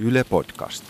Yle 0.00 0.24
Podcast. 0.24 0.84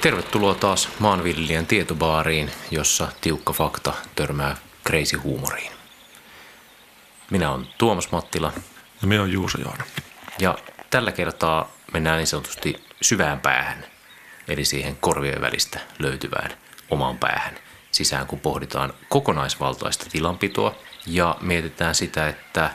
Tervetuloa 0.00 0.54
taas 0.54 0.88
maanviljelijän 0.98 1.66
tietobaariin, 1.66 2.50
jossa 2.70 3.12
tiukka 3.20 3.52
fakta 3.52 3.92
törmää 4.14 4.56
crazy 4.86 5.16
huumoriin. 5.16 5.72
Minä 7.30 7.52
olen 7.52 7.66
Tuomas 7.78 8.12
Mattila 8.12 8.52
Ja 9.02 9.08
minä 9.08 9.22
on 9.22 9.32
Juuso 9.32 9.58
Joona. 9.58 9.84
ja 10.38 10.58
tällä 10.94 11.12
kertaa 11.12 11.72
mennään 11.92 12.18
niin 12.18 12.26
sanotusti 12.26 12.84
syvään 13.02 13.40
päähän, 13.40 13.84
eli 14.48 14.64
siihen 14.64 14.96
korvien 14.96 15.40
välistä 15.40 15.80
löytyvään 15.98 16.50
omaan 16.90 17.18
päähän 17.18 17.54
sisään, 17.90 18.26
kun 18.26 18.40
pohditaan 18.40 18.92
kokonaisvaltaista 19.08 20.06
tilanpitoa 20.10 20.74
ja 21.06 21.36
mietitään 21.40 21.94
sitä, 21.94 22.28
että 22.28 22.70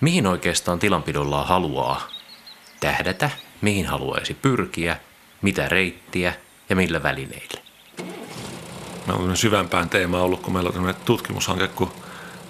mihin 0.00 0.26
oikeastaan 0.26 0.78
tilanpidolla 0.78 1.44
haluaa 1.44 2.08
tähdätä, 2.80 3.30
mihin 3.60 3.86
haluaisi 3.86 4.34
pyrkiä, 4.34 4.96
mitä 5.42 5.68
reittiä 5.68 6.34
ja 6.68 6.76
millä 6.76 7.02
välineillä. 7.02 7.60
Meillä 9.06 9.30
on 9.30 9.36
syvämpään 9.36 9.88
teema 9.88 10.20
ollut, 10.20 10.40
kun 10.40 10.52
meillä 10.52 10.68
on 10.68 10.74
tämmöinen 10.74 11.02
tutkimushanke 11.04 11.68
kuin 11.68 11.90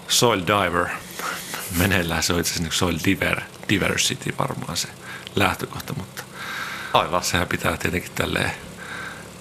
Soil 0.08 0.40
Diver. 0.40 0.86
Meneillään 1.78 2.22
se 2.22 2.32
on 2.32 2.40
itse 2.40 2.50
asiassa 2.50 2.62
niin 2.62 2.78
Soil 2.78 2.98
Diver, 3.04 3.40
Diversity 3.68 4.34
varmaan 4.38 4.76
se 4.76 4.88
lähtökohta, 5.36 5.92
mutta 5.96 6.22
Aivan. 6.92 7.22
sehän 7.24 7.48
pitää 7.48 7.76
tietenkin 7.76 8.12
tälleen 8.14 8.50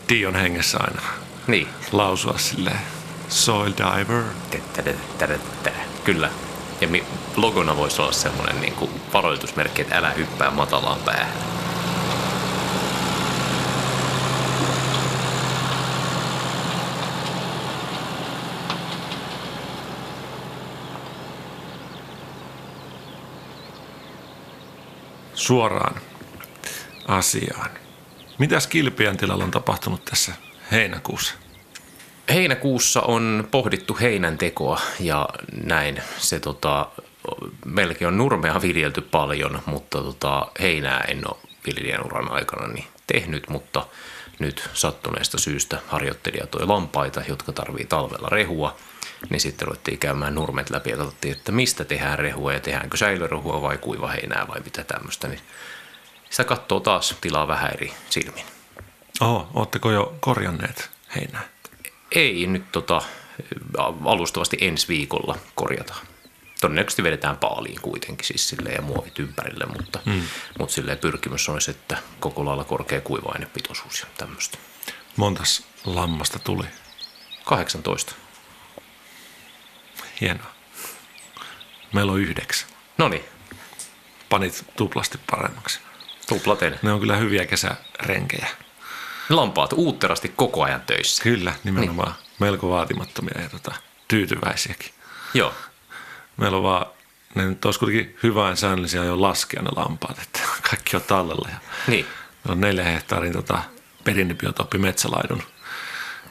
Dion 0.10 0.36
hengessä 0.36 0.78
aina 0.82 1.02
Niin. 1.48 1.68
lausua 1.92 2.38
silleen 2.38 2.80
Soil 3.30 3.74
Diver. 3.78 4.24
Kyllä. 6.04 6.30
Ja 6.82 6.88
logona 7.36 7.78
voisi 7.78 8.02
olla 8.02 8.12
semmoinen 8.12 8.62
niin 8.62 8.74
kuin 8.74 8.92
varoitusmerkki, 9.14 9.82
että 9.82 9.98
älä 9.98 10.10
hyppää 10.12 10.52
matalaan 10.52 11.00
päähän. 11.00 11.34
Suoraan 25.44 26.02
asiaan. 27.08 27.70
Mitäs 28.38 28.68
Kilpiän 28.68 29.18
tilalla 29.18 29.44
on 29.44 29.52
tapahtunut 29.52 30.06
tässä 30.06 30.32
heinäkuussa? 30.72 31.34
Heinäkuussa 32.30 33.02
on 33.02 33.48
pohdittu 33.52 33.98
heinän 34.02 34.38
tekoa 34.38 34.82
ja 35.00 35.30
näin. 35.64 36.02
Se 36.18 36.40
tota, 36.40 36.90
melkein 37.66 38.08
on 38.08 38.18
nurmea 38.18 38.62
viljelty 38.62 39.02
paljon, 39.02 39.62
mutta 39.66 40.02
tota, 40.02 40.48
heinää 40.60 41.04
en 41.08 41.22
ole 41.28 41.38
viljelijän 41.66 42.06
uran 42.06 42.32
aikana 42.32 42.68
niin 42.68 42.88
tehnyt, 43.08 43.50
mutta 43.50 43.86
nyt 44.40 44.70
sattuneesta 44.74 45.38
syystä 45.38 45.80
harjoittelija 45.88 46.48
toi 46.48 46.68
lampaita, 46.68 47.22
jotka 47.28 47.52
tarvii 47.52 47.86
talvella 47.86 48.28
rehua, 48.32 48.76
niin 49.30 49.42
sitten 49.42 49.68
ruvettiin 49.68 50.00
käymään 50.00 50.36
nurmet 50.36 50.70
läpi 50.70 50.90
ja 50.90 50.98
katsottiin, 50.98 51.38
että 51.38 51.52
mistä 51.52 51.86
tehdään 51.86 52.20
rehua 52.20 52.54
ja 52.54 52.60
tehdäänkö 52.60 52.98
säilörehua 52.98 53.62
vai 53.62 53.78
kuiva 53.78 54.08
heinää 54.08 54.48
vai 54.48 54.60
mitä 54.60 54.84
tämmöistä, 54.84 55.28
niin 55.28 55.42
sitä 56.30 56.44
katsoo 56.44 56.80
taas 56.80 57.16
tilaa 57.22 57.48
vähän 57.48 57.72
eri 57.74 57.94
silmin. 58.10 58.46
Oho, 59.22 59.48
ootteko 59.54 59.92
jo 59.92 60.16
korjanneet 60.20 60.92
heinää? 61.16 61.44
Ei 62.12 62.48
nyt 62.48 62.72
tota, 62.72 63.02
alustavasti 64.06 64.58
ensi 64.62 64.88
viikolla 64.88 65.38
korjata. 65.56 65.96
Todennäköisesti 66.62 67.04
vedetään 67.04 67.38
paaliin 67.38 67.82
kuitenkin 67.82 68.26
siis 68.26 68.50
silleen, 68.50 68.76
ja 68.76 68.82
muovit 68.82 69.20
ympärille, 69.20 69.66
mutta, 69.66 70.00
mm. 70.06 70.22
mutta 70.60 70.76
silleen 70.76 70.98
pyrkimys 70.98 71.50
olisi, 71.50 71.72
että 71.72 71.98
koko 72.20 72.46
lailla 72.46 72.64
korkea 72.64 73.02
kuiva-ainepitoisuus 73.02 74.02
ja 74.02 74.08
tämmöistä. 74.18 74.58
Montas 75.16 75.64
lammasta 75.86 76.40
tuli? 76.40 76.66
18. 77.46 78.16
Hienoa. 80.22 80.52
Meillä 81.94 82.12
on 82.12 82.20
yhdeksän. 82.20 82.70
No 82.98 83.10
niin, 83.10 83.24
Panit 84.30 84.66
tuplasti 84.76 85.20
paremmaksi. 85.32 85.80
tuplaten. 86.28 86.80
Ne 86.82 86.92
on 86.92 87.00
kyllä 87.00 87.16
hyviä 87.16 87.46
kesärenkejä. 87.46 88.48
Lampaat 89.30 89.74
uutterasti 89.74 90.30
koko 90.36 90.64
ajan 90.64 90.82
töissä. 90.82 91.24
Kyllä, 91.24 91.54
nimenomaan. 91.64 92.12
Niin. 92.12 92.26
Melko 92.40 92.70
vaatimattomia 92.70 93.42
ja 93.42 93.50
tota, 93.50 93.72
tyytyväisiäkin. 94.08 94.90
Joo, 95.34 95.54
Meillä 96.38 96.58
on 96.58 96.64
vaan, 96.64 96.86
ne 97.36 97.46
nyt 97.46 97.66
olisi 97.66 97.80
kuitenkin 97.80 98.18
hyvän 98.24 98.58
säännöllisiä 98.58 99.04
jo 99.04 99.22
laskea 99.22 99.62
ne 99.62 99.70
lampaat, 99.76 100.20
että 100.20 100.40
kaikki 100.70 100.96
on 100.96 101.02
tallella. 101.02 101.50
Ja 101.52 101.58
niin. 101.88 102.06
meillä 102.06 102.52
on 102.52 102.62
neljä 102.62 102.84
hehtaarin 102.84 103.34
tota, 103.34 103.64
perinnebiotooppi 104.04 104.78
metsälaidun. 104.78 105.44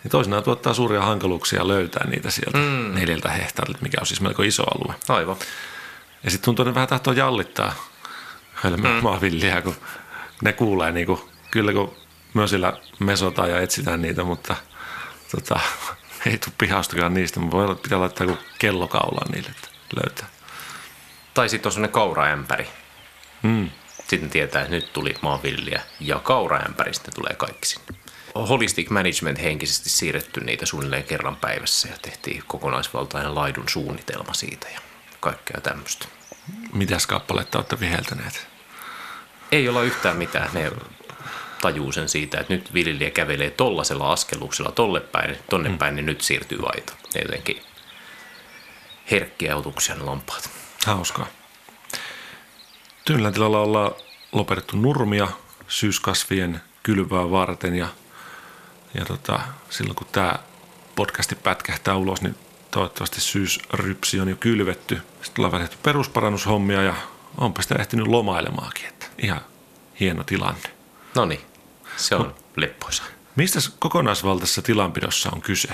Niin 0.03 0.11
toisinaan 0.11 0.43
tuottaa 0.43 0.75
suuria 0.75 1.03
hankaluuksia 1.03 1.69
löytää 1.69 2.07
niitä 2.07 2.31
sieltä 2.31 2.59
mm. 2.59 2.95
neljältä 2.95 3.31
hehtaarilta, 3.31 3.79
mikä 3.83 3.99
on 4.01 4.07
siis 4.07 4.21
melko 4.21 4.43
iso 4.43 4.63
alue. 4.63 4.95
Aivan. 5.09 5.37
Ja 6.25 6.31
sitten 6.31 6.45
tuntuu, 6.45 6.63
että 6.63 6.75
vähän 6.75 6.89
tahtoo 6.89 7.13
jallittaa 7.13 7.75
hölmöä 8.55 8.91
mm. 8.91 9.03
maanviljaa, 9.03 9.63
kun 9.63 9.77
ne 10.43 10.53
kuulee 10.53 10.93
niin 10.93 11.07
kuin, 11.07 11.21
kyllä 11.51 11.73
kun 11.73 11.97
myös 12.35 12.51
sillä 12.51 12.73
mesotaan 12.99 13.51
ja 13.51 13.61
etsitään 13.61 14.03
niitä, 14.03 14.25
mutta 14.25 14.57
tota, 15.31 15.61
ei 16.27 16.39
tule 16.39 16.55
pihaustakaan 16.59 17.15
niistä. 17.15 17.41
Mutta 17.41 17.57
voi 17.57 17.65
olla, 17.65 17.73
että 17.73 17.83
pitää 17.83 18.01
laittaa 18.01 18.27
joku 18.27 18.43
kellokaulaan 18.59 19.31
niille, 19.33 19.51
että 19.51 19.69
löytää. 19.97 20.29
Tai 21.35 21.49
sitten 21.49 21.69
on 21.69 21.73
sellainen 21.73 21.95
kauraämpäri. 21.95 22.69
Mm. 23.43 23.71
Sitten 24.09 24.31
tietää, 24.31 24.63
että 24.63 24.75
nyt 24.75 24.93
tuli 24.93 25.15
maanviljelijä 25.21 25.83
ja 26.01 26.19
kauraämpäri, 26.19 26.95
sitten 26.95 27.15
tulee 27.15 27.35
kaikki 27.35 27.69
sinne. 27.69 28.02
Holistic 28.35 28.91
Management 28.91 29.43
henkisesti 29.43 29.91
siirretty 29.91 30.41
niitä 30.41 30.67
suunnilleen 30.67 31.05
kerran 31.05 31.37
päivässä 31.37 31.89
ja 31.89 31.97
tehtiin 32.03 32.43
kokonaisvaltainen 32.47 33.35
laidun 33.35 33.69
suunnitelma 33.69 34.35
siitä 34.35 34.69
ja 34.75 34.81
kaikkea 35.21 35.61
tämmöistä. 35.61 36.09
Mitäs 36.73 37.07
kappaletta 37.07 37.59
olette 37.59 37.81
viheltäneet? 37.81 38.47
Ei 39.53 39.69
olla 39.69 39.83
yhtään 39.83 40.17
mitään. 40.17 40.51
Ne 40.53 40.73
tajuu 41.61 41.93
sen 41.93 42.09
siitä, 42.09 42.41
että 42.41 42.55
nyt 42.55 42.75
viljelijä 42.75 43.11
kävelee 43.11 43.51
tollasella 43.51 44.13
askeluksella 44.13 44.73
tolle 44.73 45.01
päin, 45.01 45.39
tonne 45.51 45.69
mm. 45.69 45.79
päin, 45.79 45.97
niin 45.97 46.07
nyt 46.07 46.21
siirtyy 46.21 46.59
aita. 46.67 46.93
Ne 47.15 47.21
jotenkin 47.21 47.63
herkkiä 49.11 49.57
otuksia 49.57 49.95
ne 49.95 50.03
lampaat. 50.03 50.51
Hauskaa. 50.87 51.27
Tyynellä 53.05 53.33
tilalla 53.33 53.61
ollaan 53.61 53.93
lopetettu 54.33 54.77
nurmia 54.77 55.29
syyskasvien 55.69 56.61
kylvää 56.83 57.31
varten 57.31 57.75
ja, 57.75 57.89
ja 58.95 59.05
tota, 59.05 59.41
silloin 59.71 59.97
kun 59.97 60.07
tämä 60.13 60.39
podcasti 60.95 61.35
pätkähtää 61.35 61.97
ulos, 61.97 62.23
niin 62.23 62.37
toivottavasti 62.71 63.21
syysrypsi 63.21 64.21
on 64.21 64.29
jo 64.29 64.37
kylvetty. 64.37 65.03
Sitten 65.23 65.41
ollaan 65.43 65.53
vähän 65.53 65.69
tehty 65.69 65.83
perusparannushommia 65.83 66.83
ja 66.83 66.95
onpa 67.39 67.63
sitä 67.63 67.75
ehtinyt 67.75 68.07
lomailemaankin, 68.07 68.87
että 68.87 69.07
ihan 69.23 69.41
hieno 70.01 70.25
tilanne. 70.25 70.71
No 71.15 71.25
niin, 71.25 71.41
se 71.97 72.15
on 72.15 72.35
leppoisa. 72.57 73.03
Mistä 73.37 73.59
kokonaisvaltaisessa 73.79 74.63
tilanpidossa 74.63 75.31
on 75.33 75.43
kyse? 75.43 75.69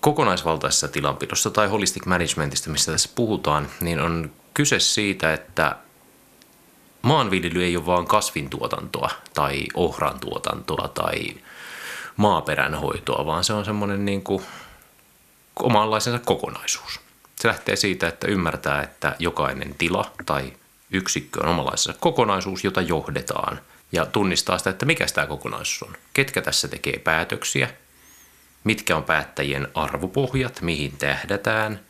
kokonaisvaltaisessa 0.00 0.88
tilanpidossa 0.88 1.50
tai 1.50 1.68
holistic 1.68 2.06
managementista, 2.06 2.70
mistä 2.70 2.92
tässä 2.92 3.10
puhutaan, 3.14 3.68
niin 3.80 4.00
on 4.00 4.30
kyse 4.54 4.80
siitä, 4.80 5.32
että 5.32 5.76
maanviljely 7.02 7.64
ei 7.64 7.76
ole 7.76 7.86
vain 7.86 8.06
kasvintuotantoa 8.06 9.10
tai 9.34 9.64
ohran 9.74 10.20
tuotantoa 10.20 10.88
tai 10.88 11.34
maaperän 12.16 12.74
hoitoa, 12.74 13.26
vaan 13.26 13.44
se 13.44 13.52
on 13.52 13.64
semmoinen 13.64 14.04
niin 14.04 14.22
kuin 14.22 14.42
omanlaisensa 15.62 16.18
kokonaisuus. 16.18 17.00
Se 17.36 17.48
lähtee 17.48 17.76
siitä, 17.76 18.08
että 18.08 18.28
ymmärtää, 18.28 18.82
että 18.82 19.16
jokainen 19.18 19.74
tila 19.78 20.10
tai 20.26 20.52
yksikkö 20.90 21.40
on 21.42 21.48
omanlaisensa 21.48 22.00
kokonaisuus, 22.00 22.64
jota 22.64 22.80
johdetaan 22.80 23.60
ja 23.92 24.06
tunnistaa 24.06 24.58
sitä, 24.58 24.70
että 24.70 24.86
mikä 24.86 25.06
tämä 25.14 25.26
kokonaisuus 25.26 25.82
on. 25.82 25.96
Ketkä 26.12 26.42
tässä 26.42 26.68
tekee 26.68 26.98
päätöksiä, 26.98 27.70
mitkä 28.64 28.96
on 28.96 29.04
päättäjien 29.04 29.68
arvopohjat, 29.74 30.60
mihin 30.60 30.96
tähdätään, 30.98 31.80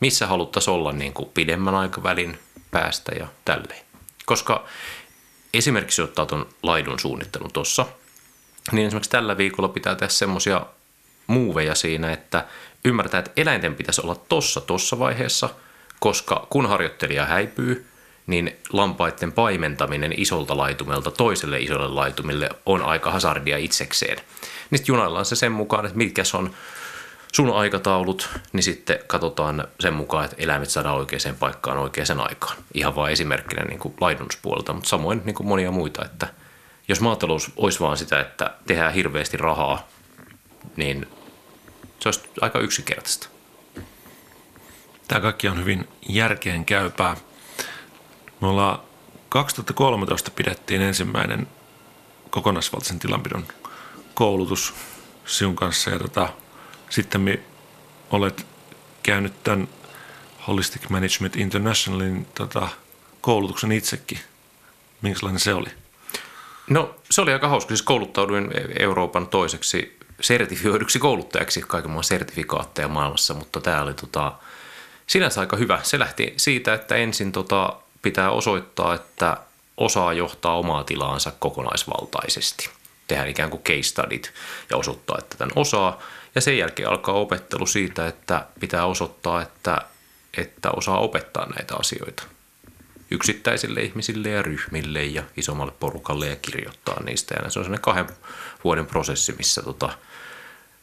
missä 0.00 0.26
haluttaisiin 0.26 0.74
olla 0.74 0.92
niin 0.92 1.12
kuin 1.12 1.30
pidemmän 1.34 1.74
aikavälin 1.74 2.38
päästä 2.70 3.12
ja 3.18 3.26
tälleen. 3.44 3.84
Koska 4.26 4.66
esimerkiksi 5.54 6.02
ottaa 6.02 6.26
tuon 6.26 6.48
laidun 6.62 6.98
suunnittelun 6.98 7.52
tuossa, 7.52 7.86
niin 8.72 8.86
esimerkiksi 8.86 9.10
tällä 9.10 9.36
viikolla 9.36 9.68
pitää 9.68 9.94
tehdä 9.94 10.08
semmoisia 10.08 10.66
muuveja 11.26 11.74
siinä, 11.74 12.12
että 12.12 12.44
ymmärtää, 12.84 13.18
että 13.18 13.30
eläinten 13.36 13.74
pitäisi 13.74 14.00
olla 14.00 14.14
tossa 14.14 14.60
tossa 14.60 14.98
vaiheessa, 14.98 15.48
koska 16.00 16.46
kun 16.50 16.68
harjoittelija 16.68 17.26
häipyy, 17.26 17.86
niin 18.26 18.56
lampaiden 18.72 19.32
paimentaminen 19.32 20.14
isolta 20.16 20.56
laitumelta 20.56 21.10
toiselle 21.10 21.58
isolle 21.58 21.88
laitumille 21.88 22.48
on 22.66 22.82
aika 22.82 23.10
hazardia 23.10 23.58
itsekseen. 23.58 24.18
Sitten 24.74 24.92
junaillaan 24.92 25.24
se 25.24 25.36
sen 25.36 25.52
mukaan, 25.52 25.86
että 25.86 25.98
mitkä 25.98 26.22
on 26.34 26.50
sun 27.32 27.56
aikataulut, 27.56 28.28
niin 28.52 28.62
sitten 28.62 28.98
katsotaan 29.06 29.68
sen 29.80 29.94
mukaan, 29.94 30.24
että 30.24 30.36
eläimet 30.38 30.70
saadaan 30.70 30.96
oikeaan 30.96 31.36
paikkaan 31.38 31.78
oikeaan 31.78 32.20
aikaan. 32.20 32.56
Ihan 32.74 32.96
vain 32.96 33.12
esimerkkinä 33.12 33.64
niin 33.64 33.78
kuin 33.78 33.94
laidunspuolelta, 34.00 34.72
mutta 34.72 34.88
samoin 34.88 35.22
niin 35.24 35.34
kuin 35.34 35.46
monia 35.46 35.70
muita, 35.70 36.04
että 36.04 36.26
jos 36.92 37.00
maatalous 37.00 37.52
olisi 37.56 37.80
vaan 37.80 37.96
sitä, 37.96 38.20
että 38.20 38.54
tehdään 38.66 38.94
hirveästi 38.94 39.36
rahaa, 39.36 39.88
niin 40.76 41.06
se 42.00 42.08
olisi 42.08 42.20
aika 42.40 42.58
yksinkertaista. 42.58 43.28
Tämä 45.08 45.20
kaikki 45.20 45.48
on 45.48 45.58
hyvin 45.58 45.88
järkeen 46.08 46.64
käypää. 46.64 47.16
Me 48.40 48.48
ollaan 48.48 48.78
2013 49.28 50.30
pidettiin 50.30 50.82
ensimmäinen 50.82 51.48
kokonaisvaltaisen 52.30 52.98
tilanpidon 52.98 53.46
koulutus 54.14 54.74
sinun 55.26 55.56
kanssa 55.56 55.90
ja 55.90 55.98
tota, 55.98 56.28
sitten 56.90 57.20
me 57.20 57.40
olet 58.10 58.46
käynyt 59.02 59.42
tämän 59.42 59.68
Holistic 60.48 60.88
Management 60.88 61.36
Internationalin 61.36 62.26
tota, 62.34 62.68
koulutuksen 63.20 63.72
itsekin. 63.72 64.18
Minkälainen 65.02 65.40
se 65.40 65.54
oli? 65.54 65.81
No 66.70 66.94
se 67.10 67.20
oli 67.20 67.32
aika 67.32 67.48
hauska. 67.48 67.68
Siis 67.68 67.82
kouluttauduin 67.82 68.50
Euroopan 68.78 69.26
toiseksi 69.26 69.98
sertifioiduksi 70.20 70.98
kouluttajaksi 70.98 71.60
kaiken 71.60 71.90
maailman 71.90 72.04
sertifikaatteja 72.04 72.88
maailmassa, 72.88 73.34
mutta 73.34 73.60
tämä 73.60 73.82
oli 73.82 73.94
tota, 73.94 74.32
sinänsä 75.06 75.40
aika 75.40 75.56
hyvä. 75.56 75.80
Se 75.82 75.98
lähti 75.98 76.34
siitä, 76.36 76.74
että 76.74 76.94
ensin 76.94 77.32
tota, 77.32 77.76
pitää 78.02 78.30
osoittaa, 78.30 78.94
että 78.94 79.36
osaa 79.76 80.12
johtaa 80.12 80.58
omaa 80.58 80.84
tilaansa 80.84 81.32
kokonaisvaltaisesti. 81.38 82.70
Tehdään 83.08 83.28
ikään 83.28 83.50
kuin 83.50 83.62
case 83.62 83.82
studit 83.82 84.32
ja 84.70 84.76
osoittaa, 84.76 85.16
että 85.18 85.36
tämän 85.36 85.52
osaa. 85.56 86.02
Ja 86.34 86.40
sen 86.40 86.58
jälkeen 86.58 86.88
alkaa 86.88 87.14
opettelu 87.14 87.66
siitä, 87.66 88.06
että 88.06 88.46
pitää 88.60 88.86
osoittaa, 88.86 89.42
että, 89.42 89.78
että 90.36 90.70
osaa 90.70 90.98
opettaa 90.98 91.46
näitä 91.46 91.74
asioita 91.76 92.22
yksittäisille 93.12 93.80
ihmisille 93.80 94.28
ja 94.28 94.42
ryhmille 94.42 95.04
ja 95.04 95.22
isommalle 95.36 95.72
porukalle 95.80 96.26
ja 96.26 96.36
kirjoittaa 96.36 97.02
niistä. 97.02 97.34
Ja 97.34 97.50
se 97.50 97.58
on 97.58 97.64
sellainen 97.64 97.80
kahden 97.80 98.06
vuoden 98.64 98.86
prosessi, 98.86 99.32
missä 99.32 99.62
tota, 99.62 99.98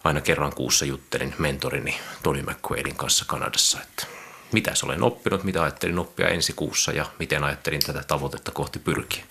aina 0.04 0.22
kerran 0.22 0.56
kuussa 0.56 0.86
juttelin 0.86 1.36
mentorini 1.38 2.00
Tony 2.24 2.42
McQuaidin 2.42 2.96
kanssa 2.96 3.26
Kanadassa, 3.28 3.82
että 3.82 4.06
mitä 4.52 4.74
olen 4.84 5.04
oppinut, 5.04 5.44
mitä 5.44 5.64
ajattelin 5.64 6.00
oppia 6.00 6.28
ensi 6.28 6.54
kuussa 6.54 6.92
ja 6.92 7.06
miten 7.20 7.44
ajattelin 7.44 7.82
tätä 7.86 8.04
tavoitetta 8.08 8.52
kohti 8.52 8.80
pyrkiä. 8.80 9.24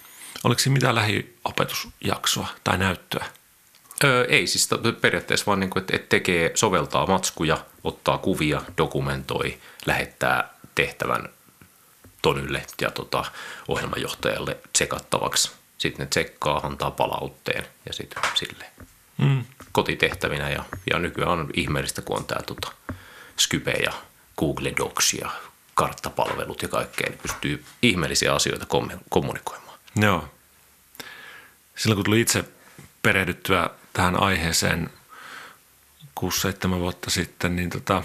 Oliko 0.44 0.58
siinä 0.58 0.72
mitään 0.72 0.94
lähiopetusjaksoa 0.94 2.48
tai 2.64 2.78
näyttöä? 2.78 3.26
Öö, 4.04 4.24
ei, 4.24 4.46
siis 4.46 4.68
periaatteessa 5.00 5.46
vaan 5.46 5.60
niin 5.60 5.70
kuin, 5.70 5.80
että, 5.80 5.96
että 5.96 6.08
tekee, 6.08 6.50
soveltaa 6.54 7.06
matskuja, 7.06 7.58
ottaa 7.84 8.18
kuvia, 8.18 8.62
dokumentoi, 8.78 9.58
lähettää 9.86 10.54
tehtävän 10.74 11.28
Tonylle 12.22 12.66
ja 12.80 12.90
tota, 12.90 13.24
ohjelmajohtajalle 13.68 14.56
tsekattavaksi. 14.72 15.50
Sitten 15.78 16.04
ne 16.04 16.08
tsekkaa, 16.10 16.66
antaa 16.66 16.90
palautteen 16.90 17.66
ja 17.86 17.92
sitten 17.92 18.22
silleen. 18.34 18.72
Mm. 19.18 19.44
Kotitehtävinä 19.72 20.50
ja, 20.50 20.64
ja 20.90 20.98
nykyään 20.98 21.30
on 21.30 21.50
ihmeellistä, 21.54 22.02
kun 22.02 22.16
on 22.16 22.24
tämä 22.24 22.42
tota, 22.42 22.72
Skype 23.38 23.70
ja 23.70 23.92
Google 24.38 24.72
Docs 24.76 25.12
ja 25.12 25.30
karttapalvelut 25.74 26.62
ja 26.62 26.68
kaikkea, 26.68 27.10
niin 27.10 27.18
pystyy 27.18 27.64
ihmeellisiä 27.82 28.34
asioita 28.34 28.66
kommunikoimaan. 29.08 29.78
Joo. 29.96 30.28
Silloin 31.76 31.96
kun 31.96 32.04
tuli 32.04 32.20
itse 32.20 32.44
perehdyttyä 33.02 33.70
tähän 33.92 34.22
aiheeseen 34.22 34.90
6-7 36.20 36.24
vuotta 36.70 37.10
sitten, 37.10 37.56
niin 37.56 37.70
tota, 37.70 38.02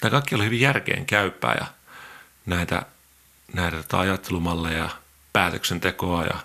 tämä 0.00 0.10
kaikki 0.10 0.34
oli 0.34 0.44
hyvin 0.44 0.60
järkeen 0.60 1.06
käypää 1.06 1.56
ja 1.60 1.66
näitä, 2.46 2.82
näitä 3.52 3.76
tota 3.76 4.00
ajattelumalleja, 4.00 4.88
päätöksentekoa 5.32 6.24
ja, 6.24 6.36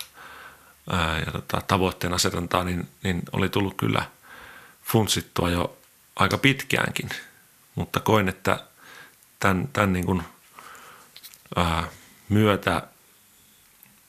ää, 0.90 1.18
ja 1.18 1.32
tota, 1.32 1.60
tavoitteen 1.60 2.12
asetantaa, 2.12 2.64
niin, 2.64 2.88
niin 3.02 3.22
oli 3.32 3.48
tullut 3.48 3.74
kyllä 3.76 4.02
funtsittua 4.82 5.50
jo 5.50 5.78
aika 6.16 6.38
pitkäänkin. 6.38 7.08
Mutta 7.74 8.00
koin, 8.00 8.28
että 8.28 8.64
tämän, 9.40 9.68
tämän 9.72 9.92
niin 9.92 10.06
kuin, 10.06 10.22
ää, 11.56 11.88
myötä 12.28 12.82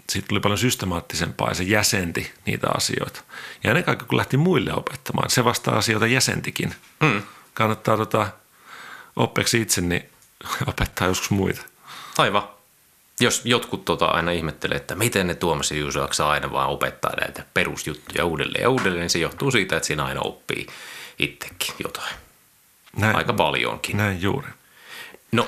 siitä 0.09 0.27
tuli 0.27 0.39
paljon 0.39 0.57
systemaattisempaa 0.57 1.49
ja 1.49 1.55
se 1.55 1.63
jäsenti 1.63 2.33
niitä 2.45 2.67
asioita. 2.77 3.21
Ja 3.63 3.69
ennen 3.69 3.83
kaikkea 3.83 4.07
kun 4.07 4.17
lähti 4.17 4.37
muille 4.37 4.73
opettamaan, 4.73 5.29
se 5.29 5.43
vastaa 5.43 5.77
asioita 5.77 6.07
jäsentikin. 6.07 6.75
Mm. 6.99 7.21
Kannattaa 7.53 7.97
tota, 7.97 8.27
oppeeksi 9.15 9.61
itse, 9.61 9.81
niin 9.81 10.09
opettaa 10.67 11.07
joskus 11.07 11.29
muita. 11.29 11.61
Aivan. 12.17 12.58
Jos 13.19 13.41
jotkut 13.45 13.85
tota 13.85 14.05
aina 14.05 14.31
ihmettelee, 14.31 14.77
että 14.77 14.95
miten 14.95 15.27
ne 15.27 15.35
Tuomas 15.35 15.71
ja 15.71 15.77
Juuso 15.77 15.99
jaksaa 16.01 16.31
aina 16.31 16.51
vaan 16.51 16.69
opettaa 16.69 17.11
näitä 17.21 17.43
perusjuttuja 17.53 18.25
uudelleen 18.25 18.61
ja 18.61 18.69
uudelleen, 18.69 19.01
niin 19.01 19.09
se 19.09 19.19
johtuu 19.19 19.51
siitä, 19.51 19.75
että 19.77 19.87
siinä 19.87 20.05
aina 20.05 20.21
oppii 20.21 20.67
itsekin 21.19 21.75
jotain. 21.83 22.15
Näin, 22.97 23.15
Aika 23.15 23.33
paljonkin. 23.33 23.97
Näin 23.97 24.21
juuri. 24.21 24.47
No, 25.31 25.47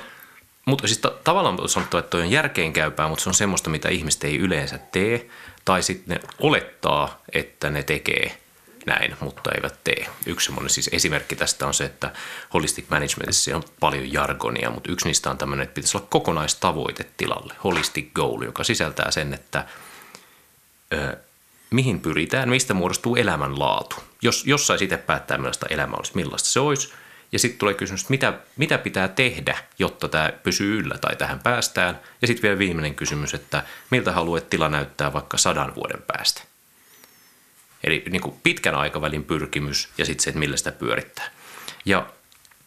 mutta 0.66 0.88
siis 0.88 1.00
ta- 1.00 1.14
tavallaan 1.24 1.62
on 1.62 1.70
sanottu, 1.70 1.98
että 1.98 2.10
toi 2.10 2.22
on 2.22 2.32
järkeenkäypää, 2.32 3.08
mutta 3.08 3.24
se 3.24 3.30
on 3.30 3.34
semmoista, 3.34 3.70
mitä 3.70 3.90
ihmiset 3.90 4.24
ei 4.24 4.38
yleensä 4.38 4.78
tee. 4.78 5.30
Tai 5.66 5.84
sitten 5.84 6.16
ne 6.16 6.30
olettaa, 6.40 7.22
että 7.34 7.70
ne 7.70 7.84
tekee 7.84 8.41
näin, 8.86 9.16
mutta 9.20 9.52
eivät 9.56 9.80
tee. 9.84 10.08
Yksi 10.26 10.46
semmoinen 10.46 10.70
siis 10.70 10.90
esimerkki 10.94 11.36
tästä 11.36 11.68
on 11.68 11.74
se, 11.74 11.86
että 11.86 12.14
holistic 12.54 12.86
managementissa 12.90 13.56
on 13.56 13.64
paljon 13.80 14.14
jargonia, 14.14 14.70
mutta 14.70 14.92
yksi 14.92 15.08
niistä 15.08 15.30
on 15.30 15.38
tämmöinen, 15.38 15.64
että 15.64 15.74
pitäisi 15.74 15.98
olla 15.98 16.08
kokonaistavoite 16.10 17.06
tilalle, 17.18 17.54
holistic 17.64 18.14
goal, 18.14 18.42
joka 18.42 18.64
sisältää 18.64 19.12
sen, 19.12 19.34
että 19.34 19.66
ö, 20.94 21.18
mihin 21.70 22.00
pyritään, 22.00 22.50
mistä 22.50 22.74
muodostuu 22.74 23.16
elämänlaatu. 23.16 23.96
Jos, 24.22 24.46
jos 24.46 24.68
saisi 24.68 24.84
itse 24.84 24.98
päättää, 24.98 25.38
millaista 25.38 25.66
elämä 25.70 25.96
olisi, 25.96 26.12
millaista 26.16 26.50
se 26.50 26.60
olisi, 26.60 26.94
ja 27.32 27.40
sitten 27.40 27.60
tulee 27.60 27.74
kysymys, 27.74 28.02
että 28.02 28.12
mitä, 28.12 28.34
mitä 28.58 28.78
pitää 28.78 29.08
tehdä, 29.08 29.58
jotta 29.80 30.08
tämä 30.08 30.32
pysyy 30.44 30.80
yllä 30.80 30.98
tai 30.98 31.16
tähän 31.16 31.40
päästään. 31.40 32.00
Ja 32.22 32.28
sitten 32.28 32.42
vielä 32.42 32.60
viimeinen 32.60 32.96
kysymys, 32.96 33.34
että 33.34 33.64
miltä 33.90 34.12
haluat 34.12 34.50
tila 34.50 34.70
näyttää 34.70 35.14
vaikka 35.14 35.38
sadan 35.38 35.76
vuoden 35.76 36.02
päästä. 36.08 36.51
Eli 37.84 38.04
niin 38.10 38.22
kuin 38.22 38.36
pitkän 38.44 38.76
aikavälin 38.76 39.24
pyrkimys 39.24 39.90
ja 39.98 40.06
sitten 40.06 40.24
se, 40.24 40.30
että 40.30 40.40
millä 40.40 40.58
sitä 40.58 40.72
pyörittää. 40.72 41.30
Ja 41.86 42.06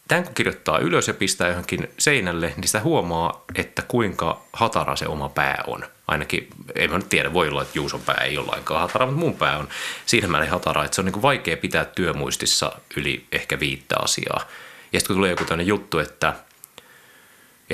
tämän 0.08 0.24
kun 0.24 0.34
kirjoittaa 0.34 0.78
ylös 0.78 1.08
ja 1.08 1.14
pistää 1.14 1.48
johonkin 1.48 1.88
seinälle, 1.98 2.52
niin 2.56 2.66
sitä 2.66 2.80
huomaa, 2.80 3.44
että 3.54 3.82
kuinka 3.88 4.42
hatara 4.52 4.96
se 4.96 5.06
oma 5.06 5.28
pää 5.28 5.64
on. 5.66 5.84
Ainakin, 6.06 6.48
en 6.74 6.90
mä 6.90 6.98
nyt 6.98 7.08
tiedä, 7.08 7.32
voi 7.32 7.48
olla, 7.48 7.62
että 7.62 7.78
Juuson 7.78 8.00
pää 8.00 8.24
ei 8.24 8.38
ole 8.38 8.46
lainkaan 8.46 8.80
hatara, 8.80 9.06
mutta 9.06 9.20
mun 9.20 9.36
pää 9.36 9.58
on 9.58 9.68
siinä 10.06 10.28
määrin 10.28 10.50
hatara, 10.50 10.84
että 10.84 10.94
se 10.94 11.00
on 11.00 11.04
niin 11.04 11.22
vaikea 11.22 11.56
pitää 11.56 11.84
työmuistissa 11.84 12.72
yli 12.96 13.26
ehkä 13.32 13.60
viittä 13.60 13.96
asiaa. 13.98 14.48
Ja 14.92 15.00
sitten 15.00 15.14
kun 15.14 15.16
tulee 15.16 15.30
joku 15.30 15.44
tämmöinen 15.44 15.66
juttu, 15.66 15.98
että, 15.98 16.32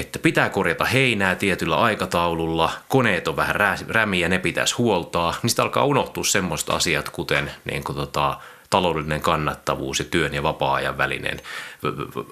että 0.01 0.19
pitää 0.19 0.49
korjata 0.49 0.85
heinää 0.85 1.35
tietyllä 1.35 1.77
aikataululla, 1.77 2.73
koneet 2.89 3.29
on 3.29 3.37
vähän 3.37 3.57
rämiä, 3.89 4.29
ne 4.29 4.39
pitäisi 4.39 4.75
huoltaa, 4.75 5.35
niin 5.43 5.51
sitten 5.51 5.63
alkaa 5.63 5.85
unohtua 5.85 6.25
semmoista 6.25 6.75
asiat, 6.75 7.09
kuten 7.09 7.51
niin 7.65 7.85
kuin 7.85 7.97
tota, 7.97 8.37
taloudellinen 8.71 9.21
kannattavuus 9.21 9.99
ja 9.99 10.05
työn 10.05 10.35
ja 10.35 10.43
vapaa-ajan 10.43 10.99
välinen 10.99 11.41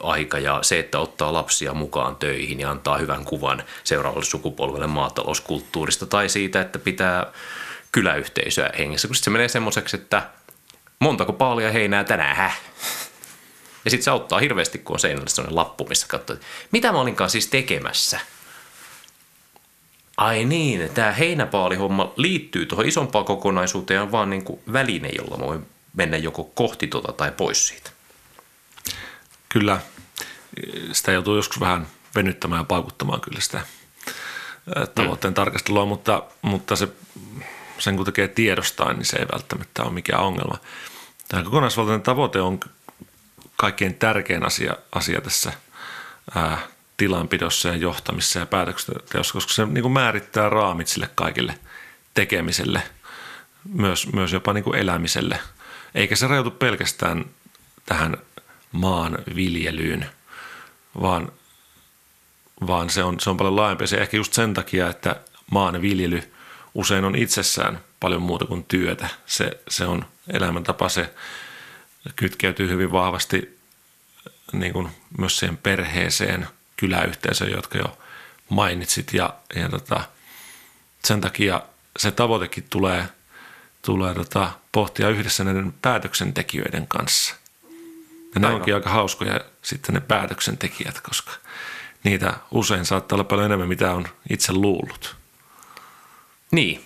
aika 0.02 0.38
ja 0.38 0.58
se, 0.62 0.78
että 0.78 0.98
ottaa 0.98 1.32
lapsia 1.32 1.74
mukaan 1.74 2.16
töihin 2.16 2.60
ja 2.60 2.70
antaa 2.70 2.98
hyvän 2.98 3.24
kuvan 3.24 3.62
seuraavalle 3.84 4.24
sukupolvelle 4.24 4.86
maatalouskulttuurista 4.86 6.06
tai 6.06 6.28
siitä, 6.28 6.60
että 6.60 6.78
pitää 6.78 7.26
kyläyhteisöä 7.92 8.70
hengessä, 8.78 9.08
kun 9.08 9.16
se 9.16 9.30
menee 9.30 9.48
semmoiseksi, 9.48 9.96
että 9.96 10.22
montako 11.00 11.32
paalia 11.32 11.72
heinää 11.72 12.04
tänään, 12.04 12.36
häh? 12.36 12.60
Ja 13.88 13.90
sitten 13.90 14.04
se 14.04 14.10
auttaa 14.10 14.38
hirveästi, 14.38 14.78
kun 14.78 14.96
on 14.96 15.00
seinällä 15.00 15.28
sellainen 15.28 15.56
lappu, 15.56 15.86
missä 15.88 16.06
katsoo, 16.08 16.34
että 16.34 16.46
mitä 16.72 16.92
mä 16.92 17.00
olinkaan 17.00 17.30
siis 17.30 17.46
tekemässä. 17.46 18.20
Ai 20.16 20.44
niin, 20.44 20.90
tämä 20.94 21.12
heinäpaalihomma 21.12 22.12
liittyy 22.16 22.66
tuohon 22.66 22.86
isompaan 22.86 23.24
kokonaisuuteen 23.24 24.02
on 24.02 24.12
vaan 24.12 24.30
niin 24.30 24.44
kuin 24.44 24.60
väline, 24.72 25.08
jolla 25.18 25.38
voi 25.38 25.60
mennä 25.96 26.16
joko 26.16 26.44
kohti 26.44 26.86
tuota 26.86 27.12
tai 27.12 27.32
pois 27.32 27.68
siitä. 27.68 27.90
Kyllä, 29.48 29.80
sitä 30.92 31.12
joutuu 31.12 31.36
joskus 31.36 31.60
vähän 31.60 31.86
venyttämään 32.14 32.60
ja 32.60 32.64
paukuttamaan 32.64 33.20
kyllä 33.20 33.40
sitä 33.40 33.60
tavoitteen 34.94 35.32
mm. 35.32 35.34
tarkastelua, 35.34 35.86
mutta, 35.86 36.22
mutta 36.42 36.76
se, 36.76 36.88
sen 37.78 37.96
kun 37.96 38.04
tekee 38.04 38.28
tiedostaan, 38.28 38.96
niin 38.96 39.06
se 39.06 39.16
ei 39.16 39.26
välttämättä 39.32 39.82
ole 39.82 39.92
mikään 39.92 40.22
ongelma. 40.22 40.58
Tämä 41.28 41.42
kokonaisvaltainen 41.42 42.02
tavoite 42.02 42.40
on 42.40 42.60
kaikkein 43.60 43.94
tärkein 43.94 44.46
asia, 44.46 44.74
asia 44.92 45.20
tässä 45.20 45.52
ää, 46.34 46.58
tilanpidossa 46.96 47.68
ja 47.68 47.76
johtamissa 47.76 48.38
ja 48.38 48.46
päätöksenteossa, 48.46 49.32
koska 49.32 49.52
se 49.52 49.66
niin 49.66 49.82
kuin 49.82 49.92
määrittää 49.92 50.48
raamit 50.48 50.88
sille 50.88 51.10
kaikille 51.14 51.58
tekemiselle, 52.14 52.82
myös, 53.68 54.12
myös 54.12 54.32
jopa 54.32 54.52
niin 54.52 54.64
kuin 54.64 54.78
elämiselle. 54.78 55.38
Eikä 55.94 56.16
se 56.16 56.26
rajoitu 56.26 56.50
pelkästään 56.50 57.24
tähän 57.86 58.16
maan 58.72 59.18
viljelyyn, 59.34 60.10
vaan, 61.00 61.32
vaan 62.66 62.90
se, 62.90 63.02
on, 63.02 63.20
se 63.20 63.30
on 63.30 63.36
paljon 63.36 63.56
laajempi. 63.56 63.86
Se 63.86 63.96
ehkä 63.96 64.16
just 64.16 64.32
sen 64.32 64.54
takia, 64.54 64.88
että 64.88 65.16
maan 65.50 65.82
viljely 65.82 66.32
usein 66.74 67.04
on 67.04 67.16
itsessään 67.16 67.80
paljon 68.00 68.22
muuta 68.22 68.44
kuin 68.44 68.64
työtä. 68.64 69.08
Se, 69.26 69.60
se 69.68 69.86
on 69.86 70.04
elämäntapa, 70.32 70.88
se 70.88 71.14
kytkeytyy 72.16 72.68
hyvin 72.68 72.92
vahvasti 72.92 73.58
niin 74.52 74.72
kuin 74.72 74.88
myös 75.18 75.38
siihen 75.38 75.56
perheeseen, 75.56 76.48
kyläyhteisöön, 76.76 77.50
jotka 77.50 77.78
jo 77.78 77.98
mainitsit. 78.48 79.14
Ja, 79.14 79.34
ja 79.54 79.68
tota, 79.68 80.00
sen 81.04 81.20
takia 81.20 81.62
se 81.98 82.10
tavoitekin 82.10 82.66
tulee, 82.70 83.08
tulee 83.82 84.14
tota, 84.14 84.50
pohtia 84.72 85.08
yhdessä 85.08 85.44
näiden 85.44 85.74
päätöksentekijöiden 85.82 86.86
kanssa. 86.86 87.34
Ja 88.34 88.40
Aivan. 88.46 88.54
onkin 88.54 88.74
aika 88.74 88.90
hauskoja 88.90 89.40
sitten 89.62 89.94
ne 89.94 90.00
päätöksentekijät, 90.00 91.00
koska 91.00 91.30
niitä 92.04 92.34
usein 92.50 92.84
saattaa 92.84 93.16
olla 93.16 93.24
paljon 93.24 93.46
enemmän, 93.46 93.68
mitä 93.68 93.92
on 93.92 94.08
itse 94.30 94.52
luullut. 94.52 95.16
Niin, 96.50 96.84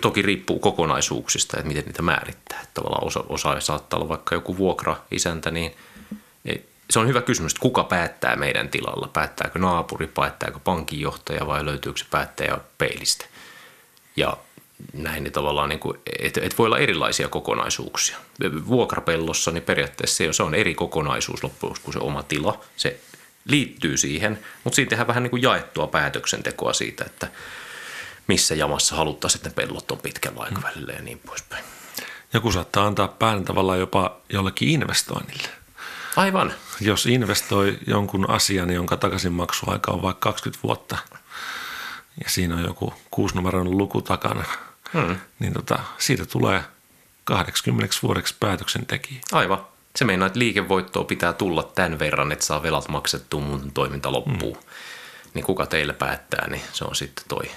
toki 0.00 0.22
riippuu 0.22 0.58
kokonaisuuksista, 0.58 1.56
että 1.56 1.68
miten 1.68 1.84
niitä 1.84 2.02
määrittää. 2.02 2.60
Että 2.60 2.74
tavallaan 2.74 3.06
osa, 3.06 3.24
osa 3.28 3.60
saattaa 3.60 3.98
olla 3.98 4.08
vaikka 4.08 4.34
joku 4.34 4.56
vuokra-isäntä, 4.56 5.50
niin 5.50 5.76
se 6.90 6.98
on 6.98 7.08
hyvä 7.08 7.22
kysymys, 7.22 7.52
että 7.52 7.62
kuka 7.62 7.84
päättää 7.84 8.36
meidän 8.36 8.68
tilalla. 8.68 9.08
Päättääkö 9.12 9.58
naapuri, 9.58 10.06
päättääkö 10.06 10.58
pankinjohtaja 10.58 11.46
vai 11.46 11.64
löytyykö 11.64 11.98
se 11.98 12.04
päättäjä 12.10 12.58
peilistä. 12.78 13.24
Ja 14.16 14.36
näin 14.92 15.24
niin 15.24 15.32
tavallaan, 15.32 15.68
niin 15.68 15.78
kuin, 15.78 15.98
että 16.18 16.40
et 16.42 16.58
voi 16.58 16.66
olla 16.66 16.78
erilaisia 16.78 17.28
kokonaisuuksia. 17.28 18.16
Vuokrapellossa 18.66 19.50
niin 19.50 19.62
periaatteessa 19.62 20.32
se 20.32 20.42
on 20.42 20.54
eri 20.54 20.74
kokonaisuus 20.74 21.44
loppujen 21.44 21.76
kuin 21.82 21.92
se 21.92 21.98
oma 21.98 22.22
tila. 22.22 22.60
Se 22.76 23.00
liittyy 23.44 23.96
siihen, 23.96 24.38
mutta 24.64 24.74
siinä 24.74 24.88
tehdään 24.88 25.06
vähän 25.06 25.22
niin 25.22 25.30
kuin 25.30 25.42
jaettua 25.42 25.86
päätöksentekoa 25.86 26.72
siitä, 26.72 27.04
että 27.04 27.28
missä 28.30 28.54
jamassa 28.54 28.96
haluttaisiin, 28.96 29.38
että 29.38 29.48
ne 29.48 29.54
pellot 29.54 29.90
on 29.90 29.98
pitkällä 29.98 30.40
aikavälillä 30.40 30.92
ja 30.92 31.02
niin 31.02 31.18
poispäin. 31.18 31.64
Joku 32.32 32.52
saattaa 32.52 32.86
antaa 32.86 33.08
pään 33.08 33.44
tavallaan 33.44 33.78
jopa 33.78 34.16
jollekin 34.32 34.68
investoinnille. 34.68 35.48
Aivan. 36.16 36.52
Jos 36.80 37.06
investoi 37.06 37.78
jonkun 37.86 38.30
asian, 38.30 38.70
jonka 38.70 38.96
takaisinmaksuaika 38.96 39.92
on 39.92 40.02
vaikka 40.02 40.30
20 40.30 40.62
vuotta, 40.62 40.98
ja 42.24 42.30
siinä 42.30 42.54
on 42.54 42.64
joku 42.64 42.94
kuusinumeroinen 43.10 43.78
luku 43.78 44.02
takana, 44.02 44.44
hmm. 44.92 45.16
niin 45.38 45.52
tota, 45.52 45.78
siitä 45.98 46.26
tulee 46.26 46.62
80 47.24 47.96
vuodeksi 48.02 48.34
päätöksentekijä. 48.40 49.20
Aivan. 49.32 49.66
Se 49.96 50.04
meinaa, 50.04 50.26
että 50.26 50.38
liikevoittoa 50.38 51.04
pitää 51.04 51.32
tulla 51.32 51.62
tämän 51.62 51.98
verran, 51.98 52.32
että 52.32 52.44
saa 52.44 52.62
velat 52.62 52.88
maksettua, 52.88 53.40
mun 53.40 53.72
toiminta 53.72 54.12
loppuu. 54.12 54.54
Hmm. 54.54 54.70
Niin 55.34 55.44
kuka 55.44 55.66
teille 55.66 55.92
päättää, 55.92 56.48
niin 56.50 56.62
se 56.72 56.84
on 56.84 56.96
sitten 56.96 57.24
toi 57.28 57.50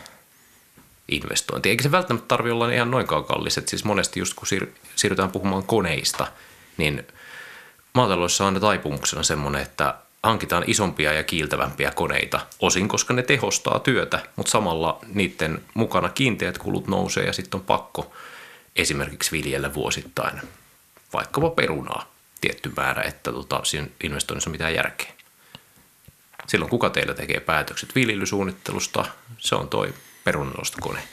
investointi. 1.08 1.70
Eikä 1.70 1.84
se 1.84 1.92
välttämättä 1.92 2.28
tarvi 2.28 2.52
olla 2.52 2.72
ihan 2.72 2.92
noinkaan 2.92 3.26
kallis. 3.26 3.58
Et 3.58 3.68
siis 3.68 3.84
monesti 3.84 4.20
just 4.20 4.34
kun 4.34 4.48
siir- 4.48 4.70
siirrytään 4.96 5.32
puhumaan 5.32 5.64
koneista, 5.64 6.28
niin 6.78 7.08
maataloudessa 7.94 8.46
on 8.46 8.62
taipumuksena 8.62 9.24
semmoinen, 9.24 9.62
että 9.62 9.96
hankitaan 10.24 10.64
isompia 10.68 11.14
ja 11.14 11.24
kiiltävämpiä 11.24 11.92
koneita, 11.92 12.40
osin 12.60 12.88
koska 12.88 13.14
ne 13.14 13.24
tehostaa 13.24 13.80
työtä, 13.80 14.20
mutta 14.36 14.52
samalla 14.52 15.00
niiden 15.14 15.62
mukana 15.74 16.10
kiinteät 16.10 16.58
kulut 16.58 16.88
nousee 16.88 17.26
ja 17.26 17.34
sitten 17.34 17.60
on 17.60 17.66
pakko 17.66 18.14
esimerkiksi 18.76 19.32
viljellä 19.32 19.74
vuosittain 19.74 20.42
vaikkapa 21.14 21.50
perunaa 21.50 22.14
tietty 22.42 22.72
määrä, 22.78 23.02
että 23.02 23.32
tota, 23.32 23.60
siinä 23.64 23.88
investoinnissa 24.04 24.50
on 24.50 24.52
mitään 24.52 24.74
järkeä. 24.74 25.14
Silloin 26.48 26.70
kuka 26.70 26.90
teillä 26.90 27.14
tekee 27.14 27.40
päätökset 27.40 27.96
viljelysuunnittelusta, 27.96 29.06
se 29.38 29.56
on 29.56 29.70
toi 29.70 29.94
perunanostokone 30.24 31.04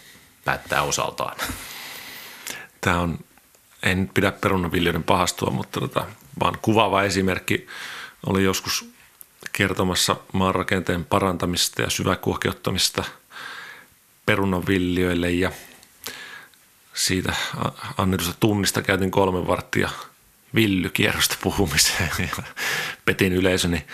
päättää 0.44 0.82
osaltaan. 0.82 1.36
Tämä 2.80 3.00
on, 3.00 3.18
en 3.82 4.10
pidä 4.14 4.32
perunaviljoiden 4.32 5.02
pahastua, 5.02 5.50
mutta 5.50 5.80
tota, 5.80 6.06
vaan 6.40 6.58
kuvaava 6.62 7.02
esimerkki 7.02 7.66
oli 8.26 8.44
joskus 8.44 8.90
kertomassa 9.52 10.16
maanrakenteen 10.32 11.04
parantamista 11.04 11.82
ja 11.82 11.90
syväkuokeuttamista 11.90 13.04
perunanviljoille 14.26 15.30
ja 15.30 15.52
siitä 16.94 17.32
annetusta 17.98 18.34
tunnista 18.40 18.82
käytin 18.82 19.10
kolme 19.10 19.46
varttia 19.46 19.90
villykierrosta 20.54 21.36
puhumiseen 21.42 22.10
ja 22.18 22.42
petin 23.04 23.32
yleisöni 23.32 23.84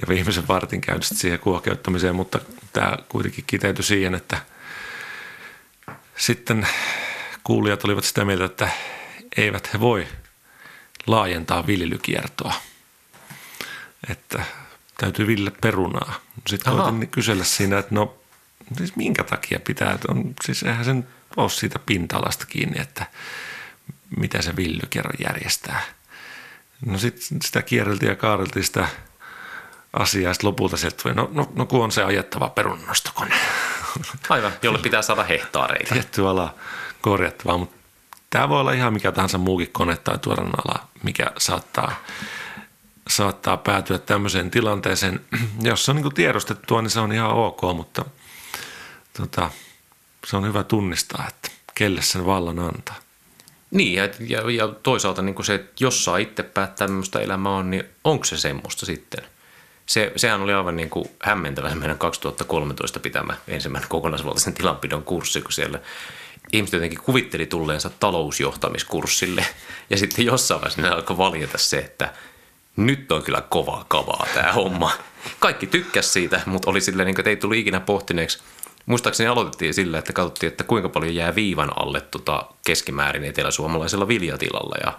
ja 0.00 0.08
viimeisen 0.08 0.48
vartin 0.48 0.80
käyn 0.80 1.02
siihen 1.02 1.38
kuokeuttamiseen, 1.38 2.16
mutta 2.16 2.40
tämä 2.72 2.96
kuitenkin 3.08 3.44
kiteytyi 3.46 3.84
siihen, 3.84 4.14
että 4.14 4.38
sitten 6.16 6.68
kuulijat 7.44 7.84
olivat 7.84 8.04
sitä 8.04 8.24
mieltä, 8.24 8.44
että 8.44 8.68
eivät 9.36 9.72
he 9.72 9.80
voi 9.80 10.06
laajentaa 11.06 11.66
viljelykiertoa. 11.66 12.54
Että 14.10 14.44
täytyy 14.96 15.26
ville 15.26 15.52
perunaa. 15.60 16.20
Sitten 16.46 16.72
Aha. 16.72 16.82
koitin 16.82 17.08
kysellä 17.08 17.44
siinä, 17.44 17.78
että 17.78 17.94
no 17.94 18.18
siis 18.76 18.96
minkä 18.96 19.24
takia 19.24 19.60
pitää, 19.60 19.92
että 19.92 20.12
on, 20.12 20.34
siis 20.44 20.62
eihän 20.62 20.84
sen 20.84 21.08
ole 21.36 21.50
siitä 21.50 21.78
pinta-alasta 21.78 22.46
kiinni, 22.46 22.80
että 22.80 23.06
mitä 24.16 24.42
se 24.42 24.56
villykierro 24.56 25.12
järjestää. 25.18 25.82
No 26.86 26.98
sitten 26.98 27.42
sitä 27.42 27.62
kierreltiin 27.62 28.10
ja 28.10 28.16
kaareltiin 28.16 28.64
sitä 28.64 28.88
asiaa. 29.92 30.34
Sitten 30.34 30.48
lopulta 30.48 30.76
sieltä 30.76 31.02
tuli, 31.02 31.14
no, 31.14 31.30
no, 31.32 31.48
no 31.54 31.66
kun 31.66 31.84
on 31.84 31.92
se 31.92 32.04
ajettava 32.04 32.48
perunannostokone. 32.48 33.34
Aivan, 34.28 34.52
jolle 34.62 34.78
pitää 34.78 35.02
saada 35.02 35.24
hehtaareita. 35.24 35.94
Tietty 35.94 36.26
ala 36.26 36.54
korjattavaa, 37.00 37.58
mutta 37.58 37.76
tämä 38.30 38.48
voi 38.48 38.60
olla 38.60 38.72
ihan 38.72 38.92
mikä 38.92 39.12
tahansa 39.12 39.38
muukin 39.38 39.72
kone 39.72 39.96
tai 39.96 40.18
tuoran 40.18 40.50
ala, 40.64 40.88
mikä 41.02 41.32
saattaa, 41.38 42.04
saattaa 43.08 43.56
päätyä 43.56 43.98
tämmöiseen 43.98 44.50
tilanteeseen. 44.50 45.20
Jos 45.60 45.84
se 45.84 45.90
on 45.90 45.96
niin 45.96 46.14
tiedostettua, 46.14 46.82
niin 46.82 46.90
se 46.90 47.00
on 47.00 47.12
ihan 47.12 47.30
ok, 47.30 47.60
mutta 47.74 48.04
tota, 49.16 49.50
se 50.26 50.36
on 50.36 50.46
hyvä 50.46 50.62
tunnistaa, 50.62 51.24
että 51.28 51.50
kelle 51.74 52.02
sen 52.02 52.26
vallan 52.26 52.58
antaa. 52.58 52.96
Niin, 53.70 53.94
ja, 53.94 54.08
ja, 54.20 54.50
ja 54.50 54.68
toisaalta 54.68 55.22
niin 55.22 55.44
se, 55.44 55.54
että 55.54 55.84
jos 55.84 56.04
saa 56.04 56.16
itse 56.16 56.42
päättää, 56.42 56.86
tämmöistä 56.86 57.20
elämää 57.20 57.52
on, 57.52 57.70
niin 57.70 57.84
onko 58.04 58.24
se 58.24 58.36
semmoista 58.36 58.86
sitten– 58.86 59.24
se, 59.88 60.12
sehän 60.16 60.40
oli 60.40 60.52
aivan 60.52 60.76
niin 60.76 60.90
kuin 60.90 61.10
hämmentävä 61.22 61.74
meidän 61.74 61.98
2013 61.98 63.00
pitämä 63.00 63.36
ensimmäinen 63.48 63.88
kokonaisvaltaisen 63.88 64.54
tilanpidon 64.54 65.02
kurssi, 65.02 65.40
kun 65.40 65.52
siellä 65.52 65.80
ihmiset 66.52 66.72
jotenkin 66.72 67.00
kuvitteli 67.02 67.46
tulleensa 67.46 67.90
talousjohtamiskurssille 68.00 69.46
ja 69.90 69.96
sitten 69.96 70.24
jossain 70.24 70.60
vaiheessa 70.60 70.82
ne 70.82 70.88
alkoi 70.88 71.16
valjeta 71.16 71.58
se, 71.58 71.78
että 71.78 72.12
nyt 72.76 73.12
on 73.12 73.22
kyllä 73.22 73.40
kovaa 73.40 73.84
kavaa 73.88 74.26
tämä 74.34 74.52
homma. 74.52 74.92
Kaikki 75.38 75.66
tykkäs 75.66 76.12
siitä, 76.12 76.40
mutta 76.46 76.70
oli 76.70 76.80
silleen, 76.80 77.06
niin 77.06 77.14
kuin, 77.14 77.20
että 77.20 77.30
ei 77.30 77.36
tullut 77.36 77.58
ikinä 77.58 77.80
pohtineeksi. 77.80 78.38
Muistaakseni 78.86 79.28
aloitettiin 79.28 79.74
sillä, 79.74 79.98
että 79.98 80.12
katsottiin, 80.12 80.48
että 80.48 80.64
kuinka 80.64 80.88
paljon 80.88 81.14
jää 81.14 81.34
viivan 81.34 81.70
alle 81.76 82.00
tota 82.00 82.46
keskimäärin 82.66 83.24
eteläsuomalaisella 83.24 84.08
viljatilalla 84.08 84.76
ja 84.84 84.92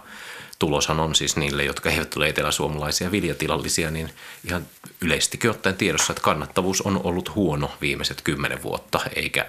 tuloshan 0.60 1.00
on 1.00 1.14
siis 1.14 1.36
niille, 1.36 1.64
jotka 1.64 1.90
eivät 1.90 2.16
ole 2.16 2.28
eteläsuomalaisia 2.28 3.10
viljatilallisia, 3.10 3.90
niin 3.90 4.10
ihan 4.44 4.66
yleistikin 5.00 5.50
ottaen 5.50 5.76
tiedossa, 5.76 6.12
että 6.12 6.22
kannattavuus 6.22 6.82
on 6.82 7.00
ollut 7.04 7.34
huono 7.34 7.70
viimeiset 7.80 8.22
kymmenen 8.22 8.62
vuotta, 8.62 9.00
eikä 9.16 9.46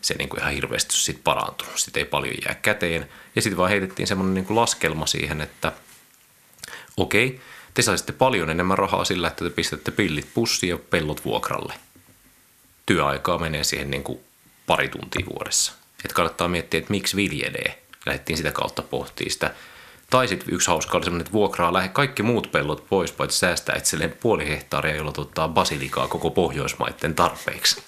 se 0.00 0.14
niin 0.14 0.28
kuin 0.28 0.40
ihan 0.40 0.52
hirveästi 0.52 0.94
sit 0.94 1.24
parantunut. 1.24 1.78
Sitten 1.78 2.00
ei 2.00 2.04
paljon 2.04 2.34
jää 2.44 2.54
käteen. 2.54 3.08
Ja 3.36 3.42
sitten 3.42 3.56
vaan 3.56 3.70
heitettiin 3.70 4.06
semmoinen 4.06 4.34
niin 4.34 4.56
laskelma 4.56 5.06
siihen, 5.06 5.40
että 5.40 5.72
okei, 6.96 7.40
te 7.74 7.82
saisitte 7.82 8.12
paljon 8.12 8.50
enemmän 8.50 8.78
rahaa 8.78 9.04
sillä, 9.04 9.28
että 9.28 9.44
te 9.44 9.50
pistätte 9.50 9.90
pillit 9.90 10.28
pussiin 10.34 10.70
ja 10.70 10.78
pellot 10.78 11.24
vuokralle. 11.24 11.74
Työaikaa 12.86 13.38
menee 13.38 13.64
siihen 13.64 13.90
niin 13.90 14.02
kuin 14.02 14.20
pari 14.66 14.88
tuntia 14.88 15.26
vuodessa. 15.26 15.72
Että 16.04 16.14
kannattaa 16.14 16.48
miettiä, 16.48 16.78
että 16.78 16.90
miksi 16.90 17.16
viljelee. 17.16 17.82
Lähdettiin 18.06 18.36
sitä 18.36 18.52
kautta 18.52 18.82
pohtimaan 18.82 19.30
sitä 19.30 19.54
tai 20.10 20.28
sitten 20.28 20.54
yksi 20.54 20.68
hauska 20.68 20.96
oli 20.96 21.04
semmoinen, 21.04 21.26
että 21.26 21.32
vuokraa 21.32 21.72
lähe 21.72 21.88
kaikki 21.88 22.22
muut 22.22 22.52
pellot 22.52 22.88
pois, 22.88 23.12
paitsi 23.12 23.38
säästää 23.38 23.76
itselleen 23.76 24.16
puoli 24.20 24.48
hehtaaria, 24.48 24.96
jolla 24.96 25.12
tuottaa 25.12 25.48
basilikaa 25.48 26.08
koko 26.08 26.30
Pohjoismaiden 26.30 27.14
tarpeeksi. 27.14 27.82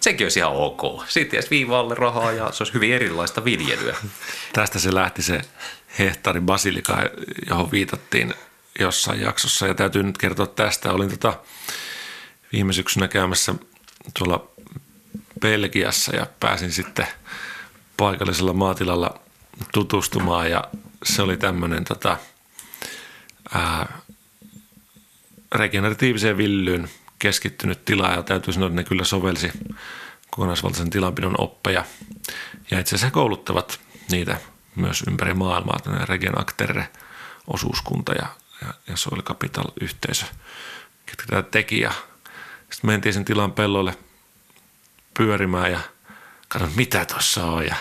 Sekin 0.00 0.24
olisi 0.24 0.38
ihan 0.38 0.52
ok. 0.52 1.04
Sitten 1.08 1.36
jäisi 1.36 1.50
viivaalle 1.50 1.94
rahaa 1.94 2.32
ja 2.32 2.52
se 2.52 2.62
olisi 2.62 2.74
hyvin 2.74 2.94
erilaista 2.94 3.44
viljelyä. 3.44 3.96
Tästä 4.52 4.78
se 4.78 4.94
lähti 4.94 5.22
se 5.22 5.40
hehtaari 5.98 6.40
basilika, 6.40 6.98
johon 7.48 7.70
viitattiin 7.70 8.34
jossain 8.80 9.20
jaksossa 9.20 9.66
ja 9.66 9.74
täytyy 9.74 10.02
nyt 10.02 10.18
kertoa 10.18 10.46
tästä. 10.46 10.92
Olin 10.92 11.10
tota 11.10 11.34
viime 12.52 12.72
syksynä 12.72 13.08
käymässä 13.08 13.54
tuolla 14.18 14.50
Belgiassa 15.40 16.16
ja 16.16 16.26
pääsin 16.40 16.72
sitten 16.72 17.06
paikallisella 17.96 18.52
maatilalla 18.52 19.20
tutustumaan 19.72 20.50
ja 20.50 20.64
se 21.02 21.22
oli 21.22 21.36
tämmöinen 21.36 21.84
tota, 21.84 22.16
regeneratiiviseen 25.54 26.36
villyyn 26.36 26.90
keskittynyt 27.18 27.84
tila 27.84 28.08
ja 28.08 28.22
täytyy 28.22 28.52
sanoa, 28.52 28.66
että 28.66 28.76
ne 28.76 28.84
kyllä 28.84 29.04
sovelsi 29.04 29.52
kokonaisvaltaisen 30.30 30.90
tilanpidon 30.90 31.34
oppeja. 31.38 31.84
Ja 32.70 32.80
itse 32.80 32.94
asiassa 32.94 33.14
kouluttavat 33.14 33.80
niitä 34.10 34.36
myös 34.76 35.04
ympäri 35.06 35.34
maailmaa, 35.34 35.78
tämmöinen 35.82 36.08
Regen 36.08 36.40
Acterre 36.40 36.88
osuuskunta 37.46 38.12
ja, 38.12 38.26
ja, 38.62 38.74
ja 38.88 38.96
Soil 38.96 39.22
Capital-yhteisö, 39.22 40.26
ketkä 41.06 41.26
tätä 41.26 41.50
teki. 41.50 41.80
Ja 41.80 41.92
sitten 42.70 42.90
mentiin 42.90 43.12
sen 43.12 43.24
tilan 43.24 43.52
pellolle 43.52 43.98
pyörimään 45.14 45.72
ja 45.72 45.80
katsoin, 46.48 46.72
mitä 46.76 47.04
tuossa 47.04 47.44
on. 47.44 47.66
Ja 47.66 47.76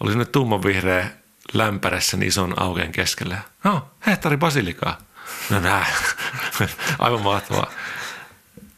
oli 0.00 0.10
sinne 0.10 0.24
tummanvihreä 0.24 1.10
lämpäre 1.52 2.00
sen 2.00 2.22
ison 2.22 2.62
aukeen 2.62 2.92
keskellä. 2.92 3.38
No, 3.64 3.90
hehtaari 4.06 4.36
basilikaa. 4.36 4.98
No 5.50 5.60
näin. 5.60 5.94
Aivan 6.98 7.20
mahtavaa. 7.20 7.70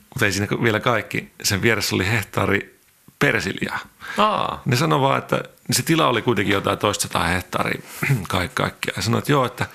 Mutta 0.08 0.24
ei 0.24 0.32
siinä 0.32 0.46
vielä 0.62 0.80
kaikki. 0.80 1.32
Sen 1.42 1.62
vieressä 1.62 1.96
oli 1.96 2.06
hehtaari 2.06 2.78
persiliaa. 3.18 3.78
Aa. 4.18 4.62
Ne 4.64 4.76
sanoi 4.76 5.00
vaan, 5.00 5.18
että 5.18 5.42
se 5.70 5.82
tila 5.82 6.08
oli 6.08 6.22
kuitenkin 6.22 6.52
jotain 6.52 6.78
toista 6.78 7.18
hehtaaria 7.18 7.82
kaikki 8.28 8.54
kaikkia. 8.54 8.92
Ja 8.96 9.02
sanoi, 9.02 9.18
että 9.18 9.32
joo, 9.32 9.44
että 9.46 9.66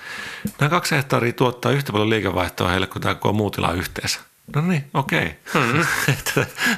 nämä 0.60 0.70
kaksi 0.70 0.94
hehtaaria 0.94 1.32
tuottaa 1.32 1.72
yhtä 1.72 1.92
paljon 1.92 2.10
liikevaihtoa 2.10 2.68
heille 2.68 2.86
kuin 2.86 3.02
tämä 3.02 3.14
koko 3.14 3.32
muu 3.32 3.50
tila 3.50 3.72
yhteensä. 3.72 4.20
No 4.54 4.60
niin, 4.60 4.84
okei. 4.94 5.34
Okay. 5.48 5.62
Mm-hmm. 5.62 5.84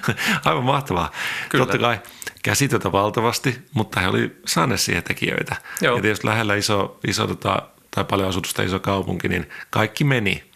Aivan 0.44 0.64
mahtavaa. 0.64 1.12
Kyllä. 1.48 1.66
Totta 1.66 1.78
kai 1.78 2.00
käsityötä 2.42 2.92
valtavasti, 2.92 3.58
mutta 3.74 4.00
he 4.00 4.08
oli 4.08 4.36
saaneet 4.46 4.80
siihen 4.80 5.02
tekijöitä. 5.02 5.56
Joo. 5.80 5.96
Ja 5.96 6.02
tietysti 6.02 6.26
lähellä 6.26 6.54
iso, 6.54 6.98
iso 7.06 7.26
tota, 7.26 7.62
tai 7.90 8.04
paljon 8.04 8.28
asutusta 8.28 8.62
iso 8.62 8.80
kaupunki, 8.80 9.28
niin 9.28 9.50
kaikki 9.70 10.04
meni. 10.04 10.50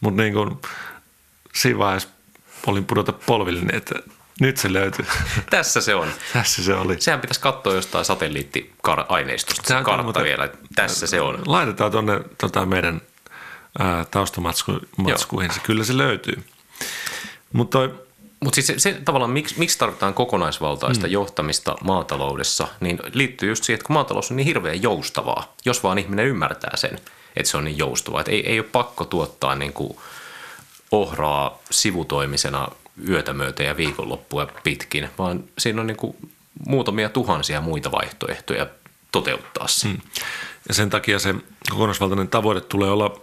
Mutta 0.00 0.22
niin 0.22 0.32
kuin 0.34 0.60
siinä 1.54 1.78
vaiheessa 1.78 2.08
olin 2.66 2.84
pudota 2.84 3.12
polvillinen, 3.12 3.74
että 3.74 3.94
nyt 4.40 4.56
se 4.56 4.72
löytyy. 4.72 5.06
Tässä 5.50 5.80
se 5.80 5.94
on. 5.94 6.08
Tässä 6.32 6.64
se 6.64 6.74
oli. 6.74 7.00
Sehän 7.00 7.20
pitäisi 7.20 7.40
katsoa 7.40 7.74
jostain 7.74 8.04
satelliittiaineistosta 8.04 9.68
se 9.68 9.84
kartta 9.84 10.22
vielä. 10.22 10.48
Tässä 10.74 11.06
se 11.06 11.20
on. 11.20 11.42
Laitetaan 11.46 11.92
tuonne 11.92 12.20
tota 12.38 12.66
meidän 12.66 13.00
ää, 13.78 14.04
taustamatskuihin. 14.04 15.54
Se, 15.54 15.60
kyllä 15.62 15.84
se 15.84 15.96
löytyy. 15.96 16.44
Mutta 17.52 17.78
mutta 18.40 18.54
siis 18.54 18.66
se, 18.66 18.78
se 18.78 19.00
tavallaan, 19.04 19.30
miksi, 19.30 19.54
miksi 19.58 19.78
tarvitaan 19.78 20.14
kokonaisvaltaista 20.14 21.06
mm. 21.06 21.12
johtamista 21.12 21.76
maataloudessa, 21.84 22.68
niin 22.80 22.98
liittyy 23.12 23.48
just 23.48 23.64
siihen, 23.64 23.74
että 23.78 23.86
kun 23.86 23.94
maatalous 23.94 24.30
on 24.30 24.36
niin 24.36 24.46
hirveän 24.46 24.82
joustavaa, 24.82 25.54
jos 25.64 25.82
vaan 25.82 25.98
ihminen 25.98 26.26
ymmärtää 26.26 26.76
sen, 26.76 26.98
että 27.36 27.50
se 27.50 27.56
on 27.56 27.64
niin 27.64 27.78
joustavaa. 27.78 28.20
Että 28.20 28.32
ei, 28.32 28.50
ei 28.50 28.60
ole 28.60 28.68
pakko 28.72 29.04
tuottaa 29.04 29.54
niin 29.54 29.72
kuin 29.72 29.98
ohraa 30.92 31.58
sivutoimisena 31.70 32.68
yötä 33.08 33.32
myöten 33.32 33.66
ja 33.66 33.76
viikonloppua 33.76 34.46
pitkin, 34.64 35.08
vaan 35.18 35.44
siinä 35.58 35.80
on 35.80 35.86
niin 35.86 35.96
kuin 35.96 36.16
muutamia 36.66 37.08
tuhansia 37.08 37.60
muita 37.60 37.92
vaihtoehtoja 37.92 38.66
toteuttaa 39.12 39.68
se. 39.68 39.88
Mm. 39.88 39.98
Ja 40.68 40.74
sen 40.74 40.90
takia 40.90 41.18
se 41.18 41.34
kokonaisvaltainen 41.70 42.28
tavoite 42.28 42.60
tulee 42.60 42.90
olla 42.90 43.20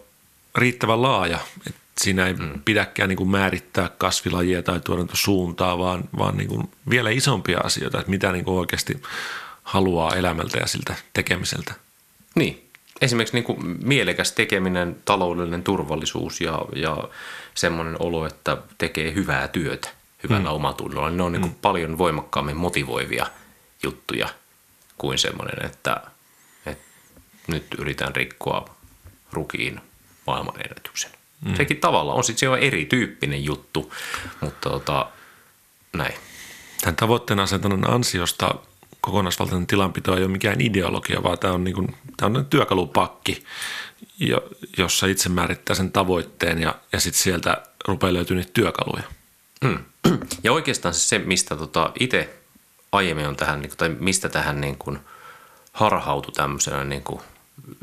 riittävän 0.56 1.02
laaja, 1.02 1.40
että 1.68 1.82
siinä 2.02 2.28
ei 2.28 2.34
mm. 2.34 2.62
pidäkään 2.66 3.10
niin 3.10 3.18
kuin 3.18 3.30
määrittää 3.30 3.90
kasvilajia 3.98 4.64
tai 4.64 4.80
tuotantosuuntaa, 4.80 5.78
vaan, 5.78 6.04
vaan 6.18 6.38
niin 6.38 6.50
kuin 6.50 6.72
vielä 6.90 7.10
isompia 7.10 7.60
asioita, 7.64 8.00
että 8.00 8.10
mitä 8.10 8.32
niin 8.32 8.46
kuin 8.46 8.58
oikeasti 8.58 9.02
haluaa 9.64 10.16
elämältä 10.16 10.58
ja 10.58 10.68
siltä 10.68 10.96
tekemiseltä. 11.14 11.74
Niin, 12.36 12.70
esimerkiksi 13.02 13.36
niin 13.36 13.44
kuin 13.44 13.78
mielekäs 13.84 14.32
tekeminen, 14.32 14.98
taloudellinen 15.06 15.64
turvallisuus 15.64 16.42
ja, 16.42 16.60
ja 16.76 16.98
semmoinen 17.56 17.96
olo, 18.00 18.26
että 18.26 18.58
tekee 18.78 19.14
hyvää 19.14 19.48
työtä 19.48 19.90
hyvällä 20.24 20.50
mm. 20.50 20.56
omatunnolla, 20.56 21.10
niin 21.10 21.18
ne 21.18 21.24
on 21.24 21.32
niin 21.32 21.42
kuin 21.42 21.54
mm. 21.54 21.60
paljon 21.62 21.98
voimakkaammin 21.98 22.58
motivoivia 22.58 23.26
juttuja 23.84 24.30
kuin 24.98 25.18
semmoinen, 25.18 25.66
että, 25.66 26.02
että 26.66 26.84
nyt 27.48 27.66
yritän 27.78 28.16
rikkoa 28.16 28.76
rukiin 29.32 29.82
maailmanennätyksen. 30.28 31.12
Mm. 31.46 31.56
Sekin 31.56 31.78
tavallaan 31.78 32.18
on 32.18 32.24
sitten 32.24 32.50
se 32.50 32.66
erityyppinen 32.68 33.46
juttu, 33.46 33.94
mutta 34.42 34.70
tota, 34.70 35.08
näin. 35.94 36.14
Tämän 36.82 36.96
tavoitteen 36.96 37.40
asetannan 37.40 37.90
ansiosta 37.94 38.56
kokonaisvaltainen 39.02 39.68
tilanpito 39.68 40.18
ei 40.18 40.24
ole 40.24 40.32
mikään 40.32 40.62
ideologia, 40.62 41.24
vaan 41.24 41.40
tämä 41.40 41.54
on, 41.54 41.64
niin 41.64 41.76
kuin, 41.76 41.96
tämä 42.18 42.40
on 42.40 42.46
työkalupakki, 42.46 43.44
jossa 44.78 45.08
itse 45.08 45.30
määrittää 45.30 45.76
sen 45.76 45.92
tavoitteen 45.92 46.62
ja, 46.62 46.76
ja 46.92 47.00
sitten 47.00 47.22
sieltä 47.22 47.64
rupeaa 47.88 48.14
löytyä 48.14 48.38
niitä 48.38 48.52
työkaluja. 48.54 49.04
Mm. 49.64 49.80
Ja 50.44 50.54
oikeastaan 50.54 50.94
se, 50.94 51.20
mistä 51.20 51.56
tota 51.56 51.92
itse 52.00 52.40
aiemmin 52.92 53.28
on 53.28 53.36
tähän, 53.36 53.62
niin 53.62 53.72
tai 53.78 53.90
mistä 53.90 54.30
tähän 54.30 54.62
niin 54.62 54.78
kuin 54.78 55.00
harhautu 55.74 56.32
tämmöisenä 56.32 56.84
niin 56.84 57.04
kuin 57.04 57.22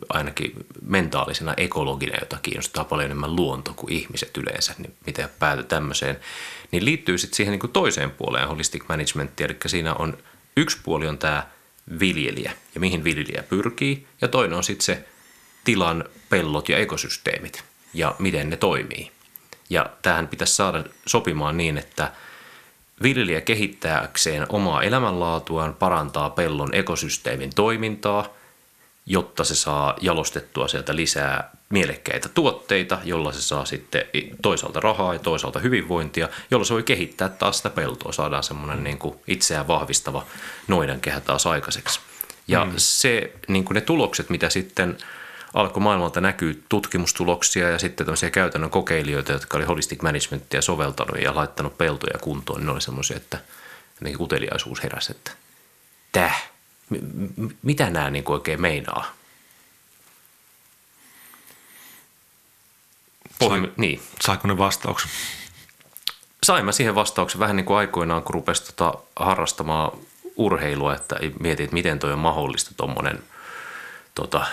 ainakin 0.08 0.52
mentaalisena 0.86 1.54
ekologina, 1.56 2.16
jota 2.20 2.38
kiinnostaa 2.42 2.84
paljon 2.84 3.04
enemmän 3.04 3.36
luonto 3.36 3.72
kuin 3.76 3.92
ihmiset 3.92 4.36
yleensä, 4.36 4.74
niin 4.78 4.94
miten 5.06 5.28
pääty 5.38 5.62
tämmöiseen, 5.62 6.20
niin 6.70 6.84
liittyy 6.84 7.18
sitten 7.18 7.36
siihen 7.36 7.52
niin 7.52 7.60
kuin 7.60 7.72
toiseen 7.72 8.10
puoleen 8.10 8.48
holistic 8.48 8.84
management, 8.88 9.40
eli 9.40 9.56
siinä 9.66 9.94
on 9.94 10.18
yksi 10.56 10.78
puoli 10.82 11.06
on 11.06 11.18
tämä 11.18 11.46
viljelijä 12.00 12.52
ja 12.74 12.80
mihin 12.80 13.04
viljelijä 13.04 13.42
pyrkii, 13.42 14.06
ja 14.20 14.28
toinen 14.28 14.56
on 14.56 14.64
sitten 14.64 14.84
se 14.84 15.04
tilan 15.64 16.04
pellot 16.28 16.68
ja 16.68 16.78
ekosysteemit 16.78 17.64
ja 17.94 18.14
miten 18.18 18.50
ne 18.50 18.56
toimii. 18.56 19.10
Ja 19.70 19.90
tähän 20.02 20.28
pitäisi 20.28 20.54
saada 20.54 20.84
sopimaan 21.06 21.56
niin, 21.56 21.78
että 21.78 22.12
viljelijä 23.02 23.40
kehittääkseen 23.40 24.46
omaa 24.48 24.82
elämänlaatuaan 24.82 25.74
parantaa 25.74 26.30
pellon 26.30 26.74
ekosysteemin 26.74 27.50
toimintaa– 27.54 28.28
jotta 29.06 29.44
se 29.44 29.54
saa 29.54 29.96
jalostettua 30.00 30.68
sieltä 30.68 30.96
lisää 30.96 31.50
mielekkäitä 31.68 32.28
tuotteita, 32.28 32.98
jolla 33.04 33.32
se 33.32 33.42
saa 33.42 33.64
sitten 33.64 34.04
toisaalta 34.42 34.80
rahaa 34.80 35.12
ja 35.12 35.18
toisaalta 35.18 35.58
hyvinvointia, 35.58 36.28
jolla 36.50 36.64
se 36.64 36.74
voi 36.74 36.82
kehittää 36.82 37.28
taas 37.28 37.56
sitä 37.56 37.70
peltoa, 37.70 38.12
saadaan 38.12 38.42
semmoinen 38.42 38.84
niin 38.84 38.98
kuin 38.98 39.14
itseään 39.26 39.68
vahvistava 39.68 40.26
noidankehä 40.68 41.20
taas 41.20 41.46
aikaiseksi. 41.46 42.00
Ja 42.48 42.64
mm. 42.64 42.72
se, 42.76 43.32
niin 43.48 43.64
kuin 43.64 43.74
ne 43.74 43.80
tulokset, 43.80 44.30
mitä 44.30 44.50
sitten 44.50 44.98
alkoi 45.54 45.82
maailmalta 45.82 46.20
näkyy 46.20 46.64
tutkimustuloksia 46.68 47.70
ja 47.70 47.78
sitten 47.78 48.06
tämmöisiä 48.06 48.30
käytännön 48.30 48.70
kokeilijoita, 48.70 49.32
jotka 49.32 49.56
oli 49.56 49.64
holistic 49.64 50.02
managementia 50.02 50.62
soveltanut 50.62 51.22
ja 51.22 51.34
laittanut 51.34 51.78
peltoja 51.78 52.18
kuntoon, 52.18 52.60
niin 52.60 52.66
ne 52.66 52.72
oli 52.72 52.80
semmoisia, 52.80 53.16
että 53.16 53.38
uteliaisuus 54.18 54.82
heräsi, 54.82 55.12
että 55.12 55.30
täh, 56.12 56.51
mitä 57.62 57.90
nämä 57.90 58.10
niin 58.10 58.24
kuin 58.24 58.34
oikein 58.34 58.60
meinaa? 58.60 59.14
Pohjim- 63.38 63.66
Sai, 63.66 63.72
niin. 63.76 64.02
Saiko 64.20 64.48
ne 64.48 64.58
vastauksen? 64.58 65.10
Sain 66.42 66.64
mä 66.64 66.72
siihen 66.72 66.94
vastauksen 66.94 67.40
vähän 67.40 67.56
niin 67.56 67.64
kuin 67.64 67.76
aikoinaan, 67.76 68.22
kun 68.22 68.34
rupesi 68.34 68.64
tota 68.64 68.94
harrastamaan 69.16 69.98
urheilua, 70.36 70.94
että 70.94 71.16
mietin, 71.40 71.64
että 71.64 71.74
miten 71.74 71.98
toi 71.98 72.12
on 72.12 72.18
mahdollista 72.18 72.70
tuommoinen 72.76 73.22
tota, 74.14 74.46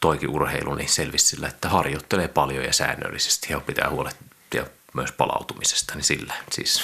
toikin 0.00 0.28
urheilu, 0.28 0.74
niin 0.74 0.88
selvisi 0.88 1.26
sillä, 1.26 1.48
että 1.48 1.68
harjoittelee 1.68 2.28
paljon 2.28 2.64
ja 2.64 2.72
säännöllisesti 2.72 3.52
ja 3.52 3.60
pitää 3.60 3.90
huolehtia 3.90 4.66
myös 4.94 5.12
palautumisesta, 5.12 5.94
niin 5.94 6.04
sillä. 6.04 6.34
Siis, 6.52 6.82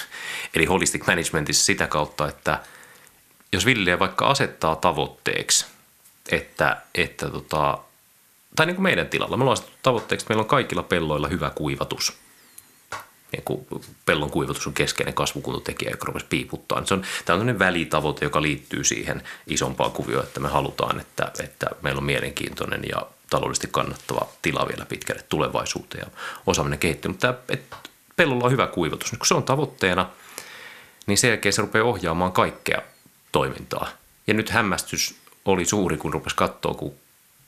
eli 0.55 0.65
holistic 0.65 1.07
managementissa 1.07 1.65
sitä 1.65 1.87
kautta, 1.87 2.29
että– 2.29 2.61
jos 3.53 3.67
viljelijä 3.67 3.99
vaikka 3.99 4.27
asettaa 4.27 4.77
tavoitteeksi, 4.77 5.67
että, 6.31 6.77
että 6.95 7.31
tota, 7.31 7.79
tai 8.57 8.67
niin 8.67 8.77
kuin 8.77 8.83
meidän 8.83 9.09
tilalla, 9.09 9.37
me 9.37 9.43
ollaan 9.43 9.63
tavoitteeksi, 9.83 10.25
että 10.25 10.31
meillä 10.31 10.43
on 10.43 10.49
kaikilla 10.49 10.83
pelloilla 10.83 11.29
hyvä 11.29 11.51
kuivatus. 11.51 12.19
Niin 13.33 13.43
kuin 13.45 13.67
pellon 14.07 14.31
kuivatus 14.31 14.67
on 14.67 14.73
keskeinen 14.73 15.15
kasvukuntotekijä, 15.15 15.91
joka 15.91 16.07
rupesi 16.07 16.27
piiputtaa. 16.29 16.87
Se 16.87 16.95
on, 16.95 17.03
tämä 17.25 17.41
on 17.41 17.59
välitavoite, 17.59 18.25
joka 18.25 18.43
liittyy 18.43 18.85
siihen 18.85 19.23
isompaan 19.47 19.93
kuvioon, 19.93 20.25
että 20.25 20.41
me 20.41 20.49
halutaan, 20.49 21.01
että, 21.01 21.33
että 21.45 21.67
meillä 21.83 21.99
on 21.99 22.05
mielenkiintoinen 22.05 22.83
ja 22.91 23.07
taloudellisesti 23.31 23.69
kannattava 23.71 24.29
tila 24.43 24.69
vielä 24.69 24.87
pitkälle 24.87 25.25
tulevaisuuteen 25.29 26.03
ja 26.07 26.21
osaaminen 26.47 26.79
kehittyy. 26.79 27.09
Mutta 27.09 27.33
tämä, 27.33 27.39
että 27.49 27.77
pellolla 28.17 28.45
on 28.45 28.53
hyvä 28.53 28.67
kuivatus, 28.67 29.13
niin 29.13 29.19
kun 29.19 29.27
se 29.27 29.35
on 29.35 29.43
tavoitteena, 29.43 30.11
niin 31.07 31.19
sen 31.19 31.29
jälkeen 31.29 31.53
se 31.53 31.63
rupeaa 31.63 31.85
ohjaamaan 31.85 32.33
kaikkea 32.33 32.83
toimintaa. 33.33 33.89
Ja 34.27 34.35
nyt 34.35 34.51
hämmästys 34.51 35.15
oli 35.45 35.65
suuri, 35.65 35.97
kun 35.97 36.13
rupesi 36.13 36.37
katsoa, 36.37 36.75
kun 36.75 36.95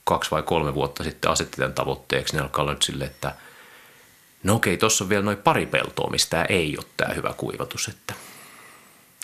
kaksi 0.03 0.31
vai 0.31 0.43
kolme 0.43 0.73
vuotta 0.73 1.03
sitten 1.03 1.31
asetti 1.31 1.57
tämän 1.57 1.73
tavoitteeksi, 1.73 2.33
niin 2.33 2.43
alkaa 2.43 2.75
silleen, 2.81 3.11
että 3.11 3.35
no 4.43 4.55
okei, 4.55 4.77
tuossa 4.77 5.03
on 5.03 5.09
vielä 5.09 5.23
noin 5.23 5.37
pari 5.37 5.65
peltoa, 5.65 6.09
mistä 6.09 6.29
tämä 6.29 6.45
ei 6.45 6.77
ole 6.77 6.85
tämä 6.97 7.13
hyvä 7.13 7.33
kuivatus. 7.37 7.87
Että, 7.87 8.13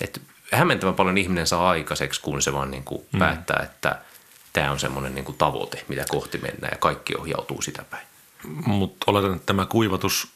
että 0.02 0.20
hämmentävän 0.52 0.96
paljon 0.96 1.18
ihminen 1.18 1.48
saa 1.48 1.70
aikaiseksi, 1.70 2.22
kun 2.22 2.42
se 2.42 2.54
vaan 2.54 2.72
niin 2.72 2.84
kuin 2.84 3.06
mm. 3.12 3.20
päättää, 3.20 3.64
että 3.64 4.02
tämä 4.54 4.72
on 4.72 4.80
semmoinen 4.80 5.16
niin 5.16 5.26
kuin 5.26 5.38
tavoite, 5.38 5.86
mitä 5.88 6.06
kohti 6.10 6.38
mennään 6.38 6.72
ja 6.72 6.78
kaikki 6.78 7.16
ohjautuu 7.18 7.62
sitä 7.62 7.84
päin. 7.90 8.08
Mutta 8.66 9.12
oletan, 9.12 9.34
että 9.34 9.46
tämä 9.46 9.66
kuivatus 9.66 10.28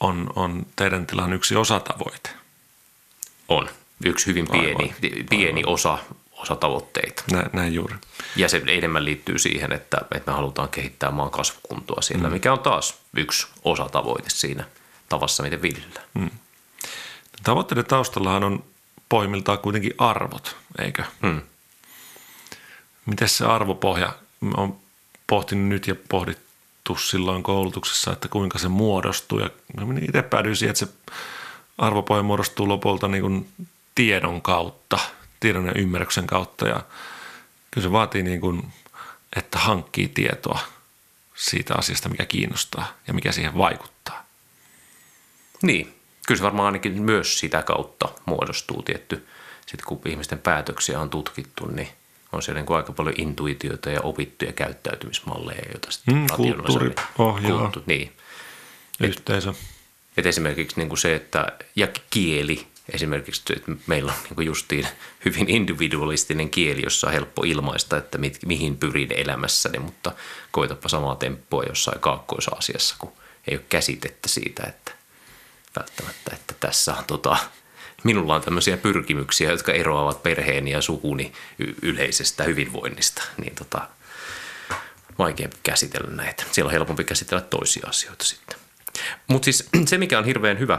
on, 0.00 0.30
on 0.36 0.66
teidän 0.76 1.06
tilan 1.06 1.32
yksi 1.32 1.56
osatavoite. 1.56 2.30
On. 3.48 3.68
Yksi 4.04 4.26
hyvin 4.26 4.48
pieni, 4.48 4.68
aivan, 4.68 5.26
pieni 5.30 5.60
aivan. 5.60 5.72
Osa, 5.72 5.98
osa 6.32 6.56
tavoitteita. 6.56 7.22
Näin, 7.32 7.50
näin 7.52 7.74
juuri. 7.74 7.94
Ja 8.36 8.48
se 8.48 8.62
enemmän 8.66 9.04
liittyy 9.04 9.38
siihen, 9.38 9.72
että, 9.72 9.98
että 10.14 10.30
me 10.30 10.36
halutaan 10.36 10.68
kehittää 10.68 11.10
maan 11.10 11.30
kasvukuntoa 11.30 12.02
siellä, 12.02 12.28
mm. 12.28 12.32
mikä 12.32 12.52
on 12.52 12.58
taas 12.58 12.98
yksi 13.16 13.46
osa 13.64 13.88
tavoite 13.88 14.30
siinä 14.30 14.64
tavassa, 15.08 15.42
miten 15.42 15.62
viljellään. 15.62 16.06
Mm. 16.14 16.30
Tavoitteiden 17.42 17.84
taustallahan 17.84 18.44
on 18.44 18.64
pohjimmiltaan 19.08 19.58
kuitenkin 19.58 19.94
arvot, 19.98 20.56
eikö? 20.78 21.04
Mm. 21.22 21.40
Miten 23.06 23.28
se 23.28 23.44
arvopohja, 23.44 24.12
on 24.56 24.76
pohtinut 25.26 25.68
nyt 25.68 25.86
ja 25.86 25.94
pohdittu 26.08 26.96
silloin 26.96 27.42
koulutuksessa, 27.42 28.12
että 28.12 28.28
kuinka 28.28 28.58
se 28.58 28.68
muodostuu. 28.68 29.38
Ja 29.38 29.50
itse 30.02 30.22
päädyin 30.22 30.56
siihen, 30.56 30.70
että 30.70 30.86
se 30.86 30.92
arvopohja 31.78 32.22
muodostuu 32.22 32.68
lopulta 32.68 33.08
niin 33.08 33.22
kuin 33.22 33.48
tiedon 33.94 34.42
kautta, 34.42 34.98
tiedon 35.40 35.66
ja 35.66 35.72
ymmärryksen 35.76 36.26
kautta. 36.26 36.68
Ja 36.68 36.82
kyllä 37.70 37.84
se 37.84 37.92
vaatii, 37.92 38.22
niin 38.22 38.40
kuin, 38.40 38.72
että 39.36 39.58
hankkii 39.58 40.08
tietoa 40.08 40.58
siitä 41.34 41.74
asiasta, 41.74 42.08
mikä 42.08 42.24
kiinnostaa 42.24 42.98
ja 43.06 43.14
mikä 43.14 43.32
siihen 43.32 43.58
vaikuttaa. 43.58 44.26
Niin, 45.62 45.94
kyllä 46.26 46.38
se 46.38 46.44
varmaan 46.44 46.66
ainakin 46.66 47.02
myös 47.02 47.38
sitä 47.38 47.62
kautta 47.62 48.08
muodostuu 48.26 48.82
tietty. 48.82 49.26
Sitten 49.66 49.86
kun 49.86 50.00
ihmisten 50.06 50.38
päätöksiä 50.38 51.00
on 51.00 51.10
tutkittu, 51.10 51.66
niin 51.66 51.88
on 52.32 52.42
siellä 52.42 52.60
niin 52.60 52.76
aika 52.76 52.92
paljon 52.92 53.14
intuitioita 53.18 53.90
ja 53.90 54.00
opittuja 54.00 54.52
käyttäytymismalleja, 54.52 55.62
joita 55.72 55.90
sitten 55.90 56.14
mm, 56.14 56.26
kulttuuri 56.36 56.94
ohjaa. 57.18 57.72
Niin. 57.86 58.12
Yhteisö. 59.00 59.50
Et, 59.50 59.56
et 60.16 60.26
esimerkiksi 60.26 60.76
niin 60.76 60.88
kuin 60.88 60.98
se, 60.98 61.14
että 61.14 61.46
ja 61.76 61.88
kieli, 62.10 62.66
esimerkiksi 62.88 63.52
että 63.56 63.72
meillä 63.86 64.12
on 64.12 64.36
niin 64.36 64.46
justiin 64.46 64.86
hyvin 65.24 65.50
individualistinen 65.50 66.50
kieli, 66.50 66.82
jossa 66.82 67.06
on 67.06 67.12
helppo 67.12 67.42
ilmaista, 67.44 67.96
että 67.96 68.18
mit, 68.18 68.38
mihin 68.46 68.76
pyrin 68.76 69.12
elämässäni, 69.12 69.78
mutta 69.78 70.12
koitapa 70.50 70.88
samaa 70.88 71.16
temppua 71.16 71.62
jossain 71.62 72.00
kaakkoisasiassa, 72.00 72.96
kun 72.98 73.12
ei 73.48 73.56
ole 73.56 73.64
käsitettä 73.68 74.28
siitä, 74.28 74.62
että 74.68 74.92
välttämättä, 75.78 76.30
että 76.34 76.54
tässä 76.60 76.94
on 76.94 77.04
tota, 77.04 77.36
minulla 78.04 78.34
on 78.34 78.42
tämmöisiä 78.42 78.76
pyrkimyksiä, 78.76 79.50
jotka 79.50 79.72
eroavat 79.72 80.22
perheeni 80.22 80.70
ja 80.70 80.82
sukuni 80.82 81.32
yleisestä 81.82 82.44
hyvinvoinnista, 82.44 83.22
niin 83.36 83.54
tota, 83.54 83.88
vaikeampi 85.18 85.56
käsitellä 85.62 86.10
näitä. 86.10 86.44
Siellä 86.52 86.68
on 86.68 86.72
helpompi 86.72 87.04
käsitellä 87.04 87.40
toisia 87.40 87.86
asioita 87.88 88.24
sitten. 88.24 88.58
Mutta 89.26 89.44
siis 89.44 89.68
se, 89.86 89.98
mikä 89.98 90.18
on 90.18 90.24
hirveän 90.24 90.58
hyvä 90.58 90.78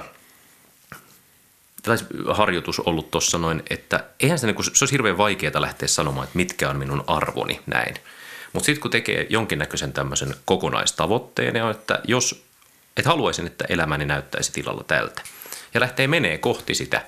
tai 1.84 1.98
harjoitus 2.34 2.80
ollut 2.80 3.12
tuossa 3.12 3.38
noin, 3.38 3.64
että 3.70 4.04
eihän 4.20 4.40
se, 4.40 4.48
niin 4.48 4.64
se 4.64 4.84
olisi 4.84 4.92
hirveän 4.92 5.18
vaikeaa 5.18 5.62
lähteä 5.62 5.88
sanomaan, 5.88 6.24
että 6.24 6.38
mitkä 6.38 6.70
on 6.70 6.78
minun 6.78 7.04
arvoni 7.08 7.62
näin. 7.66 7.96
Mutta 8.54 8.66
sitten 8.66 8.82
kun 8.82 8.92
tekee 8.92 9.28
jonkinnäköisen 9.30 9.94
tämmöisen 9.94 10.36
kokonaistavoitteen, 10.46 11.64
on, 11.64 11.72
että 11.72 12.00
jos 12.08 12.46
että 12.98 13.10
haluaisin, 13.10 13.48
että 13.48 13.66
elämäni 13.70 14.06
näyttäisi 14.06 14.52
tilalla 14.52 14.84
tältä. 14.84 15.22
Ja 15.74 15.80
lähtee 15.80 16.08
menee 16.08 16.38
kohti 16.38 16.76
sitä. 16.76 17.06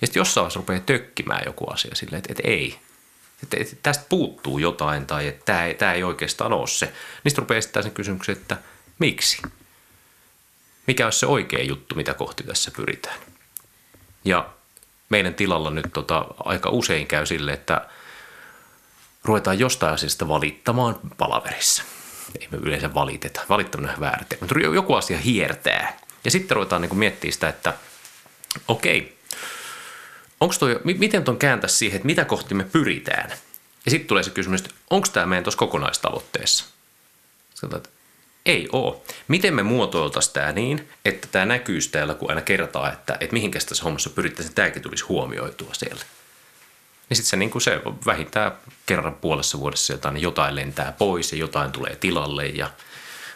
Ja 0.00 0.06
sitten 0.06 0.20
jossain 0.20 0.42
vaiheessa 0.42 0.60
rupeaa 0.60 0.80
tökkimään 0.80 1.42
joku 1.46 1.66
asia 1.70 1.94
silleen, 1.94 2.18
että, 2.18 2.32
että 2.32 2.48
ei. 2.48 2.78
Että, 3.42 3.56
että 3.60 3.76
tästä 3.82 4.04
puuttuu 4.08 4.58
jotain 4.58 5.06
tai 5.06 5.26
että 5.26 5.44
tämä 5.44 5.64
ei, 5.64 5.74
tämä 5.74 5.92
ei 5.92 6.02
oikeastaan 6.02 6.52
ole 6.52 6.66
se. 6.66 6.92
Niistä 7.24 7.40
rupeaa 7.40 7.58
esittämään 7.58 7.84
sen 7.84 7.94
kysymyksen, 7.94 8.36
että 8.36 8.56
miksi? 8.98 9.42
Mikä 10.86 11.04
olisi 11.04 11.18
se 11.18 11.26
oikea 11.26 11.64
juttu, 11.64 11.94
mitä 11.94 12.14
kohti 12.14 12.42
tässä 12.42 12.70
pyritään? 12.76 13.18
Ja 14.28 14.48
meidän 15.08 15.34
tilalla 15.34 15.70
nyt 15.70 15.86
tota, 15.94 16.26
aika 16.44 16.70
usein 16.70 17.06
käy 17.06 17.26
sille, 17.26 17.52
että 17.52 17.88
ruvetaan 19.24 19.58
jostain 19.58 19.94
asiasta 19.94 20.28
valittamaan 20.28 20.96
palaverissa– 21.18 21.82
ei 22.40 22.48
me 22.50 22.58
yleensä 22.62 22.94
valiteta. 22.94 23.40
Valittaminen 23.48 23.94
on 23.94 24.00
väärä 24.00 24.24
mutta 24.40 24.58
joku 24.58 24.94
asia 24.94 25.18
hiertää. 25.18 25.98
Ja 26.24 26.30
sitten 26.30 26.54
ruvetaan 26.54 26.82
niin 26.82 26.98
miettimään 26.98 27.32
sitä, 27.32 27.48
että 27.48 27.74
okei, 28.68 29.18
onko 30.40 30.54
toi, 30.58 30.80
miten 30.84 31.24
tuon 31.24 31.38
kääntää 31.38 31.68
siihen, 31.68 31.96
että 31.96 32.06
mitä 32.06 32.24
kohti 32.24 32.54
me 32.54 32.64
pyritään. 32.64 33.30
Ja 33.84 33.90
sitten 33.90 34.08
tulee 34.08 34.22
se 34.22 34.30
kysymys, 34.30 34.60
että 34.60 34.74
onko 34.90 35.08
tämä 35.12 35.26
meidän 35.26 35.44
tuossa 35.44 35.58
kokonaistavoitteessa. 35.58 36.64
Sanotaan, 37.54 37.82
että 37.84 37.97
ei 38.46 38.68
ole. 38.72 38.96
Miten 39.28 39.54
me 39.54 39.62
muotoiltaisiin 39.62 40.34
tämä 40.34 40.52
niin, 40.52 40.88
että 41.04 41.28
tämä 41.32 41.46
näkyy 41.46 41.78
täällä, 41.92 42.14
kun 42.14 42.30
aina 42.30 42.40
kertaa, 42.40 42.92
että, 42.92 43.16
että 43.20 43.32
mihinkä 43.32 43.58
tässä 43.58 43.84
hommassa 43.84 44.10
pyrittäisiin, 44.10 44.54
tämäkin 44.54 44.82
tulisi 44.82 45.04
huomioitua 45.04 45.74
siellä 45.74 46.04
niin 47.08 47.16
sitten 47.16 47.30
se, 47.30 47.36
niin 47.36 47.60
se 47.60 47.80
vähintään 48.06 48.52
kerran 48.86 49.14
puolessa 49.14 49.58
vuodessa 49.58 49.92
jotain, 49.92 50.14
niin 50.14 50.22
jotain 50.22 50.56
lentää 50.56 50.92
pois 50.92 51.32
ja 51.32 51.38
jotain 51.38 51.72
tulee 51.72 51.96
tilalle 51.96 52.46
ja 52.46 52.70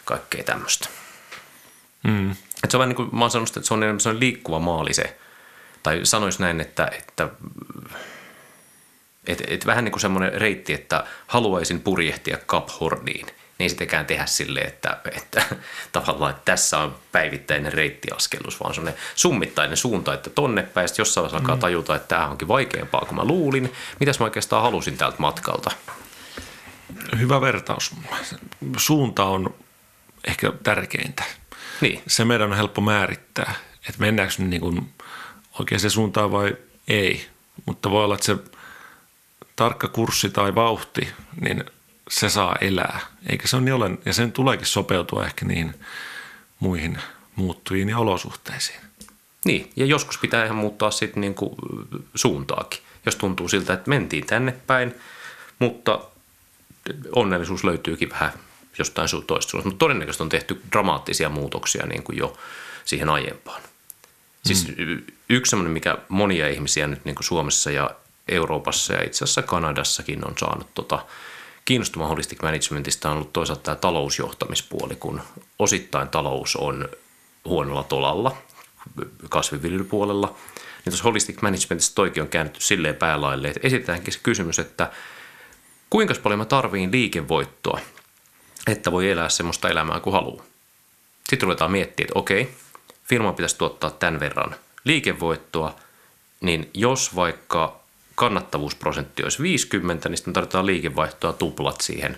kaikkea 0.05 0.43
tämmöistä. 0.43 0.89
Mm. 2.03 2.31
Et 2.63 2.71
se 2.71 2.77
on 2.77 2.79
vähän 2.79 2.89
niin 2.89 2.95
kuin, 2.95 3.09
mä 3.11 3.21
oon 3.21 3.31
sanonut, 3.31 3.57
että 3.57 3.67
se 3.67 3.73
on, 3.73 3.99
se 3.99 4.09
on 4.09 4.19
liikkuva 4.19 4.59
maali 4.59 4.93
se, 4.93 5.17
tai 5.83 5.99
sanois 6.03 6.39
näin, 6.39 6.61
että, 6.61 6.87
että 6.87 7.29
et, 9.27 9.43
et 9.47 9.65
vähän 9.65 9.83
niin 9.83 9.91
kuin 9.91 10.01
semmoinen 10.01 10.41
reitti, 10.41 10.73
että 10.73 11.05
haluaisin 11.27 11.81
purjehtia 11.81 12.37
Cap 12.37 12.67
Horniin– 12.79 13.27
niin 13.63 13.69
sitäkään 13.69 14.05
tehdä 14.05 14.25
silleen, 14.25 14.67
että, 14.67 14.97
että 15.15 15.45
tavallaan 15.91 16.31
että 16.31 16.41
tässä 16.45 16.79
on 16.79 16.95
päivittäinen 17.11 17.73
reittiaskelus, 17.73 18.59
vaan 18.59 18.73
semmoinen 18.73 19.01
summittainen 19.15 19.77
suunta, 19.77 20.13
että 20.13 20.29
tonne 20.29 20.63
päin, 20.63 20.89
jossain 20.97 21.23
vaiheessa 21.23 21.37
alkaa 21.37 21.55
mm. 21.55 21.61
tajuta, 21.61 21.95
että 21.95 22.07
tämä 22.07 22.27
onkin 22.27 22.47
vaikeampaa 22.47 23.01
kuin 23.01 23.15
mä 23.15 23.25
luulin. 23.25 23.73
Mitäs 23.99 24.19
mä 24.19 24.23
oikeastaan 24.23 24.63
halusin 24.63 24.97
tältä 24.97 25.17
matkalta? 25.19 25.71
Hyvä 27.19 27.41
vertaus. 27.41 27.91
Suunta 28.77 29.23
on 29.23 29.55
ehkä 30.23 30.53
tärkeintä. 30.63 31.23
Niin. 31.81 32.01
Se 32.07 32.25
meidän 32.25 32.51
on 32.51 32.57
helppo 32.57 32.81
määrittää, 32.81 33.53
että 33.89 34.01
mennäänkö 34.01 34.33
niin 34.37 34.61
kuin 34.61 34.93
oikeaan 35.59 35.79
se 35.79 35.89
suuntaan 35.89 36.31
vai 36.31 36.57
ei. 36.87 37.27
Mutta 37.65 37.91
voi 37.91 38.03
olla, 38.03 38.15
että 38.15 38.25
se 38.25 38.37
tarkka 39.55 39.87
kurssi 39.87 40.29
tai 40.29 40.55
vauhti, 40.55 41.07
niin 41.41 41.63
se 42.09 42.29
saa 42.29 42.55
elää. 42.61 42.99
Eikä 43.29 43.47
se 43.47 43.55
on 43.55 43.65
niin 43.65 43.73
ole, 43.73 43.91
ja 44.05 44.13
sen 44.13 44.31
tuleekin 44.31 44.67
sopeutua 44.67 45.25
ehkä 45.25 45.45
niin 45.45 45.75
muihin 46.59 46.97
muuttujiin 47.35 47.89
ja 47.89 47.97
olosuhteisiin. 47.97 48.79
Niin, 49.45 49.71
ja 49.75 49.85
joskus 49.85 50.17
pitää 50.17 50.45
ihan 50.45 50.57
muuttaa 50.57 50.91
sitten 50.91 51.21
niin 51.21 51.35
kuin 51.35 51.55
suuntaakin. 52.15 52.79
Jos 53.05 53.15
tuntuu 53.15 53.49
siltä, 53.49 53.73
että 53.73 53.89
mentiin 53.89 54.25
tänne 54.25 54.51
päin, 54.67 54.95
mutta 55.59 55.99
onnellisuus 57.15 57.63
löytyykin 57.63 58.09
vähän 58.09 58.33
jostain 58.77 59.09
toista 59.27 59.51
suunnasta. 59.51 59.69
Mutta 59.69 59.79
todennäköisesti 59.79 60.23
on 60.23 60.29
tehty 60.29 60.61
dramaattisia 60.71 61.29
muutoksia 61.29 61.85
niin 61.85 62.03
kuin 62.03 62.17
jo 62.17 62.37
siihen 62.85 63.09
aiempaan. 63.09 63.61
Siis 64.45 64.67
mm. 64.67 65.01
yksi 65.29 65.49
sellainen, 65.49 65.73
mikä 65.73 65.97
monia 66.09 66.47
ihmisiä 66.47 66.87
nyt 66.87 67.05
niin 67.05 67.15
kuin 67.15 67.25
Suomessa 67.25 67.71
ja 67.71 67.89
Euroopassa 68.27 68.93
ja 68.93 69.03
itse 69.03 69.23
asiassa 69.23 69.41
Kanadassakin 69.41 70.27
on 70.27 70.33
saanut 70.37 70.73
tota, 70.73 71.05
kiinnostuma 71.65 72.07
holistic 72.07 72.41
managementista 72.41 73.09
on 73.09 73.15
ollut 73.15 73.33
toisaalta 73.33 73.61
tämä 73.63 73.75
talousjohtamispuoli, 73.75 74.95
kun 74.95 75.21
osittain 75.59 76.07
talous 76.07 76.55
on 76.55 76.89
huonolla 77.45 77.83
tolalla 77.83 78.37
kasviviljelypuolella. 79.29 80.27
Niin 80.57 80.91
tuossa 80.91 81.03
holistic 81.03 81.41
managementissa 81.41 81.95
toikin 81.95 82.23
on 82.23 82.29
käännetty 82.29 82.61
silleen 82.61 82.95
päälaille, 82.95 83.47
että 83.47 83.59
esitetäänkin 83.63 84.13
se 84.13 84.19
kysymys, 84.23 84.59
että 84.59 84.91
kuinka 85.89 86.13
paljon 86.23 86.39
mä 86.39 86.45
tarviin 86.45 86.91
liikevoittoa, 86.91 87.79
että 88.67 88.91
voi 88.91 89.11
elää 89.11 89.29
semmoista 89.29 89.69
elämää 89.69 89.99
kuin 89.99 90.13
haluaa. 90.13 90.43
Sitten 91.29 91.41
ruvetaan 91.41 91.71
miettimään, 91.71 92.07
että 92.07 92.19
okei, 92.19 92.55
firma 93.03 93.33
pitäisi 93.33 93.57
tuottaa 93.57 93.91
tämän 93.91 94.19
verran 94.19 94.55
liikevoittoa, 94.83 95.75
niin 96.41 96.69
jos 96.73 97.15
vaikka 97.15 97.82
kannattavuusprosentti 98.15 99.23
olisi 99.23 99.43
50, 99.43 100.09
niin 100.09 100.17
sitten 100.17 100.33
tarvitaan 100.33 100.65
liikevaihtoa 100.65 101.33
tuplat 101.33 101.81
siihen 101.81 102.17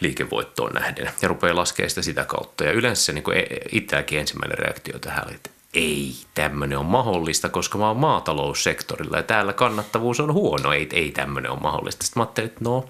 liikevoittoon 0.00 0.72
nähden 0.72 1.10
ja 1.22 1.28
rupeaa 1.28 1.56
laskemaan 1.56 1.90
sitä 1.90 2.02
sitä 2.02 2.24
kautta. 2.24 2.64
Ja 2.64 2.72
yleensä 2.72 3.04
se 3.04 3.12
niin 3.12 3.24
itseäkin 3.72 4.18
ensimmäinen 4.18 4.58
reaktio 4.58 4.98
tähän 4.98 5.24
oli, 5.26 5.34
että 5.34 5.50
ei 5.74 6.14
tämmöinen 6.34 6.78
on 6.78 6.86
mahdollista, 6.86 7.48
koska 7.48 7.78
mä 7.78 7.88
oon 7.88 7.96
maataloussektorilla 7.96 9.16
ja 9.16 9.22
täällä 9.22 9.52
kannattavuus 9.52 10.20
on 10.20 10.32
huono, 10.32 10.72
ei, 10.72 10.88
ei 10.92 11.10
tämmöinen 11.10 11.50
ole 11.50 11.60
mahdollista. 11.60 12.04
Sitten 12.04 12.20
mä 12.20 12.24
ajattelin, 12.24 12.50
että 12.50 12.64
no, 12.64 12.88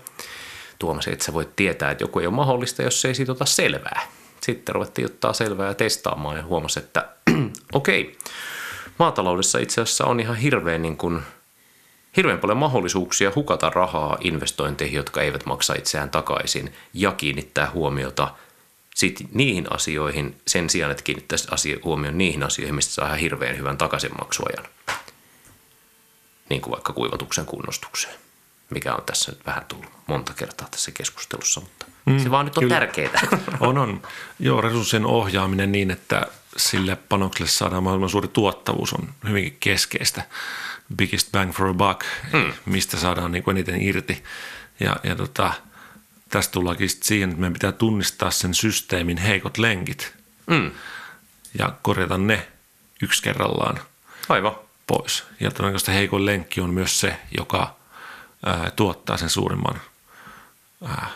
Tuomas, 0.78 1.08
että 1.08 1.24
sä 1.24 1.32
voit 1.32 1.56
tietää, 1.56 1.90
että 1.90 2.04
joku 2.04 2.18
ei 2.18 2.26
ole 2.26 2.34
mahdollista, 2.34 2.82
jos 2.82 3.04
ei 3.04 3.14
siitä 3.14 3.32
ota 3.32 3.44
selvää. 3.44 4.02
Sitten 4.40 4.74
ruvettiin 4.74 5.06
ottaa 5.06 5.32
selvää 5.32 5.68
ja 5.68 5.74
testaamaan 5.74 6.36
ja 6.36 6.44
huomasi, 6.44 6.78
että 6.78 7.08
okei, 7.72 8.02
okay, 8.02 8.14
maataloudessa 8.98 9.58
itse 9.58 9.80
asiassa 9.80 10.04
on 10.04 10.20
ihan 10.20 10.36
hirveän, 10.36 10.82
niin 10.82 10.96
kuin, 10.96 11.22
hirveän 12.18 12.38
paljon 12.38 12.58
mahdollisuuksia 12.58 13.32
hukata 13.34 13.70
rahaa 13.70 14.18
investointeihin, 14.20 14.96
jotka 14.96 15.22
eivät 15.22 15.46
maksa 15.46 15.74
itseään 15.74 16.10
takaisin 16.10 16.72
ja 16.94 17.12
kiinnittää 17.12 17.70
huomiota 17.70 18.34
sit 18.94 19.28
niihin 19.32 19.72
asioihin 19.72 20.36
sen 20.46 20.70
sijaan, 20.70 20.90
että 20.90 21.02
kiinnittäisi 21.02 21.48
asio- 21.50 21.78
huomioon 21.84 22.18
niihin 22.18 22.42
asioihin, 22.42 22.74
mistä 22.74 22.94
saa 22.94 23.06
ihan 23.06 23.18
hirveän 23.18 23.58
hyvän 23.58 23.78
takaisinmaksuajan. 23.78 24.64
Niin 26.48 26.60
kuin 26.60 26.72
vaikka 26.72 26.92
kuivatuksen 26.92 27.46
kunnostukseen, 27.46 28.14
mikä 28.70 28.94
on 28.94 29.02
tässä 29.06 29.32
nyt 29.32 29.46
vähän 29.46 29.64
tullut 29.68 29.90
monta 30.06 30.32
kertaa 30.34 30.68
tässä 30.70 30.90
keskustelussa, 30.90 31.60
mutta 31.60 31.86
mm, 32.06 32.18
se 32.18 32.30
vaan 32.30 32.44
nyt 32.44 32.58
on 32.58 32.62
kyllä. 32.62 32.74
tärkeää. 32.74 33.20
On, 33.60 33.78
on. 33.78 34.02
Joo, 34.38 34.60
resurssien 34.60 35.06
ohjaaminen 35.06 35.72
niin, 35.72 35.90
että 35.90 36.26
sille 36.56 36.96
panokselle 36.96 37.50
saadaan 37.50 37.82
mahdollisimman 37.82 38.10
suuri 38.10 38.28
tuottavuus 38.28 38.92
on 38.92 39.08
hyvinkin 39.28 39.56
keskeistä. 39.60 40.22
Biggest 40.96 41.32
bang 41.32 41.52
for 41.52 41.68
a 41.68 41.74
buck, 41.74 42.04
hmm. 42.32 42.52
mistä 42.66 42.96
saadaan 42.96 43.32
niin 43.32 43.42
kuin 43.42 43.56
eniten 43.56 43.82
irti. 43.82 44.24
Ja, 44.80 44.96
ja 45.02 45.16
tota, 45.16 45.52
tästä 46.28 46.52
tullaankin 46.52 46.88
siihen, 46.90 47.28
että 47.28 47.40
meidän 47.40 47.52
pitää 47.52 47.72
tunnistaa 47.72 48.30
sen 48.30 48.54
systeemin 48.54 49.18
heikot 49.18 49.58
lenkit 49.58 50.14
hmm. 50.50 50.70
ja 51.58 51.72
korjata 51.82 52.18
ne 52.18 52.48
yksi 53.02 53.22
kerrallaan 53.22 53.80
Aivan. 54.28 54.56
pois. 54.86 55.24
Ja 55.40 55.50
todennäköisesti 55.50 55.92
heikoin 55.92 56.26
lenkki 56.26 56.60
on 56.60 56.70
myös 56.70 57.00
se, 57.00 57.16
joka 57.38 57.76
ää, 58.46 58.70
tuottaa 58.76 59.16
sen 59.16 59.30
suurimman 59.30 59.80
ää, 60.84 61.08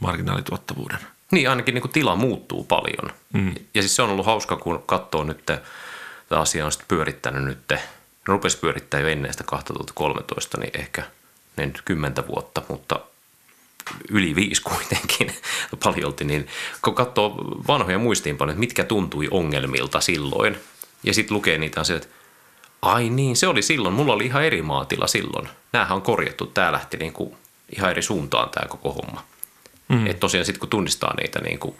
marginaalituottavuuden. 0.00 0.98
Niin, 1.30 1.50
ainakin 1.50 1.74
niin 1.74 1.82
kuin 1.82 1.92
tila 1.92 2.16
muuttuu 2.16 2.64
paljon. 2.64 3.12
Mm. 3.32 3.54
Ja 3.74 3.82
siis 3.82 3.96
se 3.96 4.02
on 4.02 4.10
ollut 4.10 4.26
hauska, 4.26 4.56
kun 4.56 4.82
katsoo 4.86 5.24
nyt, 5.24 5.46
tämä 5.46 5.62
asia 6.40 6.64
on 6.64 6.72
sitten 6.72 6.88
pyörittänyt 6.88 7.44
nyt, 7.44 7.72
ne 8.28 8.32
rupesi 8.32 8.58
pyörittää 8.58 9.00
jo 9.00 9.08
ennen 9.08 9.32
sitä 9.32 9.44
2013, 9.44 10.60
niin 10.60 10.80
ehkä 10.80 11.02
ne 11.56 11.66
nyt 11.66 11.82
kymmentä 11.84 12.26
vuotta, 12.26 12.62
mutta 12.68 13.00
yli 14.10 14.36
viisi 14.36 14.62
kuitenkin 14.62 15.34
paljolti, 15.84 16.24
niin 16.24 16.48
kun 16.82 16.94
katsoo 16.94 17.36
vanhoja 17.68 17.98
muistiinpanoja, 17.98 18.52
että 18.52 18.60
mitkä 18.60 18.84
tuntui 18.84 19.28
ongelmilta 19.30 20.00
silloin, 20.00 20.56
ja 21.04 21.14
sitten 21.14 21.34
lukee 21.34 21.58
niitä 21.58 21.80
asioita, 21.80 22.06
että 22.06 22.16
ai 22.82 23.10
niin, 23.10 23.36
se 23.36 23.46
oli 23.46 23.62
silloin, 23.62 23.94
mulla 23.94 24.12
oli 24.12 24.26
ihan 24.26 24.44
eri 24.44 24.62
maatila 24.62 25.06
silloin. 25.06 25.48
Nämähän 25.72 25.96
on 25.96 26.02
korjattu, 26.02 26.46
tämä 26.46 26.72
lähti 26.72 26.96
niin 26.96 27.12
kuin 27.12 27.36
ihan 27.76 27.90
eri 27.90 28.02
suuntaan 28.02 28.50
tämä 28.50 28.68
koko 28.68 28.92
homma. 28.92 29.24
Mm. 29.88 30.06
Että 30.06 30.20
tosiaan 30.20 30.46
sitten 30.46 30.60
kun 30.60 30.68
tunnistaa 30.68 31.14
niitä 31.16 31.40
niin 31.40 31.58
kuin 31.58 31.76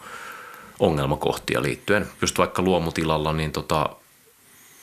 ongelmakohtia 0.79 1.61
liittyen, 1.61 2.07
just 2.21 2.37
vaikka 2.37 2.61
luomutilalla, 2.61 3.33
niin 3.33 3.51
tota, 3.51 3.89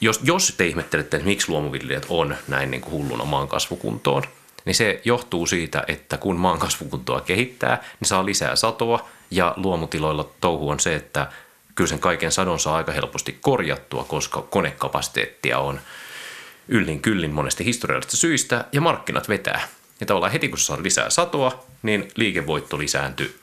jos, 0.00 0.20
jos 0.22 0.54
te 0.56 0.66
ihmettelette, 0.66 1.16
että 1.16 1.28
miksi 1.28 1.48
luomuviljelijät 1.48 2.06
on 2.08 2.36
näin 2.48 2.70
niin 2.70 2.80
kuin 2.80 2.92
hulluna 2.92 3.24
maan 3.24 3.48
kasvukuntoon, 3.48 4.22
niin 4.64 4.74
se 4.74 5.00
johtuu 5.04 5.46
siitä, 5.46 5.84
että 5.88 6.16
kun 6.16 6.36
maan 6.36 6.58
kasvukuntoa 6.58 7.20
kehittää, 7.20 7.84
niin 8.00 8.08
saa 8.08 8.26
lisää 8.26 8.56
satoa 8.56 9.08
ja 9.30 9.54
luomutiloilla 9.56 10.30
touhu 10.40 10.68
on 10.68 10.80
se, 10.80 10.94
että 10.94 11.32
kyllä 11.74 11.88
sen 11.88 11.98
kaiken 11.98 12.32
sadon 12.32 12.60
saa 12.60 12.76
aika 12.76 12.92
helposti 12.92 13.38
korjattua, 13.40 14.04
koska 14.04 14.42
konekapasiteettia 14.42 15.58
on 15.58 15.80
yllin 16.68 17.02
kyllin 17.02 17.30
monesti 17.30 17.64
historiallisista 17.64 18.16
syistä 18.16 18.64
ja 18.72 18.80
markkinat 18.80 19.28
vetää. 19.28 19.68
Ja 20.00 20.06
tavallaan 20.06 20.32
heti 20.32 20.48
kun 20.48 20.58
saa 20.58 20.82
lisää 20.82 21.10
satoa, 21.10 21.64
niin 21.82 22.08
liikevoitto 22.16 22.78
lisääntyy 22.78 23.40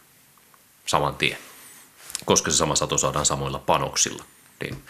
saman 0.86 1.16
tien, 1.16 1.38
koska 2.26 2.52
se 2.52 2.58
sama 2.58 2.76
sato 2.76 2.98
saadaan 2.98 3.26
samoilla 3.26 3.60
panoksilla. 3.60 4.24
Niin 4.62 4.84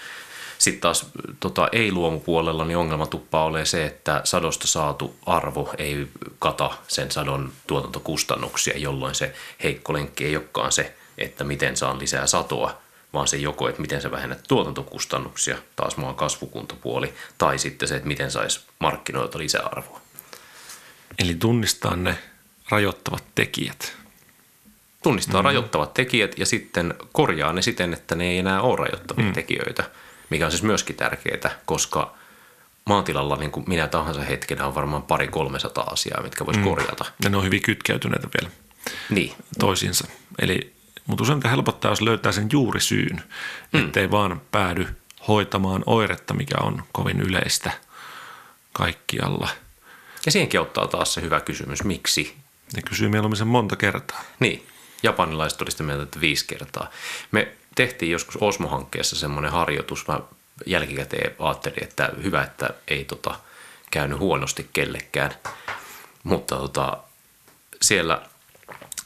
sitten 0.58 0.82
taas 0.82 1.06
tota, 1.40 1.70
ei-luomupuolella 1.72 2.66
niin 2.66 2.78
ongelma 2.78 3.08
tuppaa 3.08 3.44
ole 3.44 3.66
se, 3.66 3.86
että 3.86 4.22
sadosta 4.24 4.68
saatu 4.68 5.16
arvo 5.26 5.74
ei 5.78 6.08
kata 6.40 6.72
sen 6.88 7.12
sadon 7.12 7.52
tuotantokustannuksia, 7.68 8.78
jolloin 8.78 9.16
se 9.16 9.34
heikko 9.64 9.94
lenkki 9.94 10.26
ei 10.26 10.36
olekaan 10.36 10.72
se, 10.72 10.96
että 11.18 11.44
miten 11.44 11.78
saan 11.78 12.00
lisää 12.00 12.28
satoa, 12.28 12.78
vaan 13.14 13.28
se 13.28 13.38
joko, 13.38 13.70
että 13.70 13.82
miten 13.82 14.02
sä 14.02 14.12
vähennät 14.12 14.44
tuotantokustannuksia, 14.48 15.58
taas 15.76 15.98
maan 15.98 16.16
kasvukuntopuoli, 16.16 17.14
tai 17.38 17.60
sitten 17.60 17.88
se, 17.88 17.96
että 17.96 18.08
miten 18.08 18.32
saisi 18.32 18.60
markkinoilta 18.80 19.38
lisäarvoa. 19.38 20.02
Eli 21.20 21.36
tunnistaa 21.36 21.96
ne 21.96 22.18
rajoittavat 22.70 23.24
tekijät. 23.36 23.94
Tunnistaa 25.04 25.34
mm-hmm. 25.34 25.46
rajoittavat 25.46 25.94
tekijät 25.94 26.40
ja 26.40 26.46
sitten 26.46 26.94
korjaa 27.12 27.54
ne 27.54 27.62
siten, 27.62 27.94
että 27.94 28.16
ne 28.16 28.28
ei 28.28 28.38
enää 28.38 28.62
ole 28.62 28.78
rajoittavia 28.78 29.26
mm. 29.26 29.34
tekijöitä, 29.34 29.84
mikä 30.30 30.46
on 30.46 30.52
siis 30.52 30.64
myöskin 30.64 30.96
tärkeää, 30.96 31.60
koska 31.66 32.14
maatilalla 32.86 33.36
niin 33.36 33.52
kuin 33.52 33.66
minä 33.68 33.88
tahansa 33.88 34.22
hetkenä 34.22 34.66
on 34.66 34.76
varmaan 34.76 35.04
pari 35.04 35.28
300 35.28 35.84
asiaa, 35.84 36.24
mitkä 36.24 36.46
voisi 36.46 36.60
mm. 36.60 36.66
korjata. 36.66 37.06
Ja 37.24 37.30
ne 37.30 37.38
on 37.38 37.44
hyvin 37.44 37.62
kytkeytyneitä 37.62 38.28
vielä 38.42 38.54
niin. 39.10 39.34
toisiinsa. 39.60 40.08
Eli, 40.40 40.74
mutta 41.06 41.24
useinta 41.24 41.50
helpottaa, 41.50 41.92
jos 41.92 42.02
löytää 42.02 42.32
sen 42.32 42.50
juurisyyn, 42.52 43.24
mm. 43.74 43.80
ettei 43.80 44.12
vaan 44.12 44.42
päädy 44.52 44.88
hoitamaan 45.28 45.84
oiretta, 45.86 46.34
mikä 46.34 46.56
on 46.62 46.84
kovin 46.92 47.22
yleistä 47.22 47.72
kaikkialla– 48.74 49.50
ja 50.28 50.32
siihenkin 50.32 50.62
ottaa 50.62 50.88
taas 50.88 51.14
se 51.14 51.22
hyvä 51.22 51.40
kysymys, 51.40 51.84
miksi? 51.84 52.36
Ne 52.76 52.82
kysyy 52.82 53.10
mieluummin 53.10 53.38
sen 53.38 53.48
monta 53.48 53.76
kertaa. 53.76 54.24
Niin, 54.40 54.68
japanilaiset 55.04 55.62
oli 55.62 55.72
sitä 55.72 55.84
mieltä, 55.84 56.04
että 56.04 56.22
viisi 56.22 56.46
kertaa. 56.48 56.90
Me 57.32 57.48
tehtiin 57.78 58.12
joskus 58.12 58.38
Osmo-hankkeessa 58.42 59.16
semmoinen 59.16 59.52
harjoitus, 59.52 60.08
mä 60.08 60.20
jälkikäteen 60.66 61.36
ajattelin, 61.40 61.84
että 61.84 62.10
hyvä, 62.24 62.44
että 62.44 62.70
ei 62.88 63.06
tota, 63.06 63.36
käynyt 63.92 64.20
huonosti 64.20 64.70
kellekään. 64.74 65.32
Mutta 66.24 66.56
tota, 66.56 66.98
siellä 67.82 68.22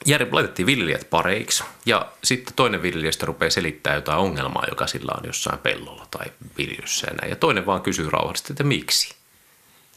Jär, 0.06 0.28
laitettiin 0.32 0.66
viljelijät 0.66 1.10
pareiksi 1.10 1.64
ja 1.86 2.12
sitten 2.24 2.54
toinen 2.56 2.82
viljelijästä 2.82 3.26
rupeaa 3.26 3.50
selittämään 3.50 3.98
jotain 3.98 4.20
ongelmaa, 4.20 4.66
joka 4.70 4.88
sillä 4.88 5.12
on 5.18 5.28
jossain 5.28 5.60
pellolla 5.60 6.08
tai 6.12 6.26
viljelyssä 6.58 7.08
ja. 7.22 7.28
Ja 7.28 7.36
toinen 7.36 7.66
vaan 7.66 7.82
kysyy 7.82 8.10
rauhallisesti, 8.10 8.54
että 8.54 8.64
miksi? 8.64 9.16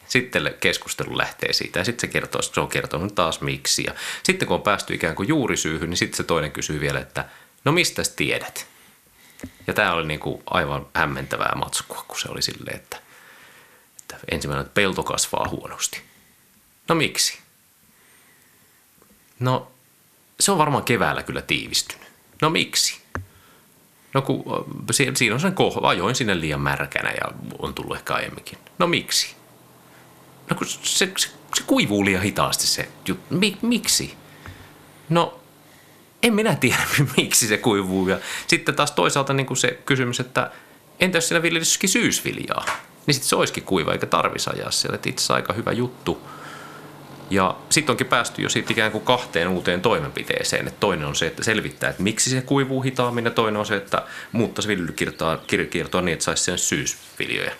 Sitten 0.08 0.54
keskustelu 0.60 1.18
lähtee 1.18 1.52
siitä 1.52 1.78
ja 1.78 1.84
sitten 1.84 2.08
se 2.08 2.12
kertoo, 2.12 2.38
että 2.38 2.54
se 2.54 2.60
on 2.60 2.68
kertonut 2.68 3.14
taas 3.14 3.40
miksi. 3.40 3.84
Ja 3.86 3.94
sitten 4.22 4.48
kun 4.48 4.54
on 4.54 4.62
päästy 4.62 4.94
ikään 4.94 5.14
kuin 5.14 5.28
juurisyyhyn, 5.28 5.90
niin 5.90 5.98
sitten 5.98 6.16
se 6.16 6.22
toinen 6.22 6.52
kysyy 6.52 6.80
vielä, 6.80 7.00
että 7.00 7.24
no 7.64 7.72
mistä 7.72 8.02
tiedät? 8.16 8.66
Ja 9.66 9.74
tämä 9.74 9.92
oli 9.92 10.06
niin 10.06 10.20
kuin 10.20 10.42
aivan 10.46 10.86
hämmentävää 10.94 11.52
matskua, 11.56 12.04
kun 12.08 12.20
se 12.20 12.28
oli 12.28 12.42
silleen, 12.42 12.76
että, 12.76 12.96
että 13.98 14.16
ensimmäinen, 14.30 14.66
että 14.66 14.74
pelto 14.74 15.02
kasvaa 15.02 15.48
huonosti. 15.48 16.02
No 16.88 16.94
miksi? 16.94 17.38
No 19.40 19.72
se 20.40 20.52
on 20.52 20.58
varmaan 20.58 20.84
keväällä 20.84 21.22
kyllä 21.22 21.42
tiivistynyt. 21.42 22.08
No 22.42 22.50
miksi? 22.50 23.00
No 24.14 24.22
kun 24.22 24.44
siinä 24.94 25.34
on 25.34 25.40
sen 25.40 25.54
kohva, 25.54 25.88
ajoin 25.88 26.14
sinne 26.14 26.40
liian 26.40 26.60
märkänä 26.60 27.10
ja 27.10 27.32
on 27.58 27.74
tullut 27.74 27.96
ehkä 27.96 28.14
aiemminkin. 28.14 28.58
No 28.78 28.86
miksi? 28.86 29.36
No 30.50 30.56
kun 30.56 30.66
se, 30.66 30.78
se, 30.84 31.12
se 31.54 31.62
kuivuu 31.66 32.04
liian 32.04 32.22
hitaasti 32.22 32.66
se 32.66 32.88
juttu. 33.08 33.34
Mik, 33.34 33.62
miksi? 33.62 34.14
No, 35.08 35.40
en 36.24 36.34
minä 36.34 36.56
tiedä, 36.56 36.82
miksi 37.16 37.46
se 37.46 37.58
kuivuu. 37.58 38.08
Ja 38.08 38.18
sitten 38.46 38.74
taas 38.74 38.90
toisaalta 38.92 39.32
niin 39.32 39.46
kuin 39.46 39.56
se 39.56 39.78
kysymys, 39.86 40.20
että 40.20 40.50
entä 41.00 41.18
jos 41.18 41.28
siinä 41.28 41.42
viljelyskin 41.42 41.90
syysviljaa? 41.90 42.64
Niin 43.06 43.14
sitten 43.14 43.28
se 43.28 43.36
olisikin 43.36 43.62
kuiva 43.62 43.92
eikä 43.92 44.06
tarvitsisi 44.06 44.50
ajaa 44.50 44.70
siellä. 44.70 44.94
Että 44.94 45.08
itse 45.08 45.32
aika 45.32 45.52
hyvä 45.52 45.72
juttu. 45.72 46.20
Ja 47.30 47.56
sitten 47.70 47.92
onkin 47.92 48.06
päästy 48.06 48.42
jo 48.42 48.48
siitä 48.48 48.72
ikään 48.72 48.92
kuin 48.92 49.04
kahteen 49.04 49.48
uuteen 49.48 49.80
toimenpiteeseen. 49.80 50.68
Että 50.68 50.80
toinen 50.80 51.06
on 51.06 51.14
se, 51.14 51.26
että 51.26 51.44
selvittää, 51.44 51.90
että 51.90 52.02
miksi 52.02 52.30
se 52.30 52.40
kuivuu 52.40 52.82
hitaammin. 52.82 53.24
Ja 53.24 53.30
toinen 53.30 53.60
on 53.60 53.66
se, 53.66 53.76
että 53.76 54.02
muuttaisi 54.32 54.68
viljelykiertoa 54.68 56.02
niin, 56.02 56.12
että 56.12 56.24
saisi 56.24 56.44
sen 56.44 56.58
syysviljoja. 56.58 57.52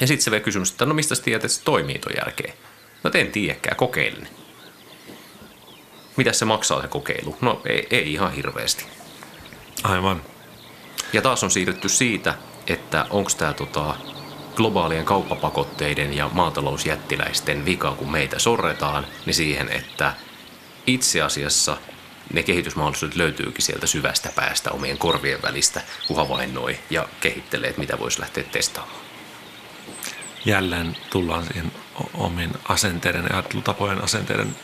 Ja 0.00 0.06
sitten 0.06 0.24
se 0.24 0.30
vielä 0.30 0.44
kysymys, 0.44 0.70
että 0.70 0.86
no 0.86 0.94
mistä 0.94 1.14
tiedät, 1.24 1.44
että 1.44 1.56
se 1.56 1.64
toimii 1.64 1.98
ton 1.98 2.12
jälkeen? 2.24 2.54
No 3.02 3.10
en 3.14 3.32
tiedäkään, 3.32 3.76
kokeilin. 3.76 4.28
Mitä 6.20 6.32
se 6.32 6.44
maksaa 6.44 6.82
se 6.82 6.88
kokeilu? 6.88 7.36
No 7.40 7.60
ei, 7.64 7.86
ei 7.90 8.12
ihan 8.12 8.32
hirveästi. 8.32 8.84
Aivan. 9.82 10.22
Ja 11.12 11.22
taas 11.22 11.44
on 11.44 11.50
siirrytty 11.50 11.88
siitä, 11.88 12.34
että 12.66 13.06
onko 13.10 13.30
tämä 13.38 13.52
tota, 13.52 13.94
globaalien 14.56 15.04
kauppapakotteiden 15.04 16.16
ja 16.16 16.30
maatalousjättiläisten 16.32 17.64
vika, 17.64 17.92
kun 17.92 18.10
meitä 18.10 18.38
sorretaan, 18.38 19.06
niin 19.26 19.34
siihen, 19.34 19.68
että 19.68 20.14
itse 20.86 21.22
asiassa 21.22 21.76
ne 22.32 22.42
kehitysmahdollisuudet 22.42 23.16
löytyykin 23.16 23.64
sieltä 23.64 23.86
syvästä 23.86 24.32
päästä 24.36 24.70
omien 24.70 24.98
korvien 24.98 25.42
välistä, 25.42 25.80
kun 26.06 26.16
havainnoi 26.16 26.78
ja 26.90 27.08
kehittelee, 27.20 27.68
että 27.68 27.80
mitä 27.80 27.98
voisi 27.98 28.20
lähteä 28.20 28.44
testaamaan 28.44 29.00
jälleen 30.44 30.96
tullaan 31.10 31.44
siihen 31.44 31.72
omien 32.14 32.50
asenteiden 32.68 33.24
ja 33.30 33.36
ajattelutapojen 33.36 34.04
asenteiden 34.04 34.56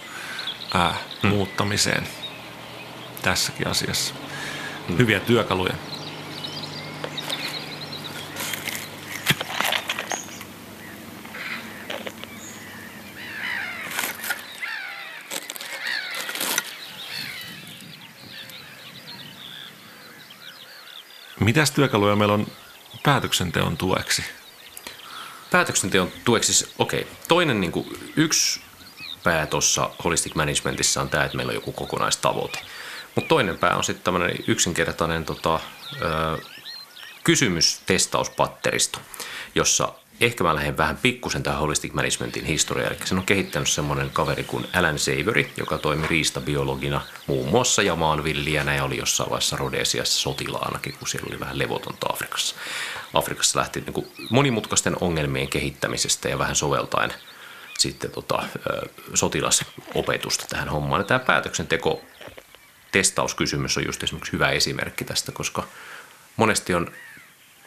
ää, 0.75 0.95
hmm. 1.23 1.31
muuttamiseen 1.31 2.09
tässäkin 3.23 3.69
asiassa. 3.69 4.15
Hmm. 4.89 4.99
Hyviä 4.99 5.21
työkaluja. 5.21 5.75
Mitäs 21.41 21.71
työkaluja 21.71 22.17
meillä 22.17 22.35
on 22.35 22.47
päätöksenteon 23.03 23.77
tueksi? 23.77 24.25
Päätöksenteon 25.51 26.13
tueksi, 26.25 26.55
siis, 26.55 26.75
okei, 26.79 27.01
okay. 27.01 27.15
toinen 27.29 27.61
niin 27.61 27.73
kuin, 27.73 28.13
yksi 28.17 28.61
pää 29.27 29.47
tuossa 29.47 29.91
holistic 30.05 30.35
managementissa 30.35 31.01
on 31.01 31.09
tämä, 31.09 31.25
että 31.25 31.37
meillä 31.37 31.51
on 31.51 31.55
joku 31.55 31.73
kokonaistavoite. 31.73 32.59
Mutta 33.15 33.29
toinen 33.29 33.59
pää 33.59 33.77
on 33.77 33.85
sitten 33.85 34.05
tämmöinen 34.05 34.37
yksinkertainen 34.47 35.25
tota, 35.25 35.61
ö, 36.03 36.39
kysymystestauspatteristo, 37.25 38.99
jossa 39.55 39.93
ehkä 40.21 40.45
mä 40.45 40.55
lähden 40.55 40.77
vähän 40.77 40.97
pikkusen 40.97 41.43
tähän 41.43 41.61
holistic 41.61 41.93
managementin 41.93 42.45
historiaan. 42.45 42.93
Eli 42.93 43.07
sen 43.07 43.19
on 43.19 43.25
kehittänyt 43.25 43.69
semmoinen 43.69 44.11
kaveri 44.11 44.45
kuin 44.45 44.67
Alan 44.75 44.99
Savory, 44.99 45.51
joka 45.57 45.79
toimi 45.79 46.07
riistabiologina 46.07 47.01
muun 47.27 47.49
muassa 47.49 47.83
ja 47.83 47.97
maanviljelijänä 47.97 48.75
ja 48.75 48.85
oli 48.85 48.97
jossain 48.97 49.31
vaiheessa 49.31 49.57
Rodesiassa 49.57 50.21
sotilaanakin, 50.21 50.95
kun 50.99 51.09
siellä 51.09 51.29
oli 51.31 51.41
vähän 51.41 51.59
levotonta 51.59 52.07
Afrikassa. 52.13 52.57
Afrikassa 53.15 53.59
lähti 53.59 53.81
niin 53.81 53.93
kuin 53.93 54.07
monimutkaisten 54.31 54.97
ongelmien 55.01 55.49
kehittämisestä 55.49 56.29
ja 56.29 56.39
vähän 56.39 56.57
soveltaen 56.57 57.13
sitten 57.79 58.11
tota, 58.11 58.43
sotilasopetusta 59.15 60.47
tähän 60.49 60.69
hommaan. 60.69 61.01
Ja 61.01 61.05
tämä 61.05 61.19
päätöksenteko 61.19 62.03
testauskysymys 62.93 63.77
on 63.77 63.87
just 63.87 64.03
esimerkiksi 64.03 64.33
hyvä 64.33 64.51
esimerkki 64.51 65.05
tästä, 65.05 65.33
koska 65.33 65.67
monesti 66.37 66.75
on 66.75 66.93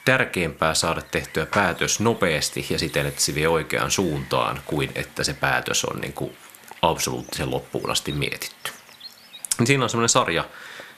tärkeämpää 0.06 0.74
saada 0.74 1.02
tehtyä 1.02 1.46
päätös 1.46 2.00
nopeasti 2.00 2.68
ja 2.70 2.80
siten, 2.80 3.06
että 3.06 3.22
se 3.22 3.36
vie 3.36 3.48
oikeaan 3.48 3.92
suuntaan, 3.92 4.62
kuin 4.66 4.92
että 4.96 5.24
se 5.24 5.34
päätös 5.34 5.86
on 5.86 6.02
niin 6.02 6.14
kuin 6.14 6.38
absoluuttisen 6.82 7.52
loppuun 7.52 7.92
asti 7.92 8.12
mietitty. 8.12 8.72
Niin 9.60 9.68
siinä 9.68 9.84
on 9.84 9.90
sellainen 9.90 10.10
sarja 10.10 10.46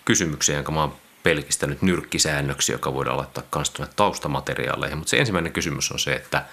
kysymyksiä, 0.06 0.56
jonka 0.56 0.72
mä 0.72 0.80
oon 0.80 0.98
pelkistänyt 1.24 1.82
nyrkkisäännöksi, 1.82 2.72
joka 2.72 2.94
voidaan 2.94 3.18
laittaa 3.18 3.44
myös 3.56 3.74
taustamateriaaleihin. 3.96 4.98
Mutta 4.98 5.10
se 5.10 5.18
ensimmäinen 5.18 5.54
kysymys 5.54 5.92
on 5.92 6.00
se, 6.00 6.14
että, 6.14 6.46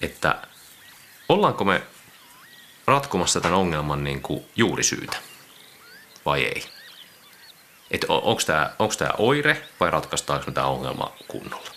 että 0.00 0.42
ollaanko 1.30 1.64
me 1.64 1.82
ratkomassa 2.86 3.40
tämän 3.40 3.58
ongelman 3.58 4.04
niin 4.04 4.22
kuin 4.22 4.44
juurisyytä 4.56 5.16
vai 6.26 6.44
ei? 6.44 6.64
Että 7.90 8.06
onko 8.08 8.42
tämä 8.46 8.70
onko 8.78 8.94
tämä 8.98 9.10
oire 9.18 9.62
vai 9.80 9.90
ratkaistaanko 9.90 10.46
me 10.46 10.52
tämä 10.52 10.66
ongelma 10.66 11.12
kunnolla? 11.28 11.70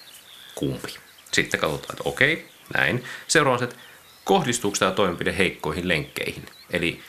kumpi. 0.56 0.96
Sitten 1.32 1.60
katsotaan, 1.60 1.94
että 1.94 2.10
okei, 2.10 2.50
näin. 2.74 3.04
Seuraavaksi, 3.28 3.64
että 3.64 3.76
kohdistuuko 4.24 4.78
tämä 4.80 4.92
toimenpide 4.92 5.38
heikkoihin 5.38 5.88
lenkkeihin. 5.88 6.46
Eli 6.70 7.04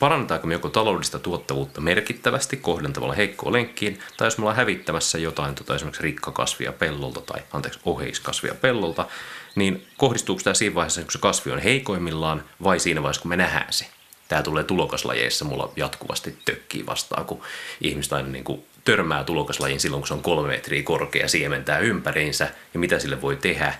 parannetaanko 0.00 0.46
me 0.46 0.54
joko 0.54 0.68
taloudellista 0.68 1.18
tuottavuutta 1.18 1.80
merkittävästi 1.80 2.56
kohdentamalla 2.56 3.14
heikkoon 3.14 3.52
lenkkiin, 3.52 4.00
tai 4.16 4.26
jos 4.26 4.38
me 4.38 4.42
ollaan 4.42 4.56
hävittämässä 4.56 5.18
jotain 5.18 5.54
tota 5.54 5.74
esimerkiksi 5.74 6.02
rikkakasvia 6.02 6.72
pellolta 6.72 7.20
tai 7.20 7.40
anteeksi 7.52 7.80
oheiskasvia 7.84 8.54
pellolta, 8.54 9.06
niin 9.54 9.86
kohdistuuko 9.96 10.42
tämä 10.42 10.54
siinä 10.54 10.74
vaiheessa, 10.74 11.02
kun 11.02 11.12
se 11.12 11.18
kasvi 11.18 11.50
on 11.50 11.58
heikoimmillaan, 11.58 12.44
vai 12.62 12.80
siinä 12.80 13.02
vaiheessa, 13.02 13.22
kun 13.22 13.28
me 13.28 13.36
nähdään 13.36 13.72
se? 13.72 13.86
Tämä 14.28 14.42
tulee 14.42 14.64
tulokaslajeissa 14.64 15.44
mulla 15.44 15.72
jatkuvasti 15.76 16.38
tökkii 16.44 16.86
vastaan, 16.86 17.24
kun 17.24 17.42
ihmiset 17.80 18.12
aina 18.12 18.28
niin 18.28 18.44
kuin 18.44 18.66
törmää 18.84 19.24
tulokaslajiin 19.24 19.80
silloin, 19.80 20.00
kun 20.00 20.08
se 20.08 20.14
on 20.14 20.22
kolme 20.22 20.48
metriä 20.48 20.82
korkea, 20.82 21.28
siementää 21.28 21.78
ympäriinsä, 21.78 22.50
ja 22.74 22.80
mitä 22.80 22.98
sille 22.98 23.22
voi 23.22 23.36
tehdä? 23.36 23.74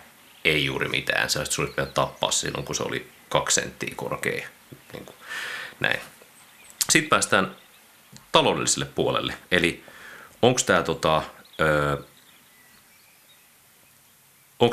Ei 0.44 0.64
juuri 0.64 0.88
mitään. 0.88 1.30
Se 1.30 1.38
olisi 1.38 1.62
tappaa 1.94 2.30
silloin, 2.30 2.64
kun 2.64 2.74
se 2.74 2.82
oli 2.82 3.08
kaksi 3.28 3.60
senttiä 3.60 3.92
korkea. 3.96 4.48
Niin 4.92 5.04
kuin 5.04 5.16
näin. 5.80 6.00
Sitten 6.90 7.08
päästään 7.08 7.56
taloudelliselle 8.32 8.84
puolelle. 8.94 9.34
Eli 9.50 9.84
onko 10.42 10.60
tämä 10.66 10.82
tota, 10.82 11.22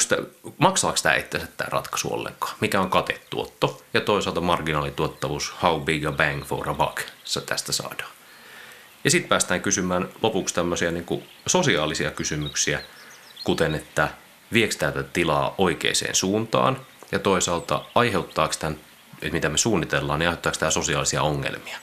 tää, 0.10 0.18
maksaako 0.58 0.98
tämä 1.04 1.16
itsensä 1.16 1.48
tämä 1.58 1.68
ratkaisu 1.72 2.14
ollenkaan? 2.14 2.56
Mikä 2.62 2.82
on 2.82 2.90
katetuotto 2.90 3.82
ja 3.94 4.02
toisaalta 4.02 4.42
marginaalituottavuus, 4.42 5.54
how 5.64 5.82
big 5.82 6.06
a 6.06 6.12
bang 6.12 6.44
for 6.44 6.70
a 6.70 6.74
buck 6.74 7.02
se 7.24 7.42
tästä 7.42 7.72
saadaan. 7.72 8.12
Ja 9.04 9.12
sitten 9.12 9.30
päästään 9.30 9.62
kysymään 9.62 10.10
lopuksi 10.22 10.56
tämmöisiä 10.56 10.92
niin 10.92 11.24
sosiaalisia 11.48 12.12
kysymyksiä, 12.12 12.82
kuten 13.44 13.76
että 13.76 14.10
viekö 14.54 14.76
tätä 14.76 15.04
tilaa 15.04 15.56
oikeaan 15.58 15.96
suuntaan 16.14 16.86
ja 17.12 17.20
toisaalta 17.20 17.86
aiheuttaako 17.96 18.54
tämän, 18.60 18.80
että 19.22 19.34
mitä 19.34 19.50
me 19.50 19.58
suunnitellaan, 19.58 20.20
niin 20.20 20.28
aiheuttaako 20.28 20.60
tämä 20.60 20.72
sosiaalisia 20.72 21.22
ongelmia. 21.22 21.78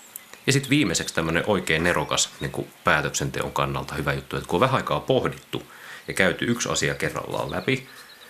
Ja 0.46 0.52
sitten 0.52 0.70
viimeiseksi 0.70 1.14
tämmöinen 1.14 1.44
oikein 1.46 1.84
nerokas 1.84 2.30
niin 2.40 2.52
kuin 2.52 2.72
päätöksenteon 2.84 3.52
kannalta 3.52 3.94
hyvä 3.94 4.12
juttu, 4.12 4.36
että 4.36 4.48
kun 4.48 4.56
on 4.56 4.60
vähän 4.60 4.76
aikaa 4.76 5.00
pohdittu 5.00 5.62
ja 6.08 6.14
käyty 6.14 6.44
yksi 6.44 6.68
asia 6.68 6.94
kerrallaan 6.94 7.50
läpi, 7.50 7.88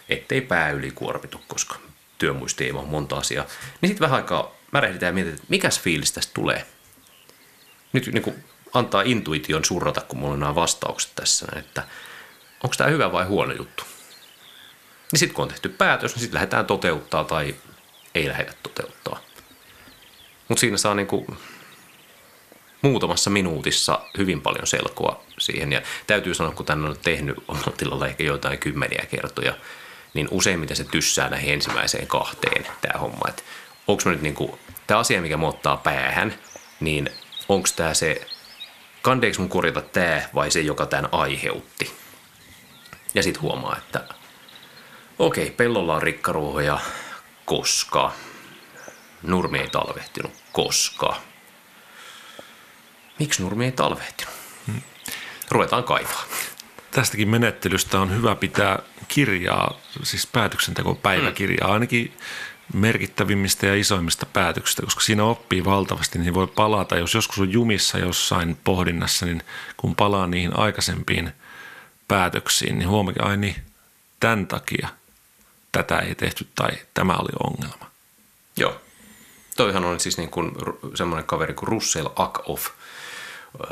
ettei 0.09 0.41
pää 0.41 0.71
ylikuormitu, 0.71 1.41
koska 1.49 1.77
työmuisti 2.19 2.65
ei 2.65 2.73
ole 2.73 2.87
monta 2.87 3.17
asiaa, 3.17 3.45
niin 3.81 3.89
sitten 3.89 4.05
vähän 4.05 4.17
aikaa 4.17 4.55
märehditään 4.73 5.11
ja 5.11 5.15
mietitään, 5.15 5.37
että 5.37 5.51
mikäs 5.51 5.81
fiilis 5.81 6.13
tästä 6.13 6.35
tulee. 6.35 6.67
Nyt 7.93 8.07
niin 8.07 8.23
kuin 8.23 8.45
antaa 8.75 9.03
intuition 9.03 9.65
surrata, 9.65 10.01
kun 10.01 10.19
mulla 10.19 10.33
on 10.33 10.41
nämä 10.41 10.55
vastaukset 10.55 11.13
tässä, 11.15 11.47
että 11.57 11.83
onko 12.65 12.77
tämä 12.77 12.91
hyvä 12.91 13.13
vai 13.13 13.25
huono 13.25 13.53
juttu. 13.53 13.85
Niin 15.13 15.19
sitten 15.19 15.35
kun 15.35 15.43
on 15.43 15.49
tehty 15.49 15.69
päätös, 15.69 16.15
niin 16.15 16.21
sitten 16.21 16.35
lähdetään 16.35 16.67
toteuttaa 16.67 17.25
tai 17.25 17.55
ei 18.15 18.29
lähdetä 18.29 18.53
toteuttaa. 18.63 19.21
Mutta 20.49 20.61
siinä 20.61 20.77
saa 20.77 20.95
niinku 20.95 21.27
muutamassa 22.83 23.31
minuutissa 23.31 24.01
hyvin 24.19 24.41
paljon 24.41 24.67
selkoa 24.67 25.25
siihen. 25.39 25.73
Ja 25.73 25.83
täytyy 26.07 26.35
sanoa, 26.35 26.53
kun 26.53 26.67
tänne 26.67 26.89
on 26.89 26.97
tehnyt 27.03 27.37
omalla 27.49 27.73
tilalla 27.77 28.07
ehkä 28.07 28.25
joitain 28.25 28.59
kymmeniä 28.59 29.07
kertoja, 29.11 29.55
niin 30.15 30.29
useimmiten 30.31 30.77
se 30.77 30.85
tyssää 30.85 31.29
näihin 31.29 31.53
ensimmäiseen 31.53 32.07
kahteen 32.07 32.67
tämä 32.81 33.01
homma. 33.01 33.29
Että 33.29 33.43
onko 33.89 34.11
nyt 34.11 34.23
niinku, 34.23 34.59
tämä 34.87 35.01
asia, 35.01 35.23
mikä 35.23 35.37
muottaa 35.37 35.77
päähän, 35.77 36.35
niin 36.81 37.11
onko 37.49 37.69
tämä 37.77 37.95
se 37.95 38.27
kandeeksi 39.03 39.41
mun 39.41 39.49
korjata 39.49 39.81
tämä 39.81 40.23
vai 40.35 40.51
se, 40.51 40.61
joka 40.61 40.87
tämän 40.87 41.09
aiheutti. 41.13 41.93
Ja 43.15 43.23
sitten 43.23 43.43
huomaa, 43.43 43.77
että 43.77 44.05
okei, 45.19 45.51
pellolla 45.51 45.95
on 45.95 46.03
rikkaruohoja, 46.03 46.81
koska. 47.57 48.13
Nurmi 49.23 49.59
ei 49.59 49.69
talvehtinut, 49.69 50.33
koska. 50.53 51.17
Miksi 53.19 53.43
nurmi 53.43 53.65
ei 53.65 53.73
talvehtinut? 53.73 54.35
Ruvetaan 55.51 55.85
kaivaa. 55.85 56.25
Tästäkin 56.91 57.29
menettelystä 57.29 58.01
on 58.01 58.17
hyvä 58.17 58.35
pitää 58.35 58.79
kirjaa, 59.09 59.81
siis 60.03 60.27
päätöksentekopäiväkirjaa, 60.27 61.67
mm. 61.69 61.73
ainakin 61.73 62.17
merkittävimmistä 62.75 63.67
ja 63.67 63.75
isoimmista 63.75 64.27
päätöksistä, 64.27 64.83
koska 64.83 65.01
siinä 65.01 65.25
oppii 65.25 65.65
valtavasti, 65.65 66.19
niin 66.19 66.35
voi 66.35 66.47
palata. 66.47 66.97
Jos 66.97 67.15
joskus 67.15 67.39
on 67.39 67.53
jumissa 67.53 67.99
jossain 67.99 68.57
pohdinnassa, 68.65 69.27
niin 69.27 69.43
kun 69.77 69.97
palaa 69.97 70.27
niihin 70.27 70.59
aikaisempiin 70.59 71.33
päätöksiin, 72.09 72.79
niin 72.79 72.89
huomaakin, 72.89 73.25
ai 73.25 73.37
niin, 73.37 73.57
tämän 74.21 74.47
takia 74.47 74.89
tätä 75.73 75.99
ei 75.99 76.15
tehty 76.15 76.47
tai 76.55 76.71
tämä 76.95 77.13
oli 77.13 77.33
ongelma. 77.51 77.91
Joo. 78.57 78.81
Toihan 79.57 79.85
on 79.85 80.01
siis 80.01 80.19
niin 80.19 80.31
kuin 80.31 80.53
semmoinen 80.95 81.27
kaveri 81.27 81.55
kuin 81.55 81.69
Russell 81.69 82.09
Ackoff, 82.17 82.69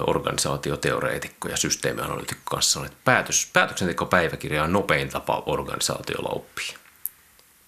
organisaatioteoreetikko 0.06 1.48
ja 1.48 1.56
systeemianalyytikko 1.56 2.56
kanssa 2.56 2.86
että 2.86 2.98
päätös, 3.04 3.50
päätöksentekopäiväkirja 3.52 4.64
on 4.64 4.72
nopein 4.72 5.08
tapa 5.08 5.42
organisaatiolla 5.46 6.28
oppia 6.28 6.78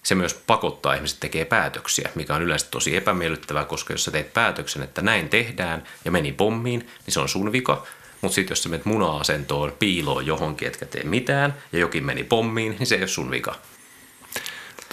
se 0.03 0.15
myös 0.15 0.33
pakottaa 0.33 0.93
ihmiset 0.93 1.19
tekemään 1.19 1.47
päätöksiä, 1.47 2.09
mikä 2.15 2.35
on 2.35 2.41
yleensä 2.41 2.67
tosi 2.71 2.95
epämiellyttävää, 2.95 3.65
koska 3.65 3.93
jos 3.93 4.03
sä 4.03 4.11
teet 4.11 4.33
päätöksen, 4.33 4.83
että 4.83 5.01
näin 5.01 5.29
tehdään 5.29 5.83
ja 6.05 6.11
meni 6.11 6.31
pommiin, 6.31 6.79
niin 6.79 7.13
se 7.13 7.19
on 7.19 7.29
sun 7.29 7.51
vika. 7.51 7.85
Mutta 8.21 8.35
sitten 8.35 8.51
jos 8.51 8.63
sä 8.63 8.69
menet 8.69 8.85
muna-asentoon 8.85 9.73
piiloon 9.79 10.25
johonkin, 10.25 10.67
etkä 10.67 10.85
tee 10.85 11.03
mitään 11.03 11.53
ja 11.71 11.79
jokin 11.79 12.05
meni 12.05 12.23
pommiin, 12.23 12.75
niin 12.79 12.87
se 12.87 12.95
ei 12.95 13.01
ole 13.01 13.07
sun 13.07 13.31
vika. 13.31 13.55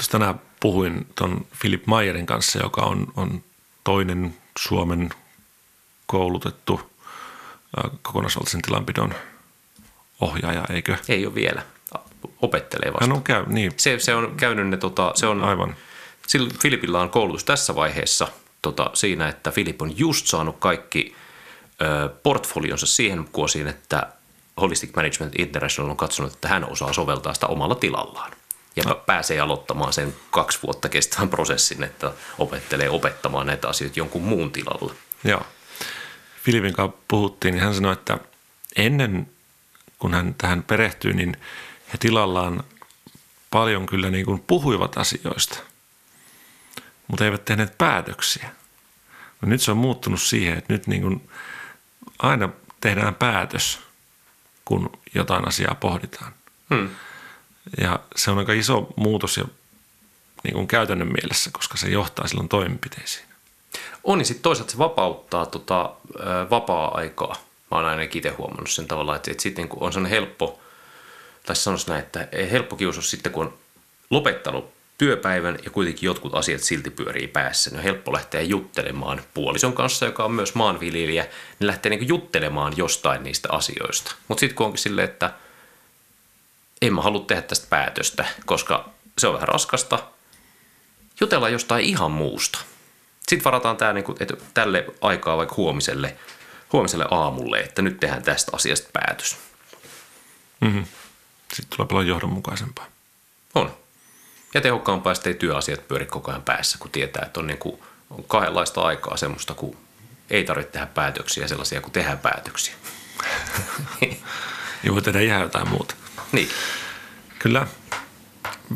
Tuossa 0.00 0.12
tänään 0.12 0.40
puhuin 0.60 1.06
tuon 1.14 1.46
Philip 1.60 1.86
Mayerin 1.86 2.26
kanssa, 2.26 2.58
joka 2.58 2.80
on, 2.80 3.06
on 3.16 3.44
toinen 3.84 4.36
Suomen 4.58 5.10
koulutettu 6.06 6.80
kokonaisvaltaisen 8.02 8.62
tilanpidon 8.62 9.14
ohjaaja, 10.20 10.64
eikö? 10.70 10.96
Ei 11.08 11.26
ole 11.26 11.34
vielä 11.34 11.62
opettelee 12.42 12.92
vasta. 12.92 13.04
Hän 13.04 13.12
on 13.12 13.22
käy, 13.22 13.44
niin. 13.46 13.72
se, 13.76 13.98
se 13.98 14.14
on 14.14 14.34
käynyt 14.36 14.68
ne, 14.68 14.76
tota, 14.76 15.12
se 15.14 15.26
on, 15.26 15.44
Aivan. 15.44 15.76
Sillä 16.26 16.50
Filipillä 16.62 17.00
on 17.00 17.10
koulutus 17.10 17.44
tässä 17.44 17.74
vaiheessa 17.74 18.28
tota, 18.62 18.90
siinä, 18.94 19.28
että 19.28 19.50
Filip 19.50 19.82
on 19.82 19.98
just 19.98 20.26
saanut 20.26 20.56
kaikki 20.58 21.14
ö, 21.82 22.08
portfolionsa 22.22 22.86
siihen 22.86 23.28
kuosiin, 23.32 23.66
että 23.66 24.12
Holistic 24.60 24.96
Management 24.96 25.34
International 25.38 25.90
on 25.90 25.96
katsonut, 25.96 26.32
että 26.32 26.48
hän 26.48 26.64
osaa 26.64 26.92
soveltaa 26.92 27.34
sitä 27.34 27.46
omalla 27.46 27.74
tilallaan. 27.74 28.32
Ja 28.84 28.94
pääsee 28.94 29.40
aloittamaan 29.40 29.92
sen 29.92 30.16
kaksi 30.30 30.58
vuotta 30.62 30.88
kestävän 30.88 31.28
prosessin, 31.28 31.82
että 31.82 32.12
opettelee 32.38 32.90
opettamaan 32.90 33.46
näitä 33.46 33.68
asioita 33.68 33.98
jonkun 33.98 34.22
muun 34.22 34.52
tilalla. 34.52 34.94
Joo. 35.24 35.46
Filipin 36.42 36.72
kanssa 36.74 36.98
puhuttiin, 37.08 37.54
niin 37.54 37.62
hän 37.62 37.74
sanoi, 37.74 37.92
että 37.92 38.18
ennen 38.76 39.30
kun 39.98 40.14
hän 40.14 40.34
tähän 40.38 40.62
perehtyi, 40.62 41.12
niin 41.12 41.36
he 41.92 41.98
tilallaan 41.98 42.64
paljon 43.50 43.86
kyllä 43.86 44.10
niin 44.10 44.24
kuin 44.26 44.44
puhuivat 44.46 44.98
asioista, 44.98 45.58
mutta 47.08 47.24
eivät 47.24 47.44
tehneet 47.44 47.78
päätöksiä. 47.78 48.50
No 49.40 49.48
nyt 49.48 49.62
se 49.62 49.70
on 49.70 49.76
muuttunut 49.76 50.22
siihen, 50.22 50.58
että 50.58 50.72
nyt 50.72 50.86
niin 50.86 51.02
kuin 51.02 51.30
aina 52.18 52.48
tehdään 52.80 53.14
päätös, 53.14 53.80
kun 54.64 54.92
jotain 55.14 55.48
asiaa 55.48 55.74
pohditaan. 55.74 56.32
Hmm. 56.74 56.90
Ja 57.80 57.98
se 58.16 58.30
on 58.30 58.38
aika 58.38 58.52
iso 58.52 58.86
muutos 58.96 59.36
ja 59.36 59.44
niin 60.44 60.54
kuin 60.54 60.66
käytännön 60.66 61.12
mielessä, 61.12 61.50
koska 61.52 61.76
se 61.76 61.88
johtaa 61.88 62.26
silloin 62.26 62.48
toimenpiteisiin. 62.48 63.26
On, 64.04 64.18
niin 64.18 64.26
sitten 64.26 64.42
toisaalta 64.42 64.72
se 64.72 64.78
vapauttaa 64.78 65.46
tota, 65.46 65.94
vapaa-aikaa. 66.50 67.36
Mä 67.70 67.76
oon 67.76 67.84
ainakin 67.86 68.18
itse 68.18 68.28
huomannut 68.28 68.70
sen 68.70 68.88
tavalla, 68.88 69.16
että, 69.16 69.30
että 69.30 69.42
sitten 69.42 69.68
kun 69.68 69.82
on 69.82 69.92
sellainen 69.92 70.20
helppo, 70.20 70.60
tai 71.46 71.56
sanoisi 71.56 71.88
näin, 71.88 72.02
että 72.02 72.28
helppo 72.50 72.76
kiusaus 72.76 73.10
sitten 73.10 73.32
kun 73.32 73.46
on 73.46 73.54
lopettanut 74.10 74.72
työpäivän 74.98 75.58
ja 75.64 75.70
kuitenkin 75.70 76.06
jotkut 76.06 76.34
asiat 76.34 76.62
silti 76.62 76.90
pyörii 76.90 77.26
päässä, 77.26 77.70
niin 77.70 77.78
on 77.78 77.84
helppo 77.84 78.12
lähteä 78.12 78.40
juttelemaan 78.40 79.22
puolison 79.34 79.72
kanssa, 79.72 80.06
joka 80.06 80.24
on 80.24 80.32
myös 80.32 80.54
maanviljelijä, 80.54 81.22
niin 81.22 81.66
lähtee 81.66 81.90
niin 81.90 82.08
juttelemaan 82.08 82.72
jostain 82.76 83.22
niistä 83.22 83.48
asioista. 83.52 84.14
Mutta 84.28 84.40
sitten 84.40 84.56
kun 84.56 84.66
onkin 84.66 84.82
silleen, 84.82 85.08
että 85.08 85.32
en 86.82 86.94
mä 86.94 87.02
halua 87.02 87.24
tehdä 87.24 87.42
tästä 87.42 87.66
päätöstä, 87.70 88.24
koska 88.46 88.88
se 89.18 89.26
on 89.26 89.34
vähän 89.34 89.48
raskasta, 89.48 89.98
jutellaan 91.20 91.52
jostain 91.52 91.84
ihan 91.84 92.10
muusta. 92.10 92.58
Sitten 93.28 93.44
varataan 93.44 93.76
tämä 93.76 93.92
niin 93.92 94.04
kuin, 94.04 94.16
että 94.20 94.36
tälle 94.54 94.86
aikaa 95.00 95.36
vaikka 95.36 95.54
huomiselle, 95.56 96.16
huomiselle 96.72 97.06
aamulle, 97.10 97.60
että 97.60 97.82
nyt 97.82 98.00
tehdään 98.00 98.22
tästä 98.22 98.50
asiasta 98.54 98.88
päätös. 98.92 99.36
Mm-hmm. 100.60 100.84
Sitten 101.52 101.76
tulee 101.76 101.88
paljon 101.88 102.06
johdonmukaisempaa. 102.06 102.86
On. 103.54 103.76
Ja 104.54 104.60
tehokkaampaa, 104.60 105.14
ei 105.26 105.34
työasiat 105.34 105.88
pyöri 105.88 106.06
koko 106.06 106.30
ajan 106.30 106.42
päässä, 106.42 106.78
kun 106.78 106.90
tietää, 106.90 107.22
että 107.26 107.40
on, 107.40 107.46
niin 107.46 107.58
kuin, 107.58 107.82
on 108.10 108.24
kahdenlaista 108.24 108.80
aikaa 108.80 109.16
semmoista, 109.16 109.54
kun 109.54 109.76
ei 110.30 110.44
tarvitse 110.44 110.72
tehdä 110.72 110.86
päätöksiä 110.86 111.48
sellaisia, 111.48 111.80
kun 111.80 111.92
tehdään 111.92 112.18
päätöksiä. 112.18 112.74
ja 114.84 114.92
voi 114.92 115.02
tehdä 115.02 115.20
ihan 115.20 115.42
jotain 115.42 115.68
muuta. 115.68 115.94
Niin. 116.32 116.48
Kyllä. 117.38 117.66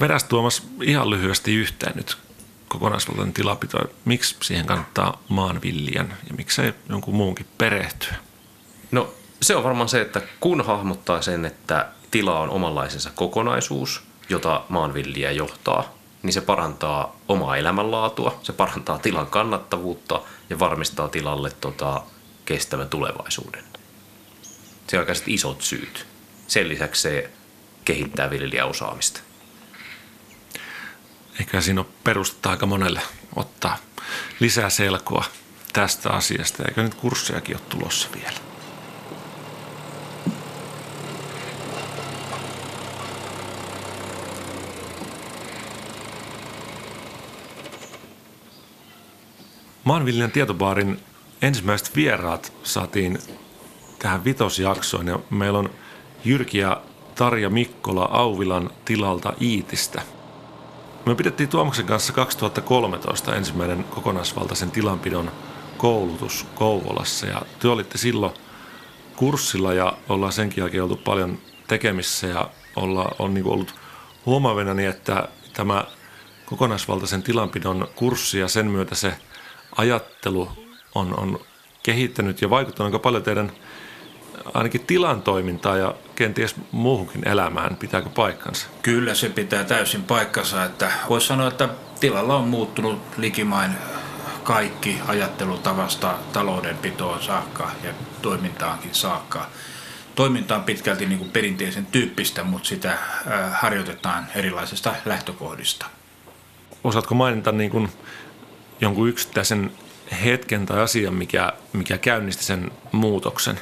Vedäs 0.00 0.24
Tuomas 0.24 0.62
ihan 0.82 1.10
lyhyesti 1.10 1.54
yhteen 1.54 1.92
nyt 1.96 2.18
kokonaisvaltainen 2.68 3.34
tilapito. 3.34 3.78
Miksi 4.04 4.36
siihen 4.42 4.66
kannattaa 4.66 5.22
maanviljelijän 5.28 6.16
ja 6.28 6.34
miksei 6.34 6.74
jonkun 6.88 7.14
muunkin 7.14 7.46
perehtyä? 7.58 8.14
No 8.90 9.14
se 9.42 9.56
on 9.56 9.64
varmaan 9.64 9.88
se, 9.88 10.00
että 10.00 10.22
kun 10.40 10.64
hahmottaa 10.64 11.22
sen, 11.22 11.44
että 11.44 11.88
tila 12.10 12.40
on 12.40 12.50
omanlaisensa 12.50 13.10
kokonaisuus, 13.14 14.02
jota 14.28 14.64
maanviljelijä 14.68 15.30
johtaa, 15.30 15.94
niin 16.22 16.32
se 16.32 16.40
parantaa 16.40 17.16
omaa 17.28 17.56
elämänlaatua, 17.56 18.40
se 18.42 18.52
parantaa 18.52 18.98
tilan 18.98 19.26
kannattavuutta 19.26 20.20
ja 20.50 20.58
varmistaa 20.58 21.08
tilalle 21.08 21.50
tota, 21.50 22.02
kestävän 22.44 22.88
tulevaisuuden. 22.88 23.64
Se 24.86 24.98
on 24.98 25.06
isot 25.26 25.62
syyt. 25.62 26.06
Sen 26.46 26.68
lisäksi 26.68 27.02
se 27.02 27.30
kehittää 27.84 28.30
viljelijäosaamista. 28.30 29.20
Eikä 31.38 31.60
siinä 31.60 31.80
ole 31.80 31.90
perustetta 32.04 32.50
aika 32.50 32.66
monelle 32.66 33.00
ottaa 33.36 33.76
lisää 34.40 34.70
selkoa 34.70 35.24
tästä 35.72 36.10
asiasta. 36.10 36.64
Eikö 36.68 36.82
nyt 36.82 36.94
kurssejakin 36.94 37.56
ole 37.56 37.64
tulossa 37.68 38.08
vielä? 38.14 38.38
Maanviljelijän 49.84 50.30
tietobaarin 50.30 51.00
ensimmäiset 51.42 51.96
vieraat 51.96 52.52
saatiin 52.62 53.18
tähän 53.98 54.24
vitosjaksoon 54.24 55.06
ja 55.06 55.18
meillä 55.30 55.58
on 55.58 55.70
Jyrki 56.24 56.58
ja 56.58 56.82
Tarja 57.14 57.50
Mikkola 57.50 58.08
Auvilan 58.12 58.70
tilalta 58.84 59.32
Iitistä. 59.42 60.02
Me 61.06 61.14
pidettiin 61.14 61.48
Tuomaksen 61.48 61.86
kanssa 61.86 62.12
2013 62.12 63.36
ensimmäinen 63.36 63.84
kokonaisvaltaisen 63.84 64.70
tilanpidon 64.70 65.30
koulutus 65.76 66.46
Kouvolassa 66.54 67.26
ja 67.26 67.42
te 67.58 67.68
olitte 67.68 67.98
silloin 67.98 68.32
kurssilla 69.16 69.74
ja 69.74 69.92
ollaan 70.08 70.32
senkin 70.32 70.62
jälkeen 70.62 70.82
oltu 70.82 70.96
paljon 70.96 71.38
tekemissä 71.68 72.26
ja 72.26 72.50
olla, 72.76 73.14
on 73.18 73.34
niin 73.34 73.46
ollut 73.46 73.74
huomaavina, 74.26 74.74
niin 74.74 74.88
että 74.88 75.28
tämä 75.52 75.84
kokonaisvaltaisen 76.46 77.22
tilanpidon 77.22 77.88
kurssi 77.94 78.38
ja 78.38 78.48
sen 78.48 78.66
myötä 78.66 78.94
se 78.94 79.14
ajattelu 79.76 80.48
on, 80.94 81.20
on 81.20 81.40
kehittänyt 81.82 82.42
ja 82.42 82.50
vaikuttanut 82.50 82.88
aika 82.92 83.02
paljon 83.02 83.22
teidän 83.22 83.52
ainakin 84.54 84.86
tilan 84.86 85.22
toimintaa 85.22 85.76
ja 85.76 85.94
kenties 86.16 86.56
muuhunkin 86.72 87.28
elämään. 87.28 87.76
Pitääkö 87.76 88.08
paikkansa? 88.08 88.66
Kyllä 88.82 89.14
se 89.14 89.28
pitää 89.28 89.64
täysin 89.64 90.02
paikkansa. 90.02 90.64
Että 90.64 90.92
voisi 91.08 91.26
sanoa, 91.26 91.48
että 91.48 91.68
tilalla 92.00 92.36
on 92.36 92.48
muuttunut 92.48 92.98
likimain 93.16 93.70
kaikki 94.44 95.00
ajattelutavasta 95.06 96.14
taloudenpitoon 96.32 97.22
saakka 97.22 97.70
ja 97.82 97.92
toimintaankin 98.22 98.94
saakka. 98.94 99.46
Toiminta 100.14 100.56
on 100.56 100.64
pitkälti 100.64 101.06
niin 101.06 101.18
kuin 101.18 101.30
perinteisen 101.30 101.86
tyyppistä, 101.86 102.42
mutta 102.42 102.68
sitä 102.68 102.98
harjoitetaan 103.52 104.26
erilaisista 104.34 104.94
lähtökohdista. 105.04 105.86
Osaatko 106.84 107.14
mainita 107.14 107.52
niin 107.52 107.70
kuin 107.70 107.88
jonkun 108.80 109.08
yksittäisen 109.08 109.72
hetken 110.24 110.66
tai 110.66 110.80
asian, 110.80 111.14
mikä, 111.14 111.52
mikä 111.72 111.98
käynnisti 111.98 112.44
sen 112.44 112.70
muutoksen? 112.92 113.60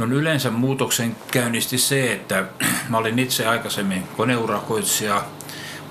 No 0.00 0.06
yleensä 0.06 0.50
muutoksen 0.50 1.16
käynnisti 1.30 1.78
se, 1.78 2.12
että 2.12 2.44
mä 2.88 2.98
olin 2.98 3.18
itse 3.18 3.46
aikaisemmin 3.46 4.02
koneurakoitsija, 4.16 5.24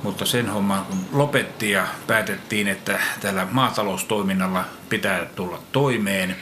mutta 0.03 0.25
sen 0.25 0.49
homman 0.49 0.85
kun 0.85 0.97
lopettiin 1.11 1.71
ja 1.71 1.87
päätettiin, 2.07 2.67
että 2.67 2.99
tällä 3.19 3.47
maataloustoiminnalla 3.51 4.65
pitää 4.89 5.25
tulla 5.25 5.59
toimeen. 5.71 6.35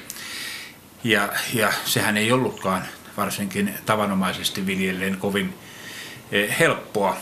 Ja, 1.03 1.29
ja 1.53 1.73
sehän 1.85 2.17
ei 2.17 2.31
ollutkaan 2.31 2.83
varsinkin 3.17 3.73
tavanomaisesti 3.85 4.65
viljelleen 4.65 5.17
kovin 5.17 5.53
eh, 6.31 6.59
helppoa, 6.59 7.17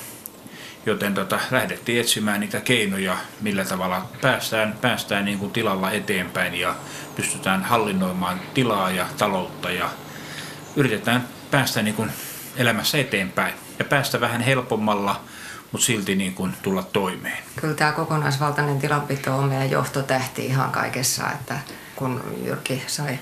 joten 0.85 1.13
tota, 1.13 1.39
lähdettiin 1.51 2.01
etsimään 2.01 2.39
niitä 2.39 2.59
keinoja, 2.59 3.17
millä 3.41 3.65
tavalla 3.65 4.09
päästään, 4.21 4.75
päästään 4.81 5.25
niin 5.25 5.39
kuin 5.39 5.51
tilalla 5.51 5.91
eteenpäin 5.91 6.53
ja 6.53 6.75
pystytään 7.15 7.63
hallinnoimaan 7.63 8.41
tilaa 8.53 8.91
ja 8.91 9.05
taloutta 9.17 9.71
ja 9.71 9.89
yritetään 10.75 11.27
päästä 11.51 11.81
niin 11.81 11.95
kuin 11.95 12.11
elämässä 12.55 12.97
eteenpäin 12.97 13.53
ja 13.79 13.85
päästä 13.85 14.21
vähän 14.21 14.41
helpommalla, 14.41 15.21
mutta 15.71 15.85
silti 15.85 16.15
niin 16.15 16.33
kuin 16.33 16.53
tulla 16.61 16.83
toimeen. 16.83 17.37
Kyllä 17.55 17.73
tämä 17.73 17.91
kokonaisvaltainen 17.91 18.79
tilanpito 18.79 19.37
on 19.37 19.49
meidän 19.49 19.71
johtotähti 19.71 20.45
ihan 20.45 20.71
kaikessa, 20.71 21.31
että 21.31 21.59
kun 21.95 22.23
Jyrki 22.43 22.83
sai 22.87 23.19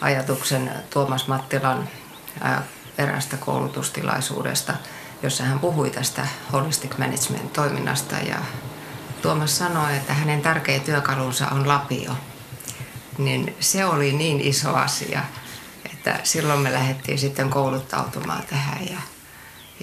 ajatuksen 0.00 0.70
Tuomas 0.90 1.28
Mattilan 1.28 1.88
erästä 2.98 3.36
koulutustilaisuudesta, 3.36 4.74
jossa 5.22 5.44
hän 5.44 5.58
puhui 5.58 5.90
tästä 5.90 6.26
holistic 6.52 6.98
management 6.98 7.52
toiminnasta 7.52 8.16
ja 8.16 8.36
Tuomas 9.22 9.58
sanoi, 9.58 9.96
että 9.96 10.14
hänen 10.14 10.42
tärkeä 10.42 10.78
työkalunsa 10.78 11.48
on 11.48 11.68
lapio. 11.68 12.12
Niin 13.18 13.56
se 13.60 13.84
oli 13.84 14.12
niin 14.12 14.40
iso 14.40 14.74
asia, 14.74 15.20
että 16.00 16.20
silloin 16.22 16.60
me 16.60 16.72
lähdettiin 16.72 17.18
sitten 17.18 17.50
kouluttautumaan 17.50 18.42
tähän 18.50 18.86
ja, 18.90 18.98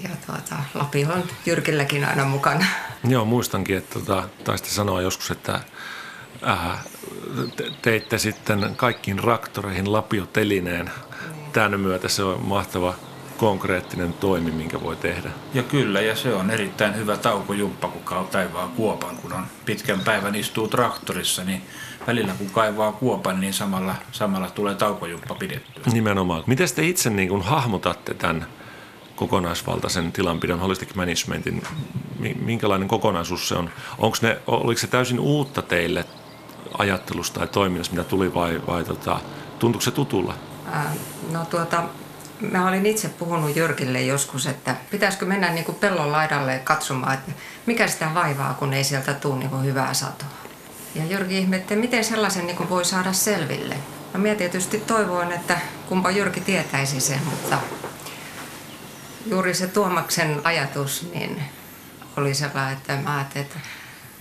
ja 0.02 0.08
tuota, 0.26 0.54
Lapi 0.74 1.04
on 1.04 1.24
Jyrkilläkin 1.46 2.04
aina 2.04 2.24
mukana. 2.24 2.64
Joo, 3.08 3.24
muistankin, 3.24 3.76
että 3.76 3.94
tota, 4.00 4.28
taisitte 4.44 4.70
sanoa 4.70 5.02
joskus, 5.02 5.30
että 5.30 5.60
äh, 6.48 6.78
te, 7.56 7.64
teitte 7.82 8.18
sitten 8.18 8.74
kaikkiin 8.76 9.18
raktoreihin 9.18 9.92
lapiotelineen. 9.92 10.84
Niin. 10.84 11.52
Tämän 11.52 11.80
myötä 11.80 12.08
se 12.08 12.22
on 12.22 12.42
mahtava 12.42 12.94
konkreettinen 13.36 14.12
toimi, 14.12 14.50
minkä 14.50 14.80
voi 14.82 14.96
tehdä. 14.96 15.30
Ja 15.54 15.62
kyllä, 15.62 16.00
ja 16.00 16.16
se 16.16 16.34
on 16.34 16.50
erittäin 16.50 16.96
hyvä 16.96 17.16
taukojumppa, 17.16 17.88
kun 17.88 18.02
kaivaa 18.02 18.28
taivaan 18.30 18.68
kuopan. 18.68 19.16
Kun 19.16 19.32
on 19.32 19.46
pitkän 19.64 20.00
päivän 20.00 20.34
istuu 20.34 20.68
traktorissa, 20.68 21.44
niin 21.44 21.62
välillä 22.08 22.32
kun 22.38 22.50
kaivaa 22.50 22.92
kuopan, 22.92 23.40
niin 23.40 23.52
samalla, 23.52 23.94
samalla 24.12 24.50
tulee 24.50 24.74
taukojumppa 24.74 25.34
pidettyä. 25.34 25.82
Nimenomaan. 25.92 26.44
Miten 26.46 26.68
te 26.74 26.86
itse 26.86 27.10
niin 27.10 27.28
kuin 27.28 27.42
hahmotatte 27.42 28.14
tämän 28.14 28.46
kokonaisvaltaisen 29.16 30.12
tilanpidon 30.12 30.60
holistic 30.60 30.94
managementin? 30.94 31.62
Minkälainen 32.40 32.88
kokonaisuus 32.88 33.48
se 33.48 33.54
on? 33.54 33.70
Onko 33.98 34.16
ne, 34.22 34.38
oliko 34.46 34.80
se 34.80 34.86
täysin 34.86 35.20
uutta 35.20 35.62
teille 35.62 36.04
ajattelusta 36.78 37.38
tai 37.38 37.48
toiminnasta, 37.48 37.94
mitä 37.94 38.08
tuli 38.08 38.34
vai, 38.34 38.60
vai 38.66 38.84
tota, 38.84 39.20
tuntuuko 39.58 39.84
se 39.84 39.90
tutulla? 39.90 40.34
Ää, 40.72 40.92
no 41.32 41.44
tuota, 41.44 41.84
mä 42.40 42.68
olin 42.68 42.86
itse 42.86 43.08
puhunut 43.08 43.56
Jyrkille 43.56 44.02
joskus, 44.02 44.46
että 44.46 44.76
pitäisikö 44.90 45.26
mennä 45.26 45.50
niin 45.50 45.64
kuin 45.64 45.78
pellon 45.78 46.12
laidalle 46.12 46.60
katsomaan, 46.64 47.14
että 47.14 47.32
mikä 47.66 47.86
sitä 47.86 48.10
vaivaa, 48.14 48.54
kun 48.54 48.72
ei 48.72 48.84
sieltä 48.84 49.14
tule 49.14 49.38
niin 49.38 49.50
kuin 49.50 49.64
hyvää 49.64 49.94
satoa. 49.94 50.47
Ja 50.94 51.04
Jyrki 51.04 51.38
ihmetti, 51.38 51.76
miten 51.76 52.04
sellaisen 52.04 52.46
niin 52.46 52.56
kuin 52.56 52.70
voi 52.70 52.84
saada 52.84 53.12
selville. 53.12 53.76
No 54.14 54.20
minä 54.20 54.34
tietysti 54.34 54.80
toivoin, 54.80 55.32
että 55.32 55.60
kumpa 55.88 56.10
Jyrki 56.10 56.40
tietäisi 56.40 57.00
sen, 57.00 57.20
mutta 57.24 57.58
juuri 59.26 59.54
se 59.54 59.66
Tuomaksen 59.66 60.40
ajatus 60.44 61.08
niin 61.14 61.42
oli 62.16 62.34
sellainen, 62.34 62.76
että 62.76 62.96
mä 62.96 63.16
ajattelin, 63.16 63.46
että 63.46 63.58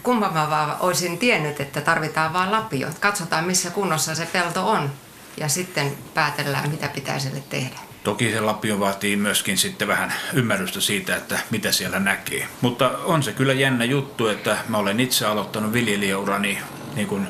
kumpa 0.03 0.31
mä 0.31 0.49
vaan 0.49 0.75
olisin 0.79 1.17
tiennyt, 1.17 1.59
että 1.59 1.81
tarvitaan 1.81 2.33
vaan 2.33 2.51
lapiot. 2.51 2.99
Katsotaan, 2.99 3.45
missä 3.45 3.69
kunnossa 3.69 4.15
se 4.15 4.25
pelto 4.25 4.69
on 4.69 4.91
ja 5.37 5.47
sitten 5.47 5.97
päätellään, 6.13 6.69
mitä 6.69 6.87
pitää 6.87 7.19
sille 7.19 7.43
tehdä. 7.49 7.86
Toki 8.07 8.31
se 8.31 8.41
lapio 8.41 8.79
vaatii 8.79 9.15
myöskin 9.15 9.57
sitten 9.57 9.87
vähän 9.87 10.13
ymmärrystä 10.33 10.81
siitä, 10.81 11.15
että 11.15 11.39
mitä 11.49 11.71
siellä 11.71 11.99
näkee. 11.99 12.47
Mutta 12.61 12.89
on 12.89 13.23
se 13.23 13.33
kyllä 13.33 13.53
jännä 13.53 13.85
juttu, 13.85 14.27
että 14.27 14.57
mä 14.67 14.77
olen 14.77 14.99
itse 14.99 15.25
aloittanut 15.25 15.73
viljelijäurani 15.73 16.59
niin 16.95 17.07
kuin 17.07 17.27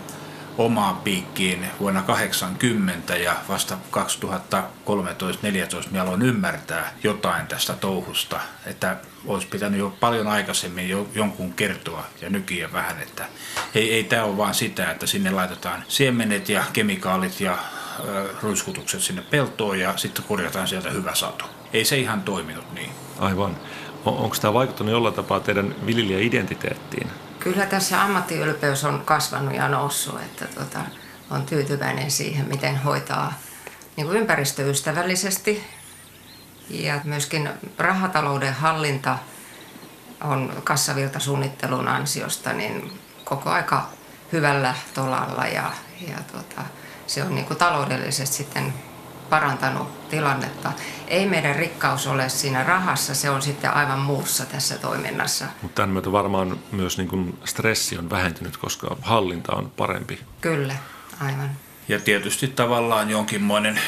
omaan 0.58 0.98
piikkiin 0.98 1.68
vuonna 1.80 2.02
80 2.02 3.16
ja 3.16 3.36
vasta 3.50 3.78
2013-2014 3.92 4.00
minä 5.92 6.04
aloin 6.04 6.22
ymmärtää 6.22 6.94
jotain 7.04 7.48
tästä 7.48 7.74
touhusta, 7.74 8.40
että 8.66 8.98
olisi 9.26 9.48
pitänyt 9.48 9.80
jo 9.80 9.98
paljon 10.00 10.28
aikaisemmin 10.28 10.90
jo 10.90 11.08
jonkun 11.16 11.54
kertoa 11.54 12.06
ja 12.22 12.30
nykiä 12.30 12.74
vähän, 12.74 13.02
että 13.02 13.26
ei, 13.76 13.94
ei 13.94 14.04
tämä 14.04 14.24
ole 14.24 14.38
vaan 14.38 14.54
sitä, 14.54 14.92
että 14.92 15.08
sinne 15.08 15.32
laitetaan 15.32 15.84
siemenet 15.88 16.50
ja 16.50 16.64
kemikaalit 16.74 17.40
ja 17.42 17.58
ruiskutukset 18.42 19.02
sinne 19.02 19.22
peltoon 19.22 19.80
ja 19.80 19.98
sitten 19.98 20.26
korjataan 20.28 20.68
sieltä 20.68 20.90
hyvä 20.90 21.16
sato. 21.16 21.46
Ei 21.74 21.86
se 21.86 21.98
ihan 21.98 22.22
toiminut 22.22 22.74
niin. 22.74 22.92
Aivan. 23.20 23.58
Onko 24.06 24.36
tämä 24.42 24.54
vaikuttanut 24.54 24.92
jollain 24.92 25.16
tapaa 25.16 25.40
teidän 25.40 25.76
viljelijäidentiteettiin? 25.86 27.08
Kyllä 27.40 27.66
tässä 27.66 28.04
ammattiylpeys 28.04 28.84
on 28.84 29.02
kasvanut 29.06 29.56
ja 29.56 29.68
noussut, 29.68 30.22
että 30.22 30.46
tota, 30.46 30.80
on 31.30 31.46
tyytyväinen 31.46 32.12
siihen, 32.12 32.48
miten 32.48 32.78
hoitaa 32.78 33.34
niin 33.96 34.08
kuin 34.08 34.18
ympäristöystävällisesti. 34.18 35.64
Ja 36.70 37.02
myöskin 37.04 37.50
rahatalouden 37.78 38.54
hallinta 38.54 39.18
on 40.24 40.54
kassavilta 40.64 41.20
suunnittelun 41.20 41.88
ansiosta 41.88 42.54
niin 42.54 43.00
koko 43.24 43.50
aika 43.50 43.90
hyvällä 44.32 44.76
tolalla 44.94 45.48
ja, 45.48 45.72
ja 46.08 46.18
tota, 46.32 46.62
se 47.08 47.24
on 47.24 47.36
niin 47.36 47.46
kuin 47.46 47.58
taloudellisesti 47.58 48.38
sitten 48.38 48.74
parantanut 49.30 50.10
tilannetta. 50.10 50.72
Ei 51.08 51.26
meidän 51.26 51.56
rikkaus 51.56 52.08
ole 52.08 52.30
siinä 52.30 52.64
rahassa, 52.64 53.16
se 53.16 53.30
on 53.30 53.42
sitten 53.42 53.74
aivan 53.74 54.00
muussa 54.00 54.46
tässä 54.46 54.78
toiminnassa. 54.78 55.46
Mutta 55.62 55.76
tämän 55.76 55.90
myötä 55.90 56.12
varmaan 56.12 56.60
myös 56.72 56.98
niin 56.98 57.08
kuin 57.08 57.40
stressi 57.46 57.98
on 57.98 58.10
vähentynyt, 58.10 58.58
koska 58.58 58.98
hallinta 59.02 59.56
on 59.56 59.72
parempi. 59.78 60.20
Kyllä, 60.42 60.76
aivan. 61.20 61.50
Ja 61.88 62.00
tietysti 62.00 62.48
tavallaan 62.48 63.10
jonkinmoinen, 63.10 63.80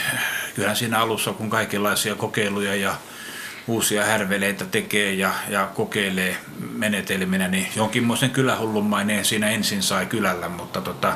kyllähän 0.56 0.76
siinä 0.76 1.00
alussa 1.00 1.34
kun 1.34 1.50
kaikenlaisia 1.50 2.16
kokeiluja 2.16 2.76
ja 2.76 2.96
uusia 3.68 4.06
härveleitä 4.06 4.66
tekee 4.66 5.14
ja, 5.14 5.34
ja 5.50 5.68
kokeilee 5.76 6.38
menetelminä, 6.72 7.48
niin 7.48 7.68
jonkinmoisen 7.76 8.30
kylähullunmaineen 8.30 9.26
siinä 9.26 9.50
ensin 9.50 9.84
sai 9.84 10.06
kylällä, 10.06 10.50
mutta 10.50 10.82
tota, 10.82 11.16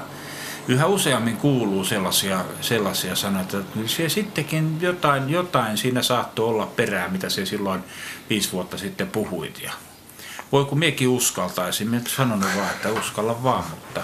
yhä 0.68 0.86
useammin 0.86 1.38
kuuluu 1.38 1.84
sellaisia, 1.84 2.45
sellaisia 2.61 3.16
sanoja, 3.16 3.41
että 3.41 3.57
se 3.86 4.09
sittenkin 4.09 4.78
jotain, 4.82 5.30
jotain 5.30 5.78
siinä 5.78 6.01
saattoi 6.01 6.47
olla 6.47 6.66
perää, 6.66 7.07
mitä 7.07 7.30
se 7.30 7.45
silloin 7.45 7.84
viisi 8.30 8.51
vuotta 8.51 8.78
sitten 8.78 9.09
puhuit. 9.09 9.61
Ja 9.64 9.72
voi 10.51 10.66
kun 10.66 10.80
miekin 10.80 11.07
uskaltaisin, 11.07 11.89
minä 11.89 12.01
sanonut 12.07 12.49
vaan, 12.57 12.70
että 12.70 12.91
uskalla 12.91 13.43
vaan, 13.43 13.64
mutta 13.70 14.01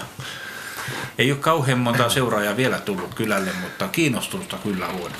ei 1.18 1.32
ole 1.32 1.40
kauhean 1.40 1.78
monta 1.78 2.08
seuraajaa 2.08 2.56
vielä 2.56 2.78
tullut 2.78 3.14
kylälle, 3.14 3.50
mutta 3.60 3.88
kiinnostusta 3.88 4.58
kyllä 4.62 4.86
on. 4.88 5.10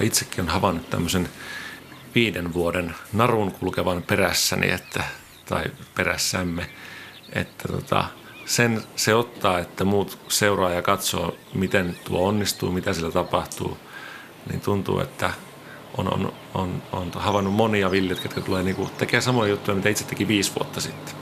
Itsekin 0.00 0.40
olen 0.40 0.52
havainnut 0.52 0.90
tämmöisen 0.90 1.28
viiden 2.14 2.54
vuoden 2.54 2.94
narun 3.12 3.52
kulkevan 3.52 4.02
perässäni, 4.02 4.70
että, 4.70 5.04
tai 5.48 5.64
perässämme, 5.94 6.70
että 7.32 7.68
tota, 7.68 8.04
sen 8.46 8.82
se 8.96 9.14
ottaa, 9.14 9.58
että 9.58 9.84
muut 9.84 10.18
seuraa 10.28 10.70
ja 10.70 10.82
katsoo, 10.82 11.36
miten 11.54 11.96
tuo 12.04 12.28
onnistuu, 12.28 12.72
mitä 12.72 12.92
sillä 12.92 13.10
tapahtuu, 13.10 13.78
niin 14.50 14.60
tuntuu, 14.60 15.00
että 15.00 15.30
on, 15.96 16.14
on, 16.14 16.32
on, 16.54 16.82
on 16.92 17.10
havainnut 17.14 17.54
monia 17.54 17.90
villit, 17.90 18.22
jotka 18.24 18.40
tulee 18.40 18.62
niinku, 18.62 18.90
tekee 18.98 19.20
samoja 19.20 19.50
juttuja, 19.50 19.74
mitä 19.74 19.88
itse 19.88 20.04
teki 20.04 20.28
viisi 20.28 20.52
vuotta 20.58 20.80
sitten. 20.80 21.14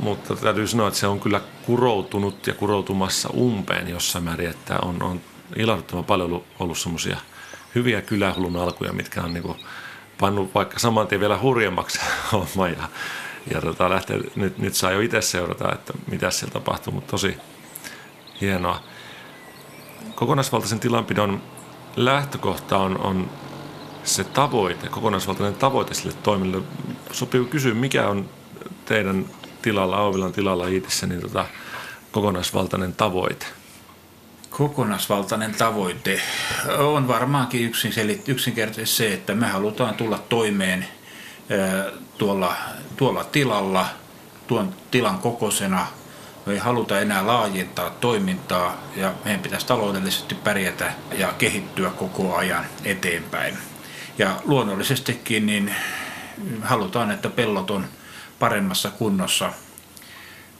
Mutta 0.00 0.36
täytyy 0.36 0.66
sanoa, 0.66 0.88
että 0.88 1.00
se 1.00 1.06
on 1.06 1.20
kyllä 1.20 1.40
kuroutunut 1.66 2.46
ja 2.46 2.54
kuroutumassa 2.54 3.28
umpeen 3.34 3.88
jossain 3.88 4.24
määrin, 4.24 4.50
että 4.50 4.78
on, 4.82 5.02
on 5.02 5.20
ilahduttavan 5.56 6.04
paljon 6.04 6.26
ollut, 6.26 6.46
ollut 6.58 6.78
semmoisia– 6.78 7.16
hyviä 7.74 8.02
kylähullun 8.02 8.56
alkuja, 8.56 8.92
mitkä 8.92 9.22
on 9.22 9.34
niin 9.34 9.56
pannut 10.20 10.54
vaikka 10.54 10.78
saman 10.78 11.06
tien 11.06 11.20
vielä 11.20 11.38
hurjemmaksi 11.38 12.00
homma 12.32 12.68
ja, 12.68 12.88
ja 13.54 13.60
tota, 13.60 13.90
lähtee, 13.90 14.20
nyt, 14.36 14.58
nyt 14.58 14.74
saa 14.74 14.92
jo 14.92 15.00
itse 15.00 15.22
seurata, 15.22 15.72
että 15.72 15.92
mitä 16.10 16.30
siellä 16.30 16.52
tapahtuu, 16.52 16.92
mutta 16.92 17.10
tosi 17.10 17.36
hienoa. 18.40 18.82
Kokonaisvaltaisen 20.14 20.80
tilanpidon 20.80 21.42
lähtökohta 21.96 22.78
on, 22.78 22.98
on 23.00 23.30
se 24.04 24.24
tavoite, 24.24 24.88
kokonaisvaltainen 24.88 25.54
tavoite 25.54 25.94
sille 25.94 26.16
toimille. 26.22 26.62
Sopii 27.12 27.44
kysyä, 27.44 27.74
mikä 27.74 28.08
on 28.08 28.28
teidän 28.84 29.26
tilalla, 29.62 29.96
Auvilan 29.96 30.32
tilalla 30.32 30.66
Iitissä, 30.66 31.06
niin 31.06 31.20
tota, 31.20 31.46
kokonaisvaltainen 32.12 32.92
tavoite? 32.92 33.46
Kokonaisvaltainen 34.56 35.54
tavoite 35.54 36.20
on 36.78 37.08
varmaankin 37.08 37.72
yksinkertaisesti 38.26 38.96
se, 38.96 39.14
että 39.14 39.34
me 39.34 39.46
halutaan 39.46 39.94
tulla 39.94 40.18
toimeen 40.18 40.88
tuolla, 42.18 42.56
tuolla 42.96 43.24
tilalla, 43.24 43.86
tuon 44.46 44.74
tilan 44.90 45.18
kokoisena. 45.18 45.86
Me 46.46 46.52
ei 46.52 46.58
haluta 46.58 47.00
enää 47.00 47.26
laajentaa 47.26 47.90
toimintaa 47.90 48.76
ja 48.96 49.12
meidän 49.24 49.42
pitäisi 49.42 49.66
taloudellisesti 49.66 50.34
pärjätä 50.34 50.92
ja 51.18 51.32
kehittyä 51.38 51.90
koko 51.90 52.36
ajan 52.36 52.64
eteenpäin. 52.84 53.58
Ja 54.18 54.40
luonnollisestikin 54.44 55.46
niin 55.46 55.74
halutaan, 56.62 57.10
että 57.10 57.30
pellot 57.30 57.70
on 57.70 57.86
paremmassa 58.38 58.90
kunnossa– 58.90 59.52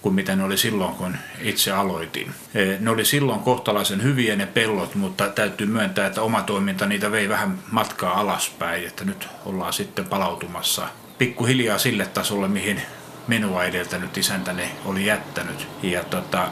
kuin 0.05 0.15
mitä 0.15 0.37
ne 0.37 0.45
oli 0.45 0.57
silloin, 0.57 0.95
kun 0.95 1.17
itse 1.41 1.73
aloitin. 1.73 2.35
E, 2.55 2.77
ne 2.81 2.91
oli 2.91 3.05
silloin 3.05 3.41
kohtalaisen 3.41 4.03
hyviä 4.03 4.37
ne 4.37 4.47
pellot, 4.47 4.95
mutta 4.95 5.29
täytyy 5.29 5.67
myöntää, 5.67 6.07
että 6.07 6.23
oma 6.23 6.43
toiminta 6.43 6.87
niitä 6.87 7.13
vei 7.13 7.29
vähän 7.29 7.59
matkaa 7.71 8.21
alaspäin, 8.21 8.87
että 8.87 9.05
nyt 9.05 9.29
ollaan 9.45 9.73
sitten 9.73 10.05
palautumassa 10.05 10.89
pikkuhiljaa 11.19 11.79
sille 11.79 12.07
tasolle, 12.07 12.49
mihin 12.49 12.83
minua 13.29 13.65
edeltänyt 13.65 14.17
isäntäni 14.17 14.71
oli 14.85 15.07
jättänyt. 15.07 15.69
Ja 15.83 16.05
tota, 16.05 16.49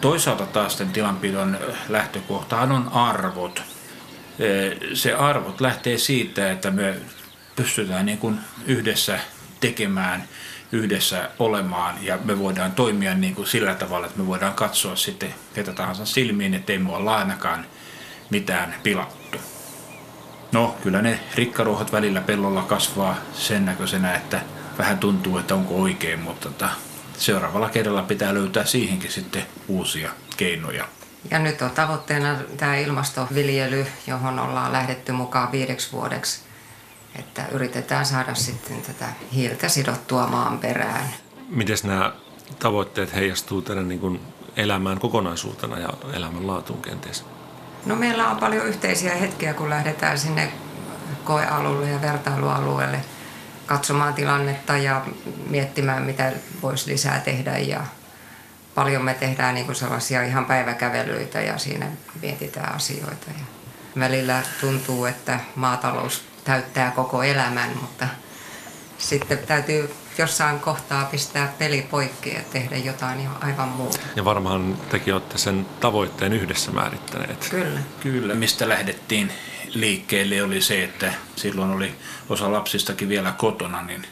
toisaalta 0.00 0.46
taas 0.46 0.76
tämän 0.76 0.92
tilanpidon 0.92 1.58
lähtökohtahan 1.88 2.72
on 2.72 2.88
arvot. 2.92 3.62
E, 4.38 4.94
se 4.94 5.14
arvot 5.14 5.60
lähtee 5.60 5.98
siitä, 5.98 6.50
että 6.50 6.70
me 6.70 6.94
pystytään 7.56 8.06
niin 8.06 8.18
kuin 8.18 8.38
yhdessä 8.66 9.18
tekemään– 9.60 10.24
yhdessä 10.72 11.30
olemaan 11.38 11.94
ja 12.02 12.18
me 12.24 12.38
voidaan 12.38 12.72
toimia 12.72 13.14
niin 13.14 13.34
kuin 13.34 13.46
sillä 13.46 13.74
tavalla, 13.74 14.06
että 14.06 14.18
me 14.18 14.26
voidaan 14.26 14.54
katsoa 14.54 14.96
sitten 14.96 15.34
ketä 15.54 15.72
tahansa 15.72 16.06
silmiin, 16.06 16.54
että 16.54 16.72
ei 16.72 16.78
mua 16.78 16.96
ole 16.96 17.10
ainakaan 17.10 17.66
mitään 18.30 18.74
pilattu. 18.82 19.38
No, 20.52 20.76
kyllä 20.82 21.02
ne 21.02 21.20
rikkaruohot 21.34 21.92
välillä 21.92 22.20
pellolla 22.20 22.62
kasvaa 22.62 23.16
sen 23.32 23.64
näköisenä, 23.64 24.14
että 24.14 24.40
vähän 24.78 24.98
tuntuu, 24.98 25.38
että 25.38 25.54
onko 25.54 25.82
oikein, 25.82 26.20
mutta 26.20 26.48
tota, 26.48 26.68
seuraavalla 27.18 27.68
kerralla 27.68 28.02
pitää 28.02 28.34
löytää 28.34 28.64
siihenkin 28.64 29.12
sitten 29.12 29.46
uusia 29.68 30.10
keinoja. 30.36 30.88
Ja 31.30 31.38
nyt 31.38 31.62
on 31.62 31.70
tavoitteena 31.70 32.38
tämä 32.56 32.76
ilmastoviljely, 32.76 33.86
johon 34.06 34.38
ollaan 34.38 34.72
lähdetty 34.72 35.12
mukaan 35.12 35.52
viideksi 35.52 35.92
vuodeksi. 35.92 36.45
Että 37.18 37.46
yritetään 37.52 38.06
saada 38.06 38.34
sitten 38.34 38.82
tätä 38.82 39.06
hiiltä 39.34 39.68
sidottua 39.68 40.26
maan 40.26 40.58
perään. 40.58 41.08
Miten 41.48 41.76
nämä 41.82 42.12
tavoitteet 42.58 43.14
heijastuu 43.14 43.62
teidän 43.62 43.88
niin 43.88 44.00
kuin 44.00 44.20
elämään 44.56 44.98
kokonaisuutena 44.98 45.78
ja 45.78 45.88
elämänlaatuun 46.12 46.82
kenties? 46.82 47.24
No 47.86 47.96
meillä 47.96 48.28
on 48.28 48.36
paljon 48.36 48.66
yhteisiä 48.66 49.14
hetkiä, 49.14 49.54
kun 49.54 49.70
lähdetään 49.70 50.18
sinne 50.18 50.52
koealueelle 51.24 51.90
ja 51.90 52.02
vertailualueelle 52.02 53.00
katsomaan 53.66 54.14
tilannetta 54.14 54.76
ja 54.76 55.06
miettimään, 55.50 56.02
mitä 56.02 56.32
voisi 56.62 56.90
lisää 56.90 57.20
tehdä. 57.20 57.58
Ja 57.58 57.80
paljon 58.74 59.04
me 59.04 59.14
tehdään 59.14 59.54
niin 59.54 59.66
kuin 59.66 59.76
sellaisia 59.76 60.22
ihan 60.22 60.44
päiväkävelyitä 60.44 61.40
ja 61.40 61.58
siinä 61.58 61.86
mietitään 62.22 62.74
asioita. 62.74 63.26
Ja 63.28 63.44
välillä 64.00 64.42
tuntuu, 64.60 65.04
että 65.04 65.40
maatalous 65.54 66.24
täyttää 66.46 66.90
koko 66.90 67.22
elämän, 67.22 67.70
mutta 67.80 68.08
sitten 68.98 69.38
täytyy 69.38 69.94
jossain 70.18 70.60
kohtaa 70.60 71.04
pistää 71.04 71.52
peli 71.58 71.86
poikki 71.90 72.34
ja 72.34 72.40
tehdä 72.52 72.76
jotain 72.76 73.20
ihan 73.20 73.36
aivan 73.44 73.68
muuta. 73.68 73.98
Ja 74.16 74.24
varmaan 74.24 74.76
tekin 74.90 75.14
olette 75.14 75.38
sen 75.38 75.66
tavoitteen 75.80 76.32
yhdessä 76.32 76.70
määrittäneet. 76.70 77.48
Kyllä. 77.50 77.80
Kyllä, 78.00 78.34
mistä 78.34 78.68
lähdettiin 78.68 79.32
liikkeelle 79.74 80.42
oli 80.42 80.60
se, 80.60 80.84
että 80.84 81.12
silloin 81.36 81.70
oli 81.70 81.94
osa 82.28 82.52
lapsistakin 82.52 83.08
vielä 83.08 83.32
kotona, 83.32 83.82
niin 83.82 84.06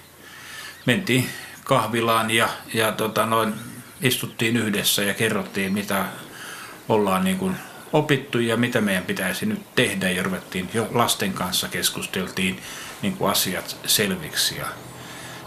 mentiin 0.86 1.28
kahvilaan 1.64 2.30
ja, 2.30 2.48
ja 2.74 2.92
tota 2.92 3.26
noin, 3.26 3.54
istuttiin 4.00 4.56
yhdessä 4.56 5.02
ja 5.02 5.14
kerrottiin, 5.14 5.72
mitä 5.72 6.04
ollaan 6.88 7.24
niin 7.24 7.38
kuin 7.38 7.56
opittu 7.94 8.38
ja 8.38 8.56
mitä 8.56 8.80
meidän 8.80 9.04
pitäisi 9.04 9.46
nyt 9.46 9.74
tehdä 9.74 10.10
ja 10.10 10.22
ruvettiin 10.22 10.70
jo 10.74 10.88
lasten 10.90 11.32
kanssa 11.32 11.68
keskusteltiin 11.68 12.60
niin 13.02 13.16
kuin 13.16 13.30
asiat 13.30 13.76
selviksi 13.86 14.58
ja 14.58 14.66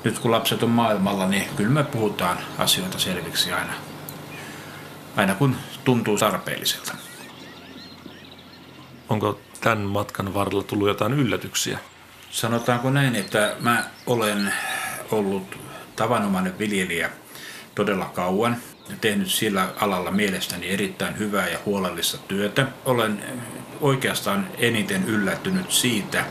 nyt 0.03 0.19
kun 0.19 0.31
lapset 0.31 0.63
on 0.63 0.69
maailmalla, 0.69 1.27
niin 1.27 1.43
kyllä 1.55 1.69
me 1.69 1.83
puhutaan 1.83 2.37
asioita 2.57 2.99
selviksi 2.99 3.51
aina, 3.51 3.73
aina 5.15 5.35
kun 5.35 5.55
tuntuu 5.83 6.17
tarpeelliselta. 6.17 6.93
Onko 9.09 9.39
tämän 9.61 9.79
matkan 9.81 10.33
varrella 10.33 10.63
tullut 10.63 10.87
jotain 10.87 11.13
yllätyksiä? 11.13 11.79
Sanotaanko 12.31 12.89
näin, 12.89 13.15
että 13.15 13.55
mä 13.59 13.83
olen 14.05 14.53
ollut 15.11 15.57
tavanomainen 15.95 16.59
viljelijä 16.59 17.09
todella 17.75 18.05
kauan 18.05 18.57
tehnyt 19.01 19.29
sillä 19.31 19.69
alalla 19.79 20.11
mielestäni 20.11 20.69
erittäin 20.69 21.19
hyvää 21.19 21.47
ja 21.47 21.59
huolellista 21.65 22.17
työtä. 22.17 22.67
Olen 22.85 23.23
oikeastaan 23.81 24.47
eniten 24.57 25.05
yllättynyt 25.05 25.71
siitä, 25.71 26.25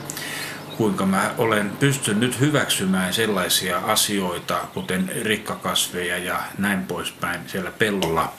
kuinka 0.76 1.06
mä 1.06 1.34
olen 1.38 1.70
pystynyt 1.70 2.40
hyväksymään 2.40 3.14
sellaisia 3.14 3.78
asioita, 3.78 4.60
kuten 4.74 5.12
rikkakasveja 5.22 6.18
ja 6.18 6.42
näin 6.58 6.86
poispäin 6.86 7.40
siellä 7.46 7.70
pellolla 7.70 8.32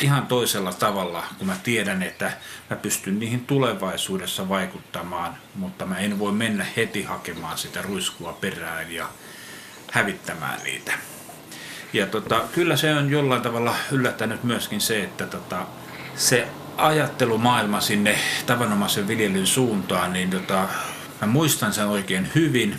ihan 0.00 0.26
toisella 0.26 0.72
tavalla, 0.72 1.24
kun 1.38 1.46
mä 1.46 1.56
tiedän, 1.62 2.02
että 2.02 2.32
mä 2.70 2.76
pystyn 2.76 3.18
niihin 3.18 3.46
tulevaisuudessa 3.46 4.48
vaikuttamaan, 4.48 5.36
mutta 5.54 5.86
mä 5.86 5.98
en 5.98 6.18
voi 6.18 6.32
mennä 6.32 6.66
heti 6.76 7.02
hakemaan 7.02 7.58
sitä 7.58 7.82
ruiskua 7.82 8.32
perään 8.32 8.92
ja 8.92 9.08
hävittämään 9.90 10.60
niitä. 10.64 10.92
Ja 11.94 12.06
tota, 12.06 12.40
kyllä 12.52 12.76
se 12.76 12.94
on 12.94 13.10
jollain 13.10 13.42
tavalla 13.42 13.74
yllättänyt 13.92 14.44
myöskin 14.44 14.80
se, 14.80 15.02
että 15.02 15.26
tota, 15.26 15.66
se 16.16 16.48
ajattelumaailma 16.76 17.80
sinne 17.80 18.18
tavanomaisen 18.46 19.08
viljelyn 19.08 19.46
suuntaan, 19.46 20.12
niin 20.12 20.30
tota, 20.30 20.68
Mä 21.20 21.32
muistan 21.32 21.72
sen 21.72 21.86
oikein 21.86 22.28
hyvin, 22.34 22.78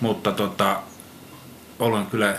mutta 0.00 0.32
tota, 0.32 0.82
olen 1.78 2.06
kyllä 2.06 2.34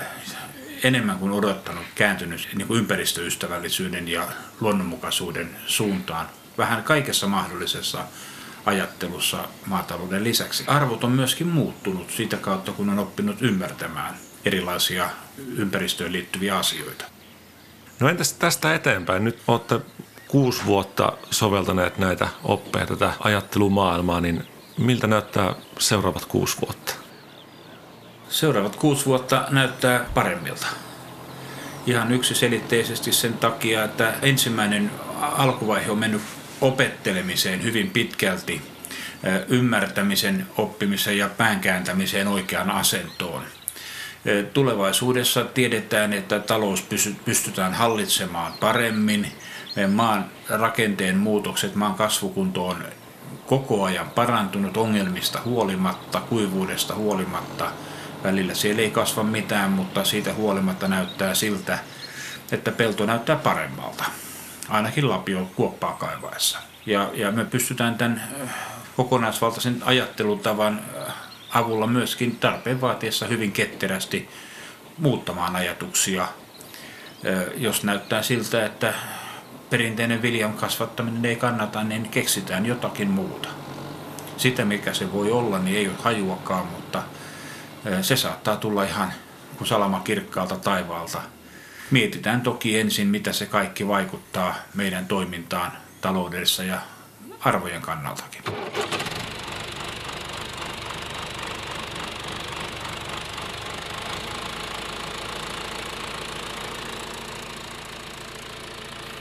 enemmän 0.84 1.20
kuin 1.20 1.32
odottanut 1.32 1.86
kääntynyt 1.96 2.48
niin 2.56 2.68
kuin 2.68 2.80
ympäristöystävällisyyden 2.80 4.08
ja 4.08 4.28
luonnonmukaisuuden 4.60 5.58
suuntaan 5.66 6.28
vähän 6.58 6.84
kaikessa 6.84 7.28
mahdollisessa 7.28 8.06
ajattelussa 8.66 9.48
maatalouden 9.66 10.24
lisäksi. 10.24 10.64
Arvot 10.68 11.04
on 11.04 11.12
myöskin 11.12 11.48
muuttunut 11.48 12.12
sitä 12.12 12.38
kautta, 12.38 12.72
kun 12.72 12.90
on 12.90 13.00
oppinut 13.00 13.42
ymmärtämään 13.42 14.16
erilaisia 14.46 15.10
ympäristöön 15.58 16.12
liittyviä 16.12 16.58
asioita. 16.58 17.06
No 18.00 18.10
entäs 18.10 18.34
tästä 18.34 18.76
eteenpäin? 18.76 19.24
Nyt 19.24 19.40
olette 19.48 19.80
kuusi 20.28 20.66
vuotta 20.66 21.14
soveltaneet 21.32 21.98
näitä 21.98 22.28
oppeja, 22.44 22.88
tätä 22.88 23.14
ajattelumaailmaa, 23.20 24.22
niin 24.22 24.44
miltä 24.78 25.08
näyttää 25.08 25.56
seuraavat 25.80 26.26
kuusi 26.26 26.58
vuotta? 26.62 26.94
Seuraavat 28.30 28.76
kuusi 28.76 29.06
vuotta 29.06 29.48
näyttää 29.50 30.06
paremmilta. 30.14 30.68
Ihan 31.88 32.12
yksiselitteisesti 32.12 33.12
sen 33.12 33.34
takia, 33.34 33.84
että 33.84 34.14
ensimmäinen 34.22 34.92
alkuvaihe 35.22 35.92
on 35.92 35.98
mennyt 35.98 36.22
opettelemiseen 36.62 37.64
hyvin 37.64 37.90
pitkälti, 37.90 38.62
ymmärtämisen, 39.48 40.48
oppimisen 40.58 41.18
ja 41.18 41.30
päänkääntämiseen 41.30 42.28
oikeaan 42.28 42.72
asentoon. 42.72 43.44
Tulevaisuudessa 44.54 45.44
tiedetään, 45.44 46.14
että 46.14 46.40
talous 46.40 46.86
pystytään 47.26 47.74
hallitsemaan 47.74 48.54
paremmin, 48.60 49.32
maan 49.94 50.26
rakenteen 50.50 51.18
muutokset, 51.18 51.76
maan 51.76 51.96
kasvukunto 51.96 52.68
on 52.68 52.86
koko 53.46 53.84
ajan 53.84 54.10
parantunut 54.10 54.78
ongelmista 54.78 55.40
huolimatta, 55.46 56.22
kuivuudesta 56.22 56.96
huolimatta. 56.96 57.72
Välillä 58.24 58.54
siellä 58.54 58.82
ei 58.82 58.92
kasva 58.92 59.24
mitään, 59.24 59.72
mutta 59.72 60.04
siitä 60.04 60.34
huolimatta 60.34 60.88
näyttää 60.88 61.34
siltä, 61.34 61.80
että 62.52 62.72
pelto 62.72 63.06
näyttää 63.06 63.36
paremmalta. 63.36 64.04
Ainakin 64.70 65.10
lapio 65.10 65.50
kuoppaa 65.56 65.94
kaivaessa. 65.94 66.60
Ja, 66.86 67.10
ja 67.14 67.32
me 67.32 67.46
pystytään 67.46 67.96
tämän 67.96 68.24
kokonaisvaltaisen 68.98 69.82
ajattelutavan 69.86 70.82
avulla 71.50 71.88
myöskin 71.88 72.36
tarpeen 72.36 72.82
vaatiessa 72.82 73.26
hyvin 73.26 73.52
ketterästi 73.52 74.30
muuttamaan 74.98 75.56
ajatuksia, 75.56 76.28
jos 77.58 77.84
näyttää 77.84 78.22
siltä, 78.22 78.66
että 78.66 78.94
perinteinen 79.70 80.22
viljan 80.22 80.54
kasvattaminen 80.54 81.26
ei 81.26 81.36
kannata, 81.36 81.84
niin 81.84 82.10
keksitään 82.10 82.66
jotakin 82.66 83.10
muuta. 83.10 83.50
Sitä, 84.38 84.66
mikä 84.66 84.94
se 84.94 85.12
voi 85.14 85.32
olla, 85.32 85.60
niin 85.60 85.78
ei 85.78 85.88
ole 85.88 85.96
hajuakaan, 86.04 86.66
mutta 86.66 87.04
se 88.02 88.16
saattaa 88.16 88.58
tulla 88.58 88.84
ihan 88.84 89.14
kuin 89.58 89.68
salama 89.68 90.00
kirkkaalta 90.00 90.56
taivaalta. 90.56 91.22
Mietitään 91.92 92.42
toki 92.42 92.80
ensin, 92.80 93.08
mitä 93.08 93.34
se 93.34 93.46
kaikki 93.46 93.88
vaikuttaa 93.88 94.56
meidän 94.74 95.06
toimintaan 95.06 95.72
taloudessa 96.02 96.64
ja 96.64 96.82
arvojen 97.40 97.82
kannaltakin. 97.82 98.42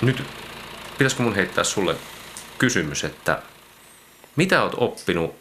Nyt 0.05 0.24
pitäisikö 0.98 1.22
mun 1.22 1.34
heittää 1.34 1.64
sulle 1.64 1.96
kysymys, 2.59 3.05
että 3.05 3.42
mitä 4.36 4.62
oot 4.62 4.74
oppinut 4.76 5.36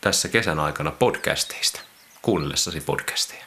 tässä 0.00 0.28
kesän 0.28 0.60
aikana 0.60 0.90
podcasteista, 0.90 1.80
kuunnellessasi 2.22 2.80
podcasteja? 2.80 3.44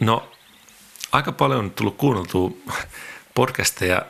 No, 0.00 0.32
aika 1.12 1.32
paljon 1.32 1.64
on 1.64 1.70
tullut 1.70 1.96
kuunneltua 1.96 2.50
podcasteja 3.34 4.02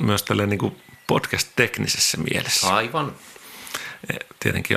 myös 0.00 0.22
tälle 0.22 0.46
niin 0.46 0.82
podcast-teknisessä 1.06 2.16
mielessä. 2.16 2.74
Aivan. 2.74 3.14
E, 4.10 4.16
tietenkin 4.40 4.76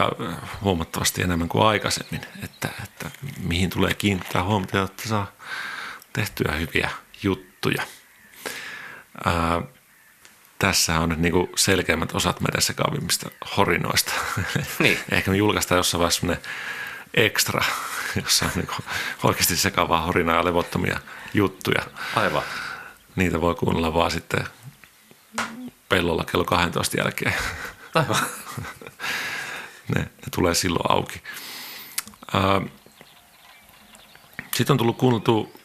huomattavasti 0.62 1.22
enemmän 1.22 1.50
kuin 1.50 1.66
aikaisemmin, 1.66 2.22
että, 2.44 2.70
että 2.84 3.12
mihin 3.38 3.70
tulee 3.70 3.94
kiinnittää 3.94 4.44
huomiota, 4.44 4.84
että 4.84 5.10
saa 5.10 5.32
tehtyä 6.14 6.52
hyviä 6.52 6.90
juttuja. 7.24 7.84
Ää, 9.26 9.62
tässä 10.60 11.00
on 11.00 11.10
nyt 11.10 11.20
niinku 11.20 11.50
selkeimmät 11.56 12.16
osat 12.16 12.42
meidän 12.42 12.62
sekavimmista 12.62 13.30
horinoista. 13.58 14.14
Niin. 14.80 15.00
Ehkä 15.12 15.32
me 15.32 15.38
julkaistaan 15.38 15.78
jossain 15.80 16.00
vaiheessa 16.00 16.28
ekstra, 17.14 17.64
jossa 18.24 18.46
on 18.46 18.52
niinku 18.56 18.76
oikeasti 19.24 19.56
sekavaa 19.56 20.02
horinaa 20.02 20.36
ja 20.36 20.46
levottomia 20.46 21.00
juttuja. 21.34 21.82
Aivan. 22.16 22.44
Niitä 23.16 23.42
voi 23.42 23.56
kuunnella 23.56 23.94
vaan 23.94 24.12
sitten 24.12 24.48
pellolla 25.90 26.24
kello 26.24 26.46
12 26.46 26.98
jälkeen. 26.98 27.34
Aivan. 27.96 28.18
ne, 29.96 30.00
ne 30.00 30.28
tulee 30.36 30.54
silloin 30.54 30.92
auki. 30.92 31.22
Sitten 34.56 34.74
on 34.74 34.78
tullut 34.78 34.98
kuunneltu 34.98 35.60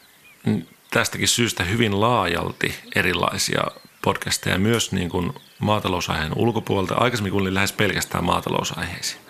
tästäkin 0.93 1.29
syystä 1.29 1.65
hyvin 1.65 2.01
laajalti 2.01 2.75
erilaisia 2.95 3.63
podcasteja 4.03 4.59
myös 4.59 4.93
niin 4.93 5.09
kuin 5.09 5.33
maatalousaiheen 5.59 6.33
ulkopuolelta. 6.37 6.95
Aikaisemmin 6.95 7.33
kuulin 7.33 7.55
lähes 7.55 7.73
pelkästään 7.73 8.25
maatalousaiheisiin. 8.25 9.21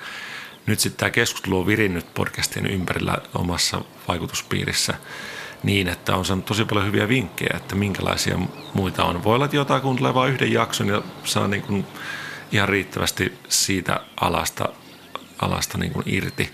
Nyt 0.67 0.81
sitten 0.81 0.99
tämä 0.99 1.11
keskustelu 1.11 1.59
on 1.59 1.67
virinnyt 1.67 2.15
podcastien 2.15 2.67
ympärillä 2.67 3.19
omassa 3.35 3.85
vaikutuspiirissä 4.09 4.95
niin, 5.63 5.89
että 5.89 6.17
on 6.17 6.25
saanut 6.25 6.45
tosi 6.45 6.65
paljon 6.65 6.87
hyviä 6.87 7.09
vinkkejä, 7.09 7.57
että 7.57 7.75
minkälaisia 7.75 8.39
muita 8.75 9.05
on. 9.05 9.25
Voi 9.25 9.35
olla, 9.35 9.45
että 9.45 9.57
jotain 9.57 9.83
kuuntelee 9.83 10.15
vain 10.15 10.33
yhden 10.33 10.53
jakson 10.53 10.89
ja 10.89 11.03
saa 11.25 11.49
niin 11.49 11.63
kuin 11.63 11.87
ihan 12.53 12.69
riittävästi 12.69 13.39
siitä 13.49 14.01
alasta, 14.21 14.69
alasta 15.39 15.79
niin 15.79 15.93
kuin 15.93 16.05
irti. 16.07 16.51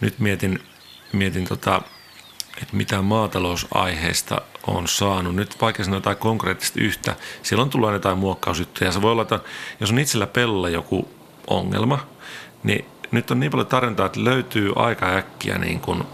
Nyt 0.00 0.18
mietin, 0.18 0.58
mietin 1.12 1.44
tota, 1.44 1.82
että 2.62 2.76
mitä 2.76 3.02
maatalousaiheista 3.02 4.42
on 4.66 4.88
saanut. 4.88 5.34
Nyt 5.34 5.60
vaikka 5.60 5.84
sanoa 5.84 5.96
jotain 5.96 6.16
konkreettisesti 6.16 6.80
yhtä, 6.80 7.16
siellä 7.42 7.62
on 7.62 7.70
tullut 7.70 7.92
jotain 7.92 8.18
muokkausjuttuja. 8.18 8.92
Se 8.92 9.02
voi 9.02 9.12
olla, 9.12 9.22
että 9.22 9.40
jos 9.80 9.90
on 9.90 9.98
itsellä 9.98 10.26
pellolla 10.26 10.68
joku 10.68 11.08
ongelma, 11.46 12.06
niin 12.62 12.84
nyt 13.10 13.30
on 13.30 13.40
niin 13.40 13.50
paljon 13.50 13.66
tarjontaa, 13.66 14.06
että 14.06 14.24
löytyy 14.24 14.72
aika 14.76 15.06
äkkiä 15.06 15.58
niin 15.58 15.80
kuin 15.80 16.04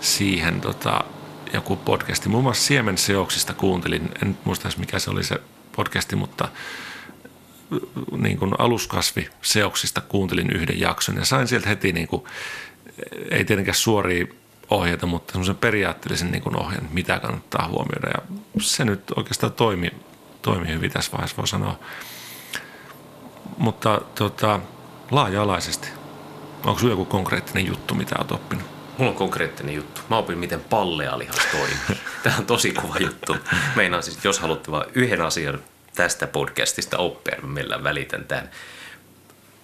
siihen 0.00 0.60
tota, 0.60 1.04
joku 1.52 1.76
podcasti. 1.76 2.28
Muun 2.28 2.42
muassa 2.42 2.64
siemenseoksista 2.64 3.54
kuuntelin, 3.54 4.10
en 4.22 4.38
muista 4.44 4.68
mikä 4.78 4.98
se 4.98 5.10
oli 5.10 5.24
se 5.24 5.40
podcasti, 5.76 6.16
mutta 6.16 6.48
niin 8.16 8.38
kuin 8.38 8.52
aluskasviseoksista 8.58 10.00
kuuntelin 10.00 10.50
yhden 10.50 10.80
jakson 10.80 11.16
ja 11.16 11.24
sain 11.24 11.48
sieltä 11.48 11.68
heti, 11.68 11.92
niin 11.92 12.08
kuin, 12.08 12.24
ei 13.30 13.44
tietenkään 13.44 13.74
suoria 13.74 14.26
ohjeita, 14.70 15.06
mutta 15.06 15.32
semmoisen 15.32 15.56
periaatteellisen 15.56 16.30
niin 16.30 16.42
kuin 16.42 16.56
ohjeen, 16.56 16.88
mitä 16.92 17.20
kannattaa 17.20 17.68
huomioida. 17.68 18.08
Ja 18.14 18.38
se 18.60 18.84
nyt 18.84 19.00
oikeastaan 19.16 19.52
toimi, 19.52 19.90
toimi 20.42 20.68
hyvin 20.68 20.90
tässä 20.90 21.12
vaiheessa, 21.12 21.36
voi 21.36 21.48
sanoa. 21.48 21.78
Mutta 23.58 24.00
tota, 24.14 24.60
laaja-alaisesti. 25.10 25.88
Onko 26.64 26.78
sinulla 26.78 26.92
joku 26.92 27.04
konkreettinen 27.04 27.66
juttu, 27.66 27.94
mitä 27.94 28.14
olet 28.18 28.32
oppinut? 28.32 28.64
Mulla 28.98 29.10
on 29.10 29.16
konkreettinen 29.16 29.74
juttu. 29.74 30.00
Mä 30.10 30.16
opin, 30.16 30.38
miten 30.38 30.60
pallealihas 30.60 31.46
toimii. 31.52 31.76
Tämä 32.22 32.36
on 32.38 32.46
tosi 32.46 32.72
kova 32.72 32.96
juttu. 32.98 33.36
Meinaan 33.76 34.02
siis, 34.02 34.24
jos 34.24 34.38
haluatte 34.38 34.70
vain 34.70 34.90
yhden 34.94 35.20
asian 35.20 35.60
tästä 35.94 36.26
podcastista 36.26 36.98
oppia, 36.98 37.36
mä 37.42 37.48
meillä 37.48 37.84
välitän 37.84 38.24
tämän 38.24 38.50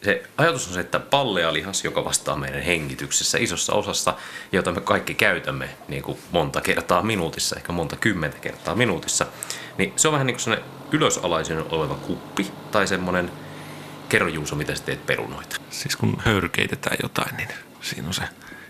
se 0.02 0.22
ajatus 0.36 0.68
on 0.68 0.74
se, 0.74 0.80
että 0.80 1.00
pallea 1.00 1.52
lihas, 1.52 1.84
joka 1.84 2.04
vastaa 2.04 2.36
meidän 2.36 2.62
hengityksessä 2.62 3.38
isossa 3.38 3.72
osassa, 3.72 4.14
jota 4.52 4.72
me 4.72 4.80
kaikki 4.80 5.14
käytämme 5.14 5.68
niin 5.88 6.02
kuin 6.02 6.18
monta 6.30 6.60
kertaa 6.60 7.02
minuutissa, 7.02 7.56
ehkä 7.56 7.72
monta 7.72 7.96
kymmentä 7.96 8.38
kertaa 8.38 8.74
minuutissa, 8.74 9.26
niin 9.78 9.92
se 9.96 10.08
on 10.08 10.12
vähän 10.12 10.26
niin 10.26 10.34
kuin 10.34 10.42
sellainen 10.42 10.70
ylösalaisen 10.92 11.64
oleva 11.70 11.94
kuppi 11.94 12.50
tai 12.70 12.86
semmoinen 12.86 13.30
kerro 14.08 14.28
Juuso, 14.28 14.56
miten 14.56 14.76
sä 14.76 14.84
teet 14.84 15.06
perunoita. 15.06 15.56
Siis 15.70 15.96
kun 15.96 16.22
höyrykeitetään 16.24 16.96
jotain, 17.02 17.36
niin 17.36 17.48
siinä 17.80 18.08
on 18.08 18.14
se 18.14 18.22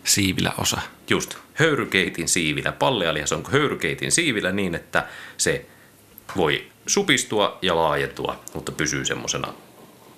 siivilä 0.05 0.53
osa. 0.59 0.81
Just, 1.11 1.37
höyrykeitin 1.55 2.29
siivilä. 2.29 2.73
Pallealihas 2.73 3.33
on 3.33 3.45
höyrykeitin 3.53 4.13
siivilä 4.13 4.53
niin, 4.53 4.75
että 4.75 5.07
se 5.37 5.67
voi 6.37 6.67
supistua 6.87 7.59
ja 7.63 7.77
laajentua, 7.77 8.41
mutta 8.55 8.73
pysyy 8.73 9.05
semmoisena 9.05 9.55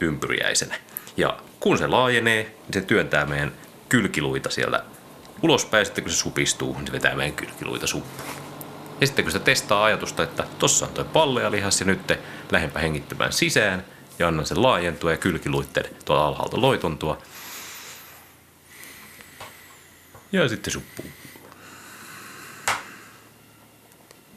ympyriäisenä. 0.01 0.75
Ja 1.17 1.39
kun 1.61 1.79
se 1.79 1.87
laajenee, 1.87 2.43
niin 2.43 2.73
se 2.73 2.81
työntää 2.81 3.27
meidän 3.27 3.53
kylkiluita 3.89 4.51
siellä 4.51 4.85
ulospäin, 5.43 5.87
sitten 5.87 6.05
kun 6.05 6.11
se 6.13 6.17
supistuu, 6.17 6.75
niin 6.75 6.87
se 6.87 6.93
vetää 6.93 7.15
meidän 7.15 7.37
kylkiluita 7.37 7.87
suppuun. 7.87 8.35
Ja 9.01 9.07
sitten 9.07 9.25
kun 9.25 9.33
se 9.33 9.39
testaa 9.39 9.85
ajatusta, 9.85 10.23
että 10.23 10.45
tossa 10.59 10.87
on 10.87 10.93
toi 10.93 11.05
pallea 11.05 11.51
lihas 11.51 11.81
ja 11.81 11.87
nyt 11.87 12.13
lähempä 12.51 12.81
hengittämään 12.81 13.33
sisään 13.33 13.85
ja 14.19 14.29
annan 14.29 14.47
sen 14.47 14.63
laajentua 14.63 15.11
ja 15.11 15.17
kylkiluitten 15.17 15.85
tuolla 16.05 16.27
alhaalta 16.27 16.61
loitontua. 16.61 17.19
Ja 20.33 20.49
sitten 20.49 20.73
suppuu. 20.73 21.07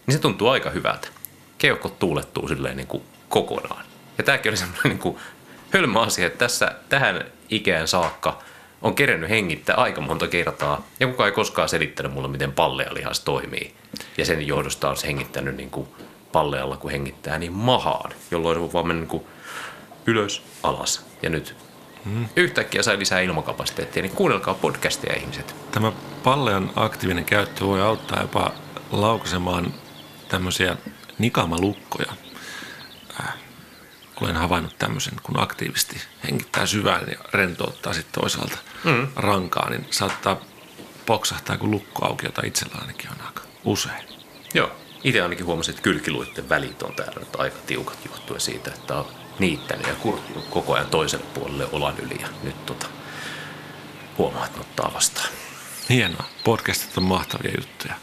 Niin 0.07 0.15
se 0.15 0.19
tuntuu 0.19 0.47
aika 0.47 0.69
hyvältä. 0.69 1.07
Keuhkot 1.57 1.99
tuulettuu 1.99 2.47
silleen 2.47 2.77
niin 2.77 2.87
kuin 2.87 3.03
kokonaan. 3.29 3.85
Ja 4.17 4.23
tämäkin 4.23 4.49
oli 4.49 4.57
semmoinen 4.57 4.83
niin 4.83 4.99
kuin 4.99 5.17
hölmö 5.73 5.99
asia, 5.99 6.27
että 6.27 6.39
tässä 6.39 6.75
tähän 6.89 7.25
ikään 7.49 7.87
saakka 7.87 8.39
on 8.81 8.95
kerennyt 8.95 9.29
hengittää 9.29 9.75
aika 9.75 10.01
monta 10.01 10.27
kertaa 10.27 10.87
ja 10.99 11.07
kukaan 11.07 11.27
ei 11.27 11.35
koskaan 11.35 11.69
selittänyt 11.69 12.13
mulle, 12.13 12.27
miten 12.27 12.51
pallealihas 12.51 13.19
toimii. 13.19 13.73
Ja 14.17 14.25
sen 14.25 14.47
johdosta 14.47 14.89
on 14.89 14.97
se 14.97 15.07
hengittänyt 15.07 15.55
niin 15.55 15.69
kuin 15.69 15.87
pallealla, 16.31 16.77
kun 16.77 16.91
hengittää 16.91 17.39
niin 17.39 17.53
mahaan, 17.53 18.11
jolloin 18.31 18.67
se 18.67 18.73
vaan 18.73 18.87
mennä 18.87 19.01
niin 19.01 19.09
kuin 19.09 19.23
ylös, 20.05 20.43
alas. 20.63 21.05
Ja 21.21 21.29
nyt 21.29 21.55
hmm. 22.05 22.25
yhtäkkiä 22.35 22.83
sai 22.83 22.99
lisää 22.99 23.19
ilmakapasiteettia, 23.19 24.01
niin 24.01 24.15
kuunnelkaa 24.15 24.53
podcastia 24.53 25.15
ihmiset. 25.15 25.55
Tämä 25.71 25.91
pallean 26.23 26.71
aktiivinen 26.75 27.25
käyttö 27.25 27.65
voi 27.65 27.81
auttaa 27.81 28.21
jopa 28.21 28.51
laukaisemaan 28.91 29.73
tämmöisiä 30.29 30.77
nikamalukkoja 31.19 32.13
olen 34.25 34.35
havainnut 34.35 34.77
tämmöisen, 34.79 35.13
kun 35.23 35.39
aktiivisesti 35.39 36.01
hengittää 36.23 36.65
syvään 36.65 37.07
ja 37.07 37.17
rentouttaa 37.33 37.93
sitten 37.93 38.21
toisaalta 38.21 38.57
mm. 38.83 39.07
rankaa, 39.15 39.69
niin 39.69 39.87
saattaa 39.91 40.41
poksahtaa 41.05 41.57
kuin 41.57 41.71
lukko 41.71 42.05
auki, 42.05 42.25
jota 42.25 42.41
itsellä 42.45 42.77
ainakin 42.81 43.09
on 43.09 43.25
aika 43.25 43.41
usein. 43.65 44.07
Joo, 44.53 44.71
itse 45.03 45.21
ainakin 45.21 45.45
huomasin, 45.45 45.71
että 45.71 45.81
kylkiluitten 45.81 46.49
välit 46.49 46.83
on 46.83 46.93
täällä 46.95 47.19
nyt 47.19 47.35
aika 47.35 47.57
tiukat 47.67 48.05
johtuen 48.05 48.41
siitä, 48.41 48.71
että 48.71 48.95
on 48.95 49.05
niittänyt 49.39 49.87
ja 49.87 49.95
kurkkinut 49.95 50.45
koko 50.49 50.73
ajan 50.73 50.87
toiselle 50.87 51.25
puolelle 51.33 51.67
olan 51.71 51.99
yli 51.99 52.21
ja 52.21 52.27
nyt 52.43 52.65
tota, 52.65 52.87
huomaa, 54.17 54.45
että 54.45 54.61
ottaa 54.61 54.93
vastaan. 54.93 55.29
Hienoa. 55.89 56.23
Podcastit 56.43 56.97
on 56.97 57.03
mahtavia 57.03 57.51
juttuja. 57.57 57.93
On 57.93 57.99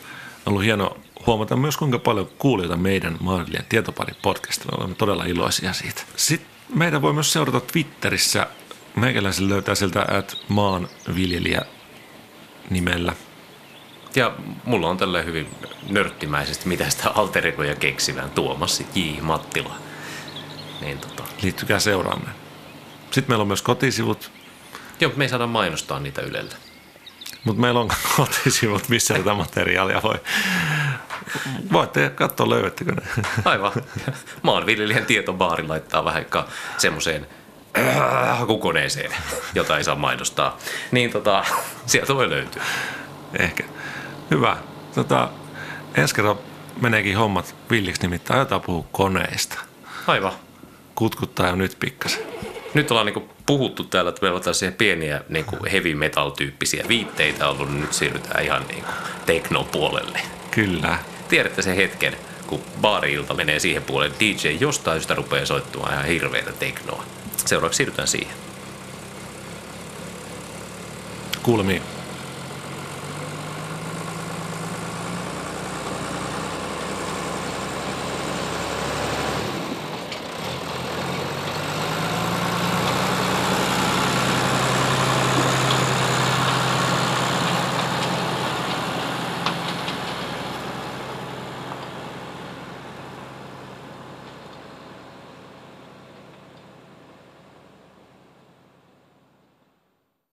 ollut 0.47 0.65
hieno 0.65 0.97
huomata 1.27 1.57
myös, 1.57 1.77
kuinka 1.77 1.99
paljon 1.99 2.31
kuulijoita 2.39 2.77
meidän 2.77 3.17
Maanviljelijän 3.21 3.67
tietopari 3.69 4.15
podcastilla. 4.23 4.77
Olemme 4.79 4.95
todella 4.95 5.25
iloisia 5.25 5.73
siitä. 5.73 6.03
Sitten 6.17 6.51
meidän 6.75 7.03
voi 7.03 7.13
myös 7.13 7.33
seurata 7.33 7.61
Twitterissä. 7.61 8.47
Meikäläisen 8.97 9.49
löytää 9.49 9.75
sieltä 9.75 10.07
at 10.19 10.37
maanviljelijä 10.49 11.63
nimellä. 12.71 13.13
Ja 14.17 14.35
mulla 14.65 14.89
on 14.89 14.97
tällä 14.97 15.23
hyvin 15.23 15.49
nörttimäisesti, 15.91 16.69
mitä 16.69 16.91
sitä 16.91 17.11
alterikoja 17.11 17.75
keksivään 17.75 18.31
Tuomas 18.31 18.83
J. 18.95 19.21
Mattila. 19.21 19.75
Niin, 20.81 20.99
tota. 20.99 21.23
Liittykää 21.43 21.79
seuraamme. 21.79 22.31
Sitten 23.05 23.25
meillä 23.29 23.43
on 23.43 23.49
myös 23.49 23.63
kotisivut. 23.63 24.31
Joo, 25.01 25.13
me 25.17 25.25
ei 25.25 25.29
saada 25.29 25.47
mainostaa 25.47 26.01
niitä 26.01 26.23
Ylellä. 26.23 26.55
Mutta 27.45 27.61
meillä 27.61 27.81
on 27.81 27.89
kotisivut, 28.17 28.89
missä 28.89 29.15
tätä 29.15 29.35
materiaalia 29.35 30.03
voi 30.03 30.21
Voitte 31.73 32.11
katsoa, 32.11 32.51
löydättekö 32.51 32.93
ne. 32.93 33.03
Aivan. 33.45 33.73
Maanviljelijän 34.43 35.07
tietobaari 35.07 35.69
laittaa 35.69 36.05
vähän 36.05 36.27
semmoiseen 36.79 37.27
äh, 37.79 38.39
hakukoneeseen, 38.39 39.13
jota 39.55 39.79
ei 39.79 39.85
saa 39.85 39.95
mainostaa. 39.95 40.59
Niin 40.91 41.11
tota, 41.11 41.45
sieltä 41.87 42.15
voi 42.15 42.31
löytyä. 42.31 42.63
Ehkä. 43.39 43.65
Hyvä. 44.31 44.57
Tota, 44.95 45.29
ensi 45.95 46.15
kerran 46.15 46.39
meneekin 46.81 47.17
hommat 47.17 47.55
villiksi, 47.71 48.03
nimittäin 48.03 48.39
aiotaan 48.39 48.61
puhua 48.61 48.87
koneista. 48.93 49.59
Aivan. 50.07 50.33
Kutkuttaa 50.95 51.49
jo 51.49 51.57
nyt 51.57 51.77
pikkasen. 51.81 52.21
Nyt 52.75 52.91
ollaan 52.91 53.07
niinku 53.07 53.29
puhuttu 53.47 53.85
täällä, 53.85 54.09
että 54.09 54.23
meillä 54.23 54.37
on 54.37 54.43
tällaisia 54.43 54.73
pieniä 54.73 55.21
niinku 55.29 55.57
heavy 55.73 55.95
metal-tyyppisiä 55.95 56.85
viitteitä 56.89 57.49
ollut, 57.49 57.69
niin 57.69 57.81
nyt 57.81 57.93
siirrytään 57.93 58.45
ihan 58.45 58.67
niinku 58.69 58.91
teknopuolelle. 59.27 60.21
Kyllä 60.55 60.99
tiedätte 61.29 61.63
sen 61.63 61.77
hetken, 61.77 62.17
kun 62.47 62.63
baari-ilta 62.81 63.35
menee 63.35 63.59
siihen 63.59 63.83
puolelle, 63.83 64.15
DJ 64.21 64.49
jostain 64.49 64.97
syystä 64.97 65.15
rupeaa 65.15 65.47
soittumaan 65.47 65.93
ihan 65.93 66.05
hirveätä 66.05 66.53
teknoa. 66.53 67.05
Seuraavaksi 67.37 67.77
siirrytään 67.77 68.09
siihen. 68.09 68.35
Kuulemiin. 71.43 71.94